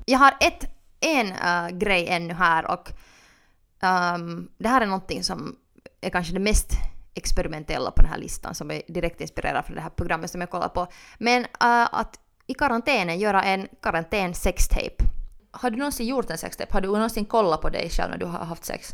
Jag 0.05 0.19
har 0.19 0.33
ett, 0.39 0.65
en 0.99 1.27
uh, 1.27 1.77
grej 1.77 2.07
ännu 2.07 2.33
här 2.33 2.71
och 2.71 2.91
um, 3.83 4.49
det 4.57 4.67
här 4.67 4.81
är 4.81 4.85
någonting 4.85 5.23
som 5.23 5.55
är 6.01 6.09
kanske 6.09 6.33
det 6.33 6.39
mest 6.39 6.71
experimentella 7.13 7.91
på 7.91 8.01
den 8.01 8.11
här 8.11 8.17
listan 8.17 8.55
som 8.55 8.71
är 8.71 8.81
direkt 8.87 9.21
inspirerad 9.21 9.65
från 9.65 9.75
det 9.75 9.81
här 9.81 9.89
programmet 9.89 10.31
som 10.31 10.41
jag 10.41 10.49
kollar 10.49 10.69
på. 10.69 10.87
Men 11.17 11.41
uh, 11.41 11.47
att 11.91 12.19
i 12.47 12.53
karantänen 12.53 13.19
göra 13.19 13.43
en 13.43 13.67
karantän 13.81 14.33
sextape. 14.33 15.03
Har 15.51 15.69
du 15.69 15.77
någonsin 15.77 16.07
gjort 16.07 16.29
en 16.29 16.37
sextape? 16.37 16.73
Har 16.73 16.81
du 16.81 16.87
någonsin 16.87 17.25
kollat 17.25 17.61
på 17.61 17.69
dig 17.69 17.89
själv 17.89 18.11
när 18.11 18.17
du 18.17 18.25
har 18.25 18.45
haft 18.45 18.65
sex? 18.65 18.93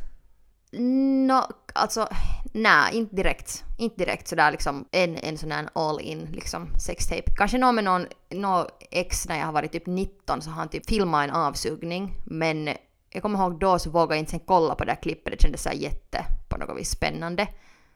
No, 0.72 1.42
alltså 1.74 2.08
nej, 2.54 2.96
inte 2.96 3.16
direkt. 3.16 3.64
Inte 3.78 3.96
direkt 3.96 4.28
sådär 4.28 4.52
liksom 4.52 4.86
en, 4.92 5.18
en 5.18 5.38
sån 5.38 5.52
här 5.52 5.70
all 5.74 6.02
in 6.02 6.28
liksom 6.32 6.80
sextape. 6.80 7.32
Kanske 7.38 7.58
någon 7.58 7.76
med 7.76 7.84
någon, 7.84 8.06
någon 8.30 8.66
ex 8.92 9.28
när 9.28 9.40
jag 9.40 9.46
har 9.46 9.54
varit 9.54 9.72
typ 9.72 9.86
19 9.86 10.42
så 10.42 10.50
har 10.50 10.58
han 10.58 10.70
typ 10.70 10.90
filmat 10.90 11.30
en 11.30 11.36
avsugning 11.36 12.14
men 12.26 12.70
jag 13.10 13.22
kommer 13.22 13.40
ihåg 13.40 13.60
då 13.60 13.80
så 13.80 13.90
vågade 13.90 14.14
jag 14.14 14.20
inte 14.20 14.32
sen 14.32 14.40
kolla 14.40 14.76
på 14.76 14.84
det 14.86 14.92
där 14.92 15.02
klippet, 15.02 15.34
det 15.34 15.42
kändes 15.42 15.64
så 15.64 15.70
jätte 15.74 16.26
på 16.50 16.58
något 16.58 16.80
vis 16.80 16.90
spännande. 16.90 17.48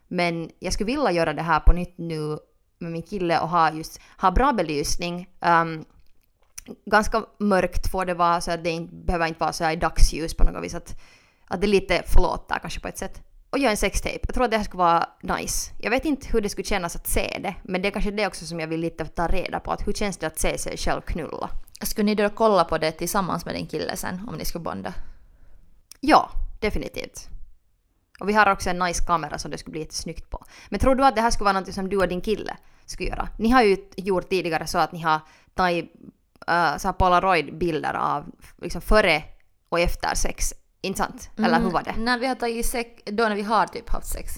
Men 0.07 0.49
jag 0.59 0.73
skulle 0.73 0.87
vilja 0.87 1.11
göra 1.11 1.33
det 1.33 1.41
här 1.41 1.59
på 1.59 1.73
nytt 1.73 1.97
nu 1.97 2.39
med 2.79 2.91
min 2.91 3.03
kille 3.03 3.39
och 3.39 3.49
ha 3.49 3.73
just, 3.73 4.01
ha 4.17 4.31
bra 4.31 4.53
belysning. 4.53 5.29
Um, 5.39 5.85
ganska 6.85 7.25
mörkt 7.37 7.91
får 7.91 8.05
det 8.05 8.13
vara 8.13 8.41
så 8.41 8.51
att 8.51 8.63
det 8.63 8.69
inte, 8.69 8.95
behöver 8.95 9.27
inte 9.27 9.39
vara 9.39 9.53
så 9.53 9.63
här 9.63 9.71
i 9.71 9.75
dagsljus 9.75 10.33
på 10.33 10.43
något 10.43 10.63
vis 10.63 10.73
att 10.73 10.99
att 11.53 11.61
det 11.61 11.67
lite 11.67 12.03
förlåter 12.07 12.59
kanske 12.59 12.79
på 12.79 12.87
ett 12.87 12.97
sätt. 12.97 13.21
Och 13.49 13.59
göra 13.59 13.71
en 13.71 13.77
sextape. 13.77 14.19
Jag 14.21 14.33
tror 14.33 14.45
att 14.45 14.51
det 14.51 14.57
här 14.57 14.63
skulle 14.63 14.83
vara 14.83 15.09
nice. 15.21 15.71
Jag 15.79 15.89
vet 15.89 16.05
inte 16.05 16.27
hur 16.31 16.41
det 16.41 16.49
skulle 16.49 16.65
kännas 16.65 16.95
att 16.95 17.07
se 17.07 17.39
det, 17.43 17.55
men 17.63 17.81
det 17.81 17.87
är 17.87 17.91
kanske 17.91 18.11
det 18.11 18.27
också 18.27 18.45
som 18.45 18.59
jag 18.59 18.67
vill 18.67 18.79
lite 18.79 19.05
ta 19.05 19.27
reda 19.27 19.59
på. 19.59 19.71
Att 19.71 19.87
hur 19.87 19.93
känns 19.93 20.17
det 20.17 20.27
att 20.27 20.39
se 20.39 20.57
sig 20.57 20.77
själv 20.77 21.01
knulla? 21.01 21.49
Skulle 21.81 22.05
ni 22.05 22.15
då 22.15 22.29
kolla 22.29 22.63
på 22.63 22.77
det 22.77 22.91
tillsammans 22.91 23.45
med 23.45 23.55
din 23.55 23.67
kille 23.67 23.95
sen, 23.97 24.27
om 24.27 24.35
ni 24.35 24.45
skulle 24.45 24.63
bonda? 24.63 24.93
Ja, 25.99 26.29
definitivt. 26.59 27.27
Och 28.19 28.29
vi 28.29 28.33
har 28.33 28.51
också 28.51 28.69
en 28.69 28.79
nice 28.79 29.03
kamera 29.03 29.37
som 29.37 29.51
det 29.51 29.57
skulle 29.57 29.71
bli 29.71 29.81
jättesnyggt 29.81 30.29
på. 30.29 30.45
Men 30.69 30.79
tror 30.79 30.95
du 30.95 31.05
att 31.05 31.15
det 31.15 31.21
här 31.21 31.31
skulle 31.31 31.45
vara 31.45 31.59
något 31.59 31.73
som 31.73 31.89
du 31.89 31.97
och 31.97 32.07
din 32.07 32.21
kille 32.21 32.57
skulle 32.85 33.09
göra? 33.09 33.29
Ni 33.37 33.49
har 33.49 33.63
ju 33.63 33.77
gjort 33.95 34.29
tidigare 34.29 34.67
så 34.67 34.77
att 34.77 34.91
ni 34.91 35.01
har 35.01 35.19
tagit 35.53 35.93
uh, 36.85 36.91
polaroid-bilder 36.91 37.93
av 37.93 38.25
liksom 38.61 38.81
före 38.81 39.23
och 39.69 39.79
efter 39.79 40.15
sex 40.15 40.53
inte 40.83 40.97
sant? 40.97 41.29
Eller 41.37 41.59
hur 41.59 41.69
var 41.69 41.83
det? 41.83 41.89
Mm, 41.89 42.05
när 42.05 42.19
vi 42.19 42.27
har 42.27 42.35
tagit 42.35 42.65
sex, 42.65 43.01
då 43.05 43.23
när 43.23 43.35
vi 43.35 43.41
har 43.41 43.67
typ 43.67 43.89
haft 43.89 44.07
sex. 44.07 44.33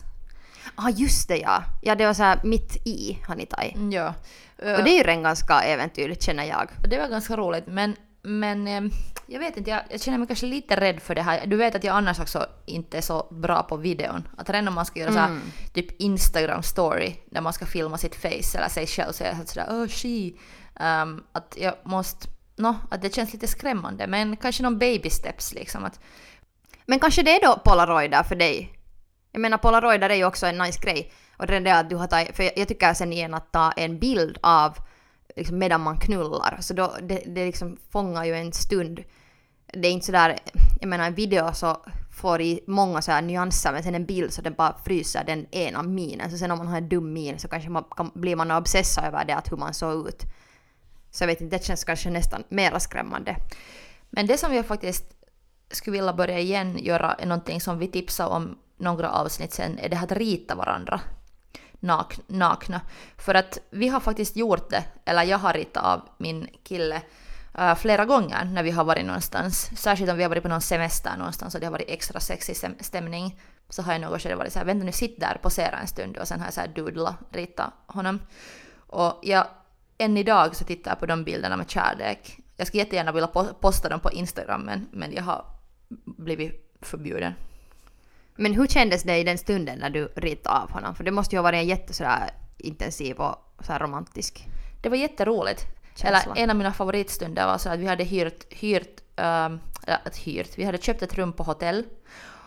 Ja 0.77 0.83
ah, 0.83 0.89
just 0.89 1.27
det 1.27 1.37
ja. 1.37 1.63
Ja 1.81 1.95
det 1.95 2.05
var 2.05 2.13
så 2.13 2.23
här 2.23 2.39
mitt 2.43 2.87
i 2.87 3.17
har 3.27 3.35
ni 3.35 3.45
tagit. 3.45 3.75
Mm, 3.75 3.91
ja. 3.91 4.13
Och 4.57 4.83
det 4.83 4.89
är 4.89 4.97
ju 4.97 5.03
redan 5.03 5.23
ganska 5.23 5.61
äventyrligt 5.61 6.23
känner 6.23 6.43
jag. 6.43 6.69
Det 6.89 6.97
var 6.97 7.07
ganska 7.07 7.37
roligt 7.37 7.67
men, 7.67 7.95
men 8.21 8.67
ehm, 8.67 8.91
jag 9.27 9.39
vet 9.39 9.57
inte, 9.57 9.69
jag, 9.69 9.81
jag, 9.89 10.01
känner 10.01 10.17
mig 10.17 10.27
kanske 10.27 10.45
lite 10.45 10.75
rädd 10.75 11.01
för 11.01 11.15
det 11.15 11.21
här. 11.21 11.45
Du 11.45 11.55
vet 11.57 11.75
att 11.75 11.83
jag 11.83 11.95
annars 11.95 12.19
också 12.19 12.45
inte 12.65 12.97
är 12.97 13.01
så 13.01 13.27
bra 13.31 13.63
på 13.63 13.77
videon. 13.77 14.27
Att 14.37 14.49
redan 14.49 14.67
om 14.67 14.73
man 14.73 14.85
ska 14.85 14.99
göra 14.99 15.09
mm. 15.09 15.23
så 15.23 15.33
här, 15.33 15.41
typ 15.73 16.01
Instagram 16.01 16.63
story 16.63 17.15
där 17.25 17.41
man 17.41 17.53
ska 17.53 17.65
filma 17.65 17.97
sitt 17.97 18.15
face 18.15 18.57
eller 18.57 18.69
sig 18.69 18.87
själv 18.87 19.11
så 19.11 19.23
är 19.23 19.27
jag 19.27 19.47
sådär 19.47 19.67
oh 19.69 19.87
she. 19.87 20.31
Um, 20.79 21.23
att 21.31 21.57
jag 21.57 21.75
måste, 21.83 22.27
no, 22.55 22.75
att 22.91 23.01
det 23.01 23.15
känns 23.15 23.33
lite 23.33 23.47
skrämmande 23.47 24.07
men 24.07 24.37
kanske 24.37 24.63
någon 24.63 24.77
baby 24.77 25.09
steps 25.09 25.53
liksom. 25.53 25.85
Att 25.85 25.99
men 26.85 26.99
kanske 26.99 27.23
det 27.23 27.31
är 27.31 27.41
då 27.41 27.61
polaroider 27.65 28.23
för 28.23 28.35
dig? 28.35 28.71
Jag 29.31 29.39
menar 29.41 29.57
polaroider 29.57 30.09
är 30.09 30.15
ju 30.15 30.25
också 30.25 30.45
en 30.45 30.57
nice 30.57 30.79
grej. 30.79 31.11
Och 31.37 31.47
det 31.47 31.55
är 31.55 31.61
det 31.61 31.75
att 31.75 31.89
du 31.89 31.95
har 31.95 32.07
tagit, 32.07 32.35
för 32.35 32.59
jag 32.59 32.67
tycker 32.67 32.93
sen 32.93 33.13
igen 33.13 33.33
att 33.33 33.51
ta 33.51 33.71
en 33.71 33.99
bild 33.99 34.37
av 34.41 34.77
liksom 35.35 35.57
medan 35.57 35.81
man 35.81 35.99
knullar, 35.99 36.57
så 36.59 36.73
då, 36.73 36.95
det, 37.01 37.23
det 37.25 37.45
liksom 37.45 37.77
fångar 37.91 38.25
ju 38.25 38.35
en 38.35 38.53
stund. 38.53 39.03
Det 39.73 39.87
är 39.87 39.91
inte 39.91 40.05
sådär, 40.05 40.39
jag 40.79 40.87
menar 40.87 41.05
en 41.05 41.15
video 41.15 41.53
så 41.53 41.77
får 42.11 42.41
i 42.41 42.59
många 42.67 43.01
så 43.01 43.11
här 43.11 43.21
nyanser 43.21 43.71
men 43.71 43.83
sen 43.83 43.95
en 43.95 44.05
bild 44.05 44.33
så 44.33 44.41
den 44.41 44.53
bara 44.53 44.77
fryser 44.85 45.23
den 45.23 45.45
ena 45.51 45.83
minen. 45.83 46.31
Så 46.31 46.37
sen 46.37 46.51
om 46.51 46.57
man 46.57 46.67
har 46.67 46.77
en 46.77 46.89
dum 46.89 47.13
min 47.13 47.39
så 47.39 47.47
kanske 47.47 47.69
man 47.69 47.83
kan, 47.83 48.11
blir 48.13 48.35
man 48.35 48.51
obsessa 48.51 49.07
över 49.07 49.25
det, 49.25 49.35
att 49.35 49.51
hur 49.51 49.57
man 49.57 49.73
såg 49.73 50.07
ut. 50.07 50.23
Så 51.11 51.23
jag 51.23 51.27
vet 51.27 51.41
inte, 51.41 51.57
det 51.57 51.65
känns 51.65 51.83
kanske 51.83 52.09
nästan 52.09 52.43
mera 52.49 52.79
skrämmande. 52.79 53.35
Men 54.09 54.27
det 54.27 54.37
som 54.37 54.53
jag 54.53 54.65
faktiskt 54.65 55.14
skulle 55.71 55.97
vilja 55.97 56.13
börja 56.13 56.39
igen 56.39 56.77
göra 56.77 57.15
någonting 57.23 57.61
som 57.61 57.79
vi 57.79 57.87
tipsade 57.87 58.29
om 58.29 58.57
några 58.77 59.11
avsnitt 59.11 59.53
sen, 59.53 59.79
är 59.79 59.89
det 59.89 59.95
här 59.95 60.05
att 60.05 60.11
rita 60.11 60.55
varandra 60.55 61.01
nak 61.85 62.19
nakna. 62.27 62.81
För 63.17 63.35
att 63.35 63.57
vi 63.69 63.87
har 63.87 63.99
faktiskt 63.99 64.35
gjort 64.35 64.69
det, 64.69 64.83
eller 65.05 65.23
jag 65.23 65.37
har 65.37 65.53
ritat 65.53 65.83
av 65.83 66.09
min 66.17 66.47
kille 66.63 67.01
uh, 67.59 67.75
flera 67.75 68.05
gånger 68.05 68.45
när 68.45 68.63
vi 68.63 68.71
har 68.71 68.83
varit 68.83 69.05
någonstans. 69.05 69.69
Särskilt 69.77 70.11
om 70.11 70.17
vi 70.17 70.23
har 70.23 70.29
varit 70.29 70.43
på 70.43 70.49
någon 70.49 70.61
semester 70.61 71.17
någonstans 71.17 71.55
och 71.55 71.59
det 71.59 71.65
har 71.65 71.71
varit 71.71 71.89
extra 71.89 72.19
sexig 72.19 72.57
stämning. 72.79 73.41
Så 73.69 73.81
har 73.81 73.91
jag 73.91 74.01
något 74.01 74.21
skede 74.21 74.35
varit 74.35 74.53
såhär, 74.53 74.65
vänta 74.65 74.85
nu 74.85 74.91
sitt 74.91 75.19
där, 75.19 75.39
posera 75.41 75.77
en 75.77 75.87
stund 75.87 76.17
och 76.17 76.27
sen 76.27 76.39
har 76.39 76.47
jag 76.47 76.53
såhär 76.53 76.67
doodla, 76.67 77.15
rita 77.31 77.71
honom. 77.87 78.19
Och 78.87 79.19
jag, 79.21 79.47
än 79.97 80.17
idag 80.17 80.55
så 80.55 80.65
tittar 80.65 80.91
jag 80.91 80.99
på 80.99 81.05
de 81.05 81.23
bilderna 81.23 81.57
med 81.57 81.69
kärlek. 81.69 82.39
Jag 82.57 82.67
skulle 82.67 82.83
jättegärna 82.83 83.11
vilja 83.11 83.27
posta 83.59 83.89
dem 83.89 83.99
på 83.99 84.11
Instagram 84.11 84.61
men, 84.61 84.87
men 84.91 85.13
jag 85.13 85.23
har 85.23 85.45
blivit 86.05 86.77
förbjuden. 86.81 87.33
Men 88.35 88.53
hur 88.53 88.67
kändes 88.67 89.03
det 89.03 89.17
i 89.17 89.23
den 89.23 89.37
stunden 89.37 89.79
när 89.79 89.89
du 89.89 90.07
ritade 90.15 90.59
av 90.59 90.71
honom? 90.71 90.95
För 90.95 91.03
det 91.03 91.11
måste 91.11 91.35
ju 91.35 91.39
ha 91.39 91.43
varit 91.43 91.57
en 91.57 91.67
jätte 91.67 91.93
sådär 91.93 92.29
intensiv 92.57 93.17
och 93.17 93.35
så 93.65 93.73
romantisk. 93.73 94.47
Det 94.81 94.89
var 94.89 94.97
jätteroligt. 94.97 95.65
Känsla. 95.95 96.21
Eller 96.21 96.43
en 96.43 96.49
av 96.49 96.55
mina 96.55 96.73
favoritstunder 96.73 97.45
var 97.45 97.57
så 97.57 97.69
att 97.69 97.79
vi 97.79 97.85
hade 97.85 98.03
hyrt, 98.03 98.53
hyrt, 98.53 99.01
ähm, 99.15 99.59
äh, 99.87 99.97
hyrt, 100.23 100.57
vi 100.57 100.63
hade 100.63 100.77
köpt 100.77 101.01
ett 101.01 101.13
rum 101.13 101.33
på 101.33 101.43
hotell. 101.43 101.85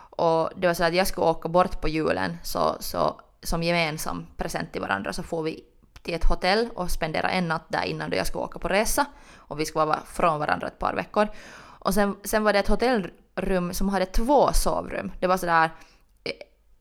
Och 0.09 0.49
det 0.55 0.67
var 0.67 0.73
så 0.73 0.83
att 0.83 0.93
jag 0.93 1.07
skulle 1.07 1.27
åka 1.27 1.49
bort 1.49 1.81
på 1.81 1.87
julen 1.87 2.37
så, 2.43 2.77
så 2.79 3.21
som 3.43 3.63
gemensam 3.63 4.27
present 4.37 4.71
till 4.71 4.81
varandra 4.81 5.13
så 5.13 5.23
får 5.23 5.43
vi 5.43 5.63
till 6.01 6.13
ett 6.13 6.25
hotell 6.25 6.69
och 6.75 6.91
spendera 6.91 7.29
en 7.29 7.47
natt 7.47 7.65
där 7.67 7.83
innan 7.83 8.09
då 8.09 8.17
jag 8.17 8.27
ska 8.27 8.39
åka 8.39 8.59
på 8.59 8.67
resa. 8.67 9.05
Och 9.35 9.59
vi 9.59 9.65
ska 9.65 9.85
vara 9.85 9.99
från 10.05 10.39
varandra 10.39 10.67
ett 10.67 10.79
par 10.79 10.95
veckor. 10.95 11.27
Och 11.79 11.93
sen, 11.93 12.15
sen 12.23 12.43
var 12.43 12.53
det 12.53 12.59
ett 12.59 12.67
hotellrum 12.67 13.73
som 13.73 13.89
hade 13.89 14.05
två 14.05 14.53
sovrum. 14.53 15.11
Det 15.19 15.27
var 15.27 15.37
sådär 15.37 15.69
eh, 16.23 16.31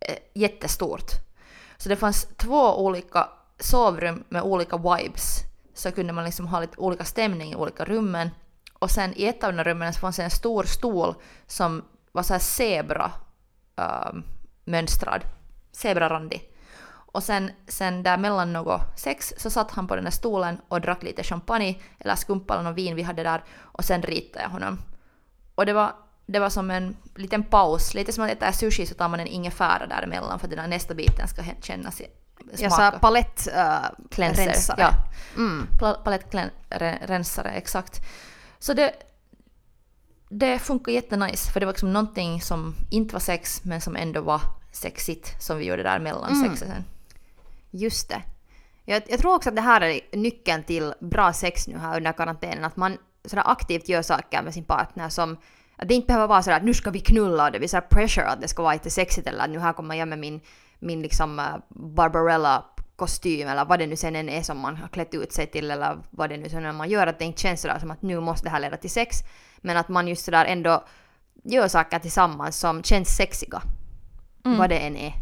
eh, 0.01 0.19
jättestort. 0.35 1.11
Så 1.77 1.89
det 1.89 1.97
fanns 1.97 2.29
två 2.37 2.85
olika 2.85 3.29
sovrum 3.59 4.25
med 4.29 4.43
olika 4.43 4.77
vibes. 4.77 5.41
Så 5.75 5.93
kunde 5.93 6.13
man 6.13 6.25
liksom 6.25 6.47
ha 6.47 6.61
lite 6.61 6.81
olika 6.81 7.05
stämning 7.05 7.53
i 7.53 7.57
olika 7.57 7.85
rummen. 7.85 8.31
Och 8.73 8.91
sen 8.91 9.13
i 9.17 9.27
ett 9.27 9.45
av 9.45 9.53
de 9.53 9.65
rummen 9.65 9.93
så 9.93 10.01
fanns 10.01 10.17
det 10.17 10.23
en 10.23 10.31
stor 10.31 10.65
stol 10.65 11.15
som 11.47 11.85
var 12.13 12.23
så 12.23 12.33
här 12.33 12.41
zebra 12.41 13.11
äh, 13.77 14.13
mönstrad. 14.65 15.23
Zebrarandig. 15.73 16.48
Och 17.19 17.25
sen, 17.25 17.51
sen 17.69 18.03
där 18.03 18.17
mellan 18.19 18.53
något 18.53 18.81
sex 18.97 19.35
så 19.37 19.51
satt 19.51 19.71
han 19.71 19.87
på 19.89 19.95
den 19.95 20.05
där 20.05 20.11
stolen 20.11 20.61
och 20.69 20.81
drack 20.81 21.03
lite 21.03 21.23
champagne 21.23 21.79
eller 21.99 22.15
skumpa 22.15 22.63
någon 22.63 22.75
vin 22.75 22.97
vi 22.97 23.03
hade 23.03 23.23
där 23.23 23.45
och 23.59 23.85
sen 23.85 24.03
ritade 24.03 24.43
jag 24.45 24.51
honom. 24.51 24.79
Och 25.55 25.67
det 25.67 25.73
var 25.73 25.93
det 26.27 26.39
var 26.39 26.51
som 26.51 26.71
en 26.71 26.97
liten 27.17 27.43
paus, 27.43 27.95
lite 27.95 28.13
som 28.13 28.25
att 28.25 28.31
äta 28.31 28.53
sushi 28.53 28.87
så 28.87 28.95
tar 28.95 29.09
man 29.09 29.21
en 29.21 29.27
ingefära 29.27 29.87
däremellan 29.87 30.39
för 30.39 30.47
att 30.47 30.51
den 30.51 30.59
där 30.63 30.67
nästa 30.69 30.95
biten 30.95 31.29
ska 31.29 31.43
kännas 31.63 32.01
i- 32.01 32.07
Jag 32.59 32.71
sa 32.73 32.77
smaka. 32.77 32.99
palettrensare. 32.99 34.05
Cleanser, 34.11 34.75
ja. 34.79 34.91
Mm. 35.37 35.67
Palettrensare, 36.05 37.51
exakt. 37.51 38.01
Så 38.59 38.75
det, 38.75 38.93
det 40.29 40.59
funkar 40.59 40.93
jättenice 40.93 41.53
för 41.53 41.61
det 41.61 41.67
var 41.67 41.73
liksom 41.73 41.93
någonting 41.93 42.41
som 42.41 42.75
inte 42.91 43.15
var 43.15 43.21
sex 43.21 43.65
men 43.65 43.81
som 43.81 43.97
ändå 43.97 44.21
var 44.21 44.41
sexigt 44.73 45.43
som 45.43 45.59
vi 45.59 45.65
gjorde 45.65 45.83
där 45.83 45.99
mellan 45.99 46.33
Mm. 46.33 46.49
sexen. 46.57 46.85
Just 47.71 48.09
det. 48.09 48.23
Jag, 48.85 49.03
jag 49.09 49.21
tror 49.21 49.35
också 49.35 49.49
att 49.49 49.57
det 49.57 49.63
här 49.63 49.81
är 49.81 50.01
nyckeln 50.17 50.65
till 50.65 50.95
bra 51.01 51.33
sex 51.33 51.69
nu 51.69 51.79
här 51.79 51.97
under 51.97 52.13
karantänen. 52.13 52.65
Att 52.65 52.77
man 52.77 52.99
sådär 53.25 53.43
aktivt 53.47 53.89
gör 53.89 54.03
saker 54.03 54.43
med 54.43 54.55
sin 54.55 54.65
partner 54.65 55.09
som 55.09 55.37
att 55.77 55.89
det 55.89 55.95
inte 55.95 56.07
behöver 56.07 56.27
vara 56.27 56.43
sådär 56.43 56.57
att 56.57 56.65
nu 56.65 56.75
ska 56.75 56.91
vi 56.91 57.01
knulla 57.01 57.45
och 57.45 57.53
det 57.53 57.59
blir 57.59 57.69
sådär 57.69 57.87
pressure 57.91 58.27
att 58.27 58.41
det 58.41 58.49
ska 58.49 58.63
vara 58.63 58.73
lite 58.73 58.91
sexigt 58.91 59.27
eller 59.27 59.45
att 59.45 59.51
nu 59.51 59.59
här 59.59 59.73
kommer 59.73 59.95
jag 59.95 60.09
med 60.09 60.19
min, 60.19 60.41
min 60.79 61.03
liksom 61.03 61.39
uh, 61.39 61.57
Barbarella 61.69 62.65
kostym 62.97 63.49
eller 63.49 63.65
vad 63.65 63.79
det 63.79 63.87
nu 63.87 63.97
sen 63.97 64.17
än 64.17 64.29
är 64.29 64.43
som 64.43 64.59
man 64.59 64.77
har 64.77 64.89
klätt 64.89 65.15
ut 65.15 65.33
sig 65.33 65.47
till 65.47 65.71
eller 65.71 65.99
vad 66.11 66.31
det 66.31 66.37
nu 66.37 66.49
sen 66.49 66.65
är 66.65 66.73
man 66.73 66.89
gör 66.89 67.07
att 67.07 67.19
det 67.19 67.25
inte 67.25 67.41
känns 67.41 67.61
sådär 67.61 67.79
som 67.79 67.91
att 67.91 68.03
nu 68.03 68.21
måste 68.21 68.47
det 68.47 68.51
här 68.51 68.61
leda 68.61 68.77
till 68.77 68.91
sex 68.91 69.17
men 69.57 69.77
att 69.77 69.89
man 69.89 70.09
just 70.09 70.25
sådär 70.25 70.45
ändå 70.45 70.85
gör 71.45 71.69
saker 71.69 71.99
tillsammans 71.99 72.57
som 72.57 72.83
känns 72.83 73.17
sexiga 73.17 73.63
vad 74.43 74.71
det 74.71 74.79
än 74.79 74.97
är 74.97 75.13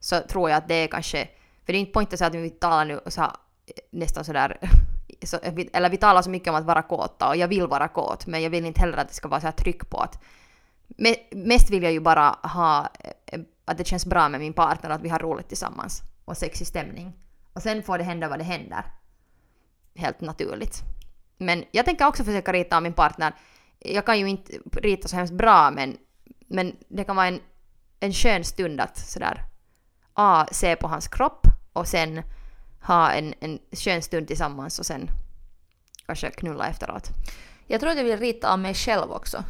så 0.00 0.20
tror 0.20 0.50
jag 0.50 0.56
att 0.56 0.68
det 0.68 0.74
är 0.74 0.88
kanske, 0.88 1.28
för 1.64 1.72
det 1.72 1.78
är 1.78 1.80
inte 1.80 1.92
poängen 1.92 2.18
så 2.18 2.24
att 2.24 2.34
vi 2.34 2.50
talar 2.50 2.84
nu 2.84 3.00
så 3.06 3.20
här, 3.20 3.30
eh, 3.66 3.72
nästan 3.90 4.24
sådär, 4.24 4.58
så, 5.22 5.36
eh, 5.42 5.54
eller 5.72 5.90
vi 5.90 5.96
talar 5.96 6.22
så 6.22 6.30
mycket 6.30 6.48
om 6.48 6.54
att 6.54 6.64
vara 6.64 6.82
kåta 6.82 7.28
och 7.28 7.36
jag 7.36 7.48
vill 7.48 7.66
vara 7.66 7.88
kåt 7.88 8.26
men 8.26 8.42
jag 8.42 8.50
vill 8.50 8.64
inte 8.64 8.80
heller 8.80 8.98
att 8.98 9.08
det 9.08 9.14
ska 9.14 9.28
vara 9.28 9.40
så 9.40 9.46
här 9.46 9.52
tryck 9.52 9.90
på 9.90 9.98
att 9.98 10.18
mest 11.30 11.70
vill 11.70 11.82
jag 11.82 11.92
ju 11.92 12.00
bara 12.00 12.36
ha 12.42 12.88
eh, 13.26 13.40
att 13.64 13.78
det 13.78 13.84
känns 13.84 14.06
bra 14.06 14.28
med 14.28 14.40
min 14.40 14.52
partner 14.52 14.90
och 14.90 14.96
att 14.96 15.02
vi 15.02 15.08
har 15.08 15.18
roligt 15.18 15.48
tillsammans 15.48 16.02
och 16.24 16.36
sexig 16.36 16.66
stämning. 16.66 17.12
Och 17.52 17.62
sen 17.62 17.82
får 17.82 17.98
det 17.98 18.04
hända 18.04 18.28
vad 18.28 18.38
det 18.38 18.44
händer. 18.44 18.84
Helt 19.94 20.20
naturligt. 20.20 20.82
Men 21.38 21.64
jag 21.70 21.84
tänker 21.84 22.06
också 22.06 22.24
försöka 22.24 22.52
rita 22.52 22.76
av 22.76 22.82
min 22.82 22.92
partner. 22.92 23.34
Jag 23.78 24.06
kan 24.06 24.18
ju 24.18 24.28
inte 24.28 24.52
rita 24.72 25.08
så 25.08 25.16
hemskt 25.16 25.34
bra 25.34 25.70
men, 25.70 25.96
men 26.46 26.76
det 26.88 27.04
kan 27.04 27.16
vara 27.16 27.26
en, 27.26 27.40
en 28.00 28.12
skön 28.12 28.44
stund 28.44 28.80
att 28.80 28.98
sådär 28.98 29.44
A. 30.14 30.46
Se 30.52 30.76
på 30.76 30.88
hans 30.88 31.08
kropp 31.08 31.46
och 31.72 31.88
sen 31.88 32.22
ha 32.82 33.10
en, 33.10 33.34
en 33.40 33.58
skön 33.72 34.02
stund 34.02 34.26
tillsammans 34.26 34.78
och 34.78 34.86
sen 34.86 35.10
kanske 36.06 36.30
knulla 36.30 36.66
efteråt. 36.68 37.08
Jag 37.66 37.80
tror 37.80 37.90
att 37.90 37.96
jag 37.96 38.04
vill 38.04 38.18
rita 38.18 38.52
av 38.52 38.58
mig 38.58 38.74
själv 38.74 39.12
också. 39.12 39.44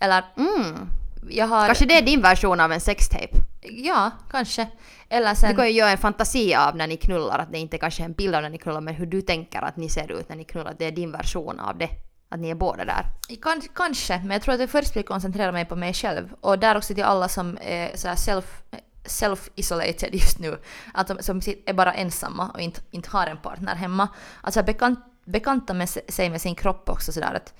Eller 0.00 0.24
Mm. 0.36 0.88
jag 1.30 1.46
har... 1.46 1.66
Kanske 1.66 1.86
det 1.86 1.98
är 1.98 2.02
din 2.02 2.22
version 2.22 2.60
av 2.60 2.72
en 2.72 2.80
sextape. 2.80 3.36
Ja, 3.62 4.10
kanske. 4.30 4.68
Eller 5.08 5.30
Du 5.30 5.36
sen... 5.36 5.56
kan 5.56 5.66
ju 5.66 5.72
göra 5.72 5.90
en 5.90 5.98
fantasi 5.98 6.54
av 6.54 6.76
när 6.76 6.86
ni 6.86 6.96
knullar, 6.96 7.38
att 7.38 7.52
det 7.52 7.58
inte 7.58 7.78
kanske 7.78 8.02
är 8.02 8.04
en 8.04 8.12
bild 8.12 8.34
av 8.34 8.42
när 8.42 8.50
ni 8.50 8.58
knullar, 8.58 8.80
men 8.80 8.94
hur 8.94 9.06
du 9.06 9.22
tänker 9.22 9.62
att 9.62 9.76
ni 9.76 9.88
ser 9.88 10.12
ut 10.12 10.28
när 10.28 10.36
ni 10.36 10.44
knullar, 10.44 10.70
att 10.70 10.78
det 10.78 10.84
är 10.84 10.92
din 10.92 11.12
version 11.12 11.60
av 11.60 11.78
det. 11.78 11.88
Att 12.28 12.40
ni 12.40 12.50
är 12.50 12.54
båda 12.54 12.84
där. 12.84 13.04
Kan, 13.42 13.62
kanske, 13.74 14.18
men 14.18 14.30
jag 14.30 14.42
tror 14.42 14.54
att 14.54 14.60
jag 14.60 14.70
först 14.70 14.96
vill 14.96 15.04
koncentrera 15.04 15.52
mig 15.52 15.64
på 15.64 15.76
mig 15.76 15.94
själv. 15.94 16.28
Och 16.40 16.58
där 16.58 16.76
också 16.76 16.94
till 16.94 17.04
alla 17.04 17.28
som 17.28 17.58
är 17.60 17.96
så 17.96 18.16
self, 18.16 18.62
self-isolated 19.06 20.14
just 20.14 20.38
nu. 20.38 20.58
Att 20.94 21.06
de, 21.06 21.22
som 21.22 21.40
är 21.66 21.72
bara 21.72 21.94
ensamma 21.94 22.50
och 22.54 22.60
inte, 22.60 22.80
inte 22.90 23.10
har 23.10 23.26
en 23.26 23.36
partner 23.36 23.74
hemma. 23.74 24.08
Att 24.40 24.54
så 24.54 24.62
bekant, 24.62 24.98
bekanta 25.24 25.74
med 25.74 25.88
sig 25.88 26.30
med 26.30 26.40
sin 26.40 26.54
kropp 26.54 26.88
också 26.88 27.12
sådär 27.12 27.34
att 27.34 27.54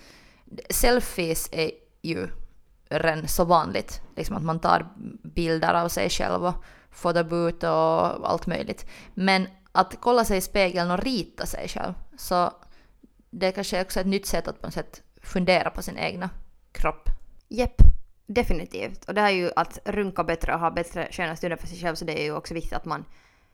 selfies 0.71 1.49
är 1.53 1.71
ju 2.03 2.29
redan 2.89 3.29
så 3.29 3.45
vanligt. 3.45 4.01
Liksom 4.17 4.37
att 4.37 4.43
man 4.43 4.61
tar 4.61 4.87
bilder 5.23 5.75
av 5.75 5.89
sig 5.89 6.11
själv 6.11 6.45
och 6.45 6.65
fotobut 6.91 7.63
och 7.63 8.31
allt 8.31 8.47
möjligt. 8.47 8.87
Men 9.15 9.49
att 9.73 9.97
kolla 10.01 10.25
sig 10.25 10.39
i 10.39 10.41
spegeln 10.41 10.91
och 10.91 11.03
rita 11.03 11.47
sig 11.47 11.69
själv. 11.69 11.95
Så 12.17 12.53
det 13.31 13.47
är 13.47 13.53
kanske 13.53 13.83
också 13.83 14.01
ett 14.01 14.07
nytt 14.07 14.27
sätt 14.27 14.49
att 14.49 14.61
på 14.61 14.67
något 14.67 14.75
sätt 14.75 15.03
fundera 15.23 15.71
på 15.71 15.83
sin 15.83 15.99
egna 15.99 16.31
kropp. 16.73 17.09
Jepp, 17.49 17.83
definitivt. 18.27 19.05
Och 19.05 19.15
det 19.15 19.21
här 19.21 19.29
är 19.29 19.35
ju 19.35 19.51
att 19.57 19.79
runka 19.85 20.25
bättre 20.25 20.55
och 20.55 20.61
ha 20.61 20.71
bättre 20.71 21.09
sköna 21.11 21.37
stunder 21.37 21.57
för 21.57 21.67
sig 21.67 21.79
själv, 21.79 21.95
så 21.95 22.05
det 22.05 22.21
är 22.21 22.25
ju 22.25 22.37
också 22.37 22.55
viktigt 22.55 22.73
att 22.73 22.85
man 22.85 23.05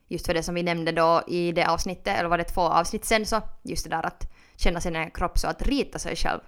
just 0.08 0.26
för 0.26 0.34
det 0.34 0.42
som 0.42 0.54
vi 0.54 0.62
nämnde 0.62 0.92
då 0.92 1.22
i 1.26 1.52
det 1.52 1.64
avsnittet, 1.64 2.18
eller 2.18 2.28
var 2.28 2.38
det 2.38 2.44
två 2.44 2.60
avsnitt 2.60 3.04
sen 3.04 3.26
så, 3.26 3.40
just 3.62 3.84
det 3.84 3.90
där 3.90 4.06
att 4.06 4.32
känna 4.56 4.80
sin 4.80 5.10
kropp 5.10 5.38
så 5.38 5.48
att 5.48 5.62
rita 5.62 5.98
sig 5.98 6.16
själv 6.16 6.40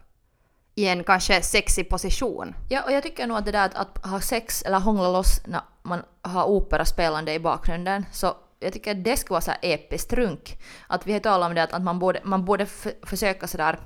i 0.74 0.86
en 0.88 1.04
kanske 1.04 1.42
sexig 1.42 1.88
position. 1.88 2.54
Ja, 2.68 2.82
och 2.82 2.92
jag 2.92 3.02
tycker 3.02 3.26
nog 3.26 3.36
att 3.36 3.44
det 3.44 3.52
där 3.52 3.66
att, 3.66 3.74
att 3.74 4.06
ha 4.06 4.20
sex 4.20 4.62
eller 4.62 4.80
hångla 4.80 5.10
loss 5.12 5.40
när 5.46 5.60
man 5.82 6.02
har 6.22 6.44
opera 6.44 6.84
spelande 6.84 7.34
i 7.34 7.38
bakgrunden, 7.38 8.06
så 8.12 8.36
jag 8.60 8.72
tycker 8.72 8.90
att 8.90 9.04
det 9.04 9.16
skulle 9.16 9.34
vara 9.34 9.40
så 9.40 9.50
här 9.50 9.60
episkt 9.62 10.12
runk. 10.12 10.58
Att 10.86 11.06
vi 11.06 11.12
har 11.12 11.20
talat 11.20 11.48
om 11.48 11.54
det 11.54 11.62
att, 11.62 11.72
att 11.72 11.82
man 11.82 11.98
borde, 11.98 12.20
man 12.24 12.44
borde 12.44 12.66
försöka 13.02 13.46
sådär 13.46 13.78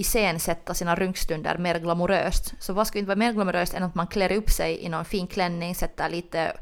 iscensätta 0.00 0.74
sina 0.74 0.94
runkstunder 0.94 1.58
mer 1.58 1.78
glamoröst. 1.78 2.54
Så 2.58 2.72
vad 2.72 2.86
skulle 2.86 3.00
inte 3.00 3.08
vara 3.08 3.18
mer 3.18 3.32
glamoröst 3.32 3.74
än 3.74 3.82
att 3.82 3.94
man 3.94 4.06
klär 4.06 4.32
upp 4.32 4.50
sig 4.50 4.78
i 4.84 4.88
någon 4.88 5.04
fin 5.04 5.26
klänning, 5.26 5.74
sätter 5.74 6.08
lite 6.08 6.52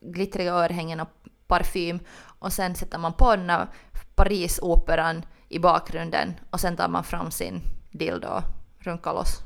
glittriga 0.00 0.52
örhängen 0.52 1.00
och 1.00 1.08
parfym 1.46 2.00
och 2.38 2.52
sen 2.52 2.74
sätter 2.74 2.98
man 2.98 3.12
på 3.12 3.36
den 3.36 3.50
här 3.50 3.66
Parisoperan 4.14 5.24
i 5.48 5.58
bakgrunden 5.58 6.34
och 6.50 6.60
sen 6.60 6.76
tar 6.76 6.88
man 6.88 7.04
fram 7.04 7.30
sin 7.30 7.60
dildo 7.90 8.28
och 8.28 8.42
runkar 8.78 9.12
loss. 9.12 9.40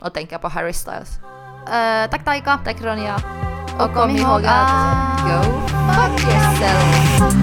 Och 0.00 0.14
tänker 0.14 0.38
på 0.38 0.48
Harry 0.48 0.72
Styles. 0.72 1.18
Uh, 1.18 2.10
tack 2.10 2.24
Taika! 2.24 2.58
Tack 2.64 2.82
Ronja! 2.82 3.14
Och 3.78 3.94
kom 3.94 4.10
ihåg 4.10 4.42
att- 4.46 5.20
Go 5.22 5.42
fuck 5.68 6.20
yourself! 6.22 7.38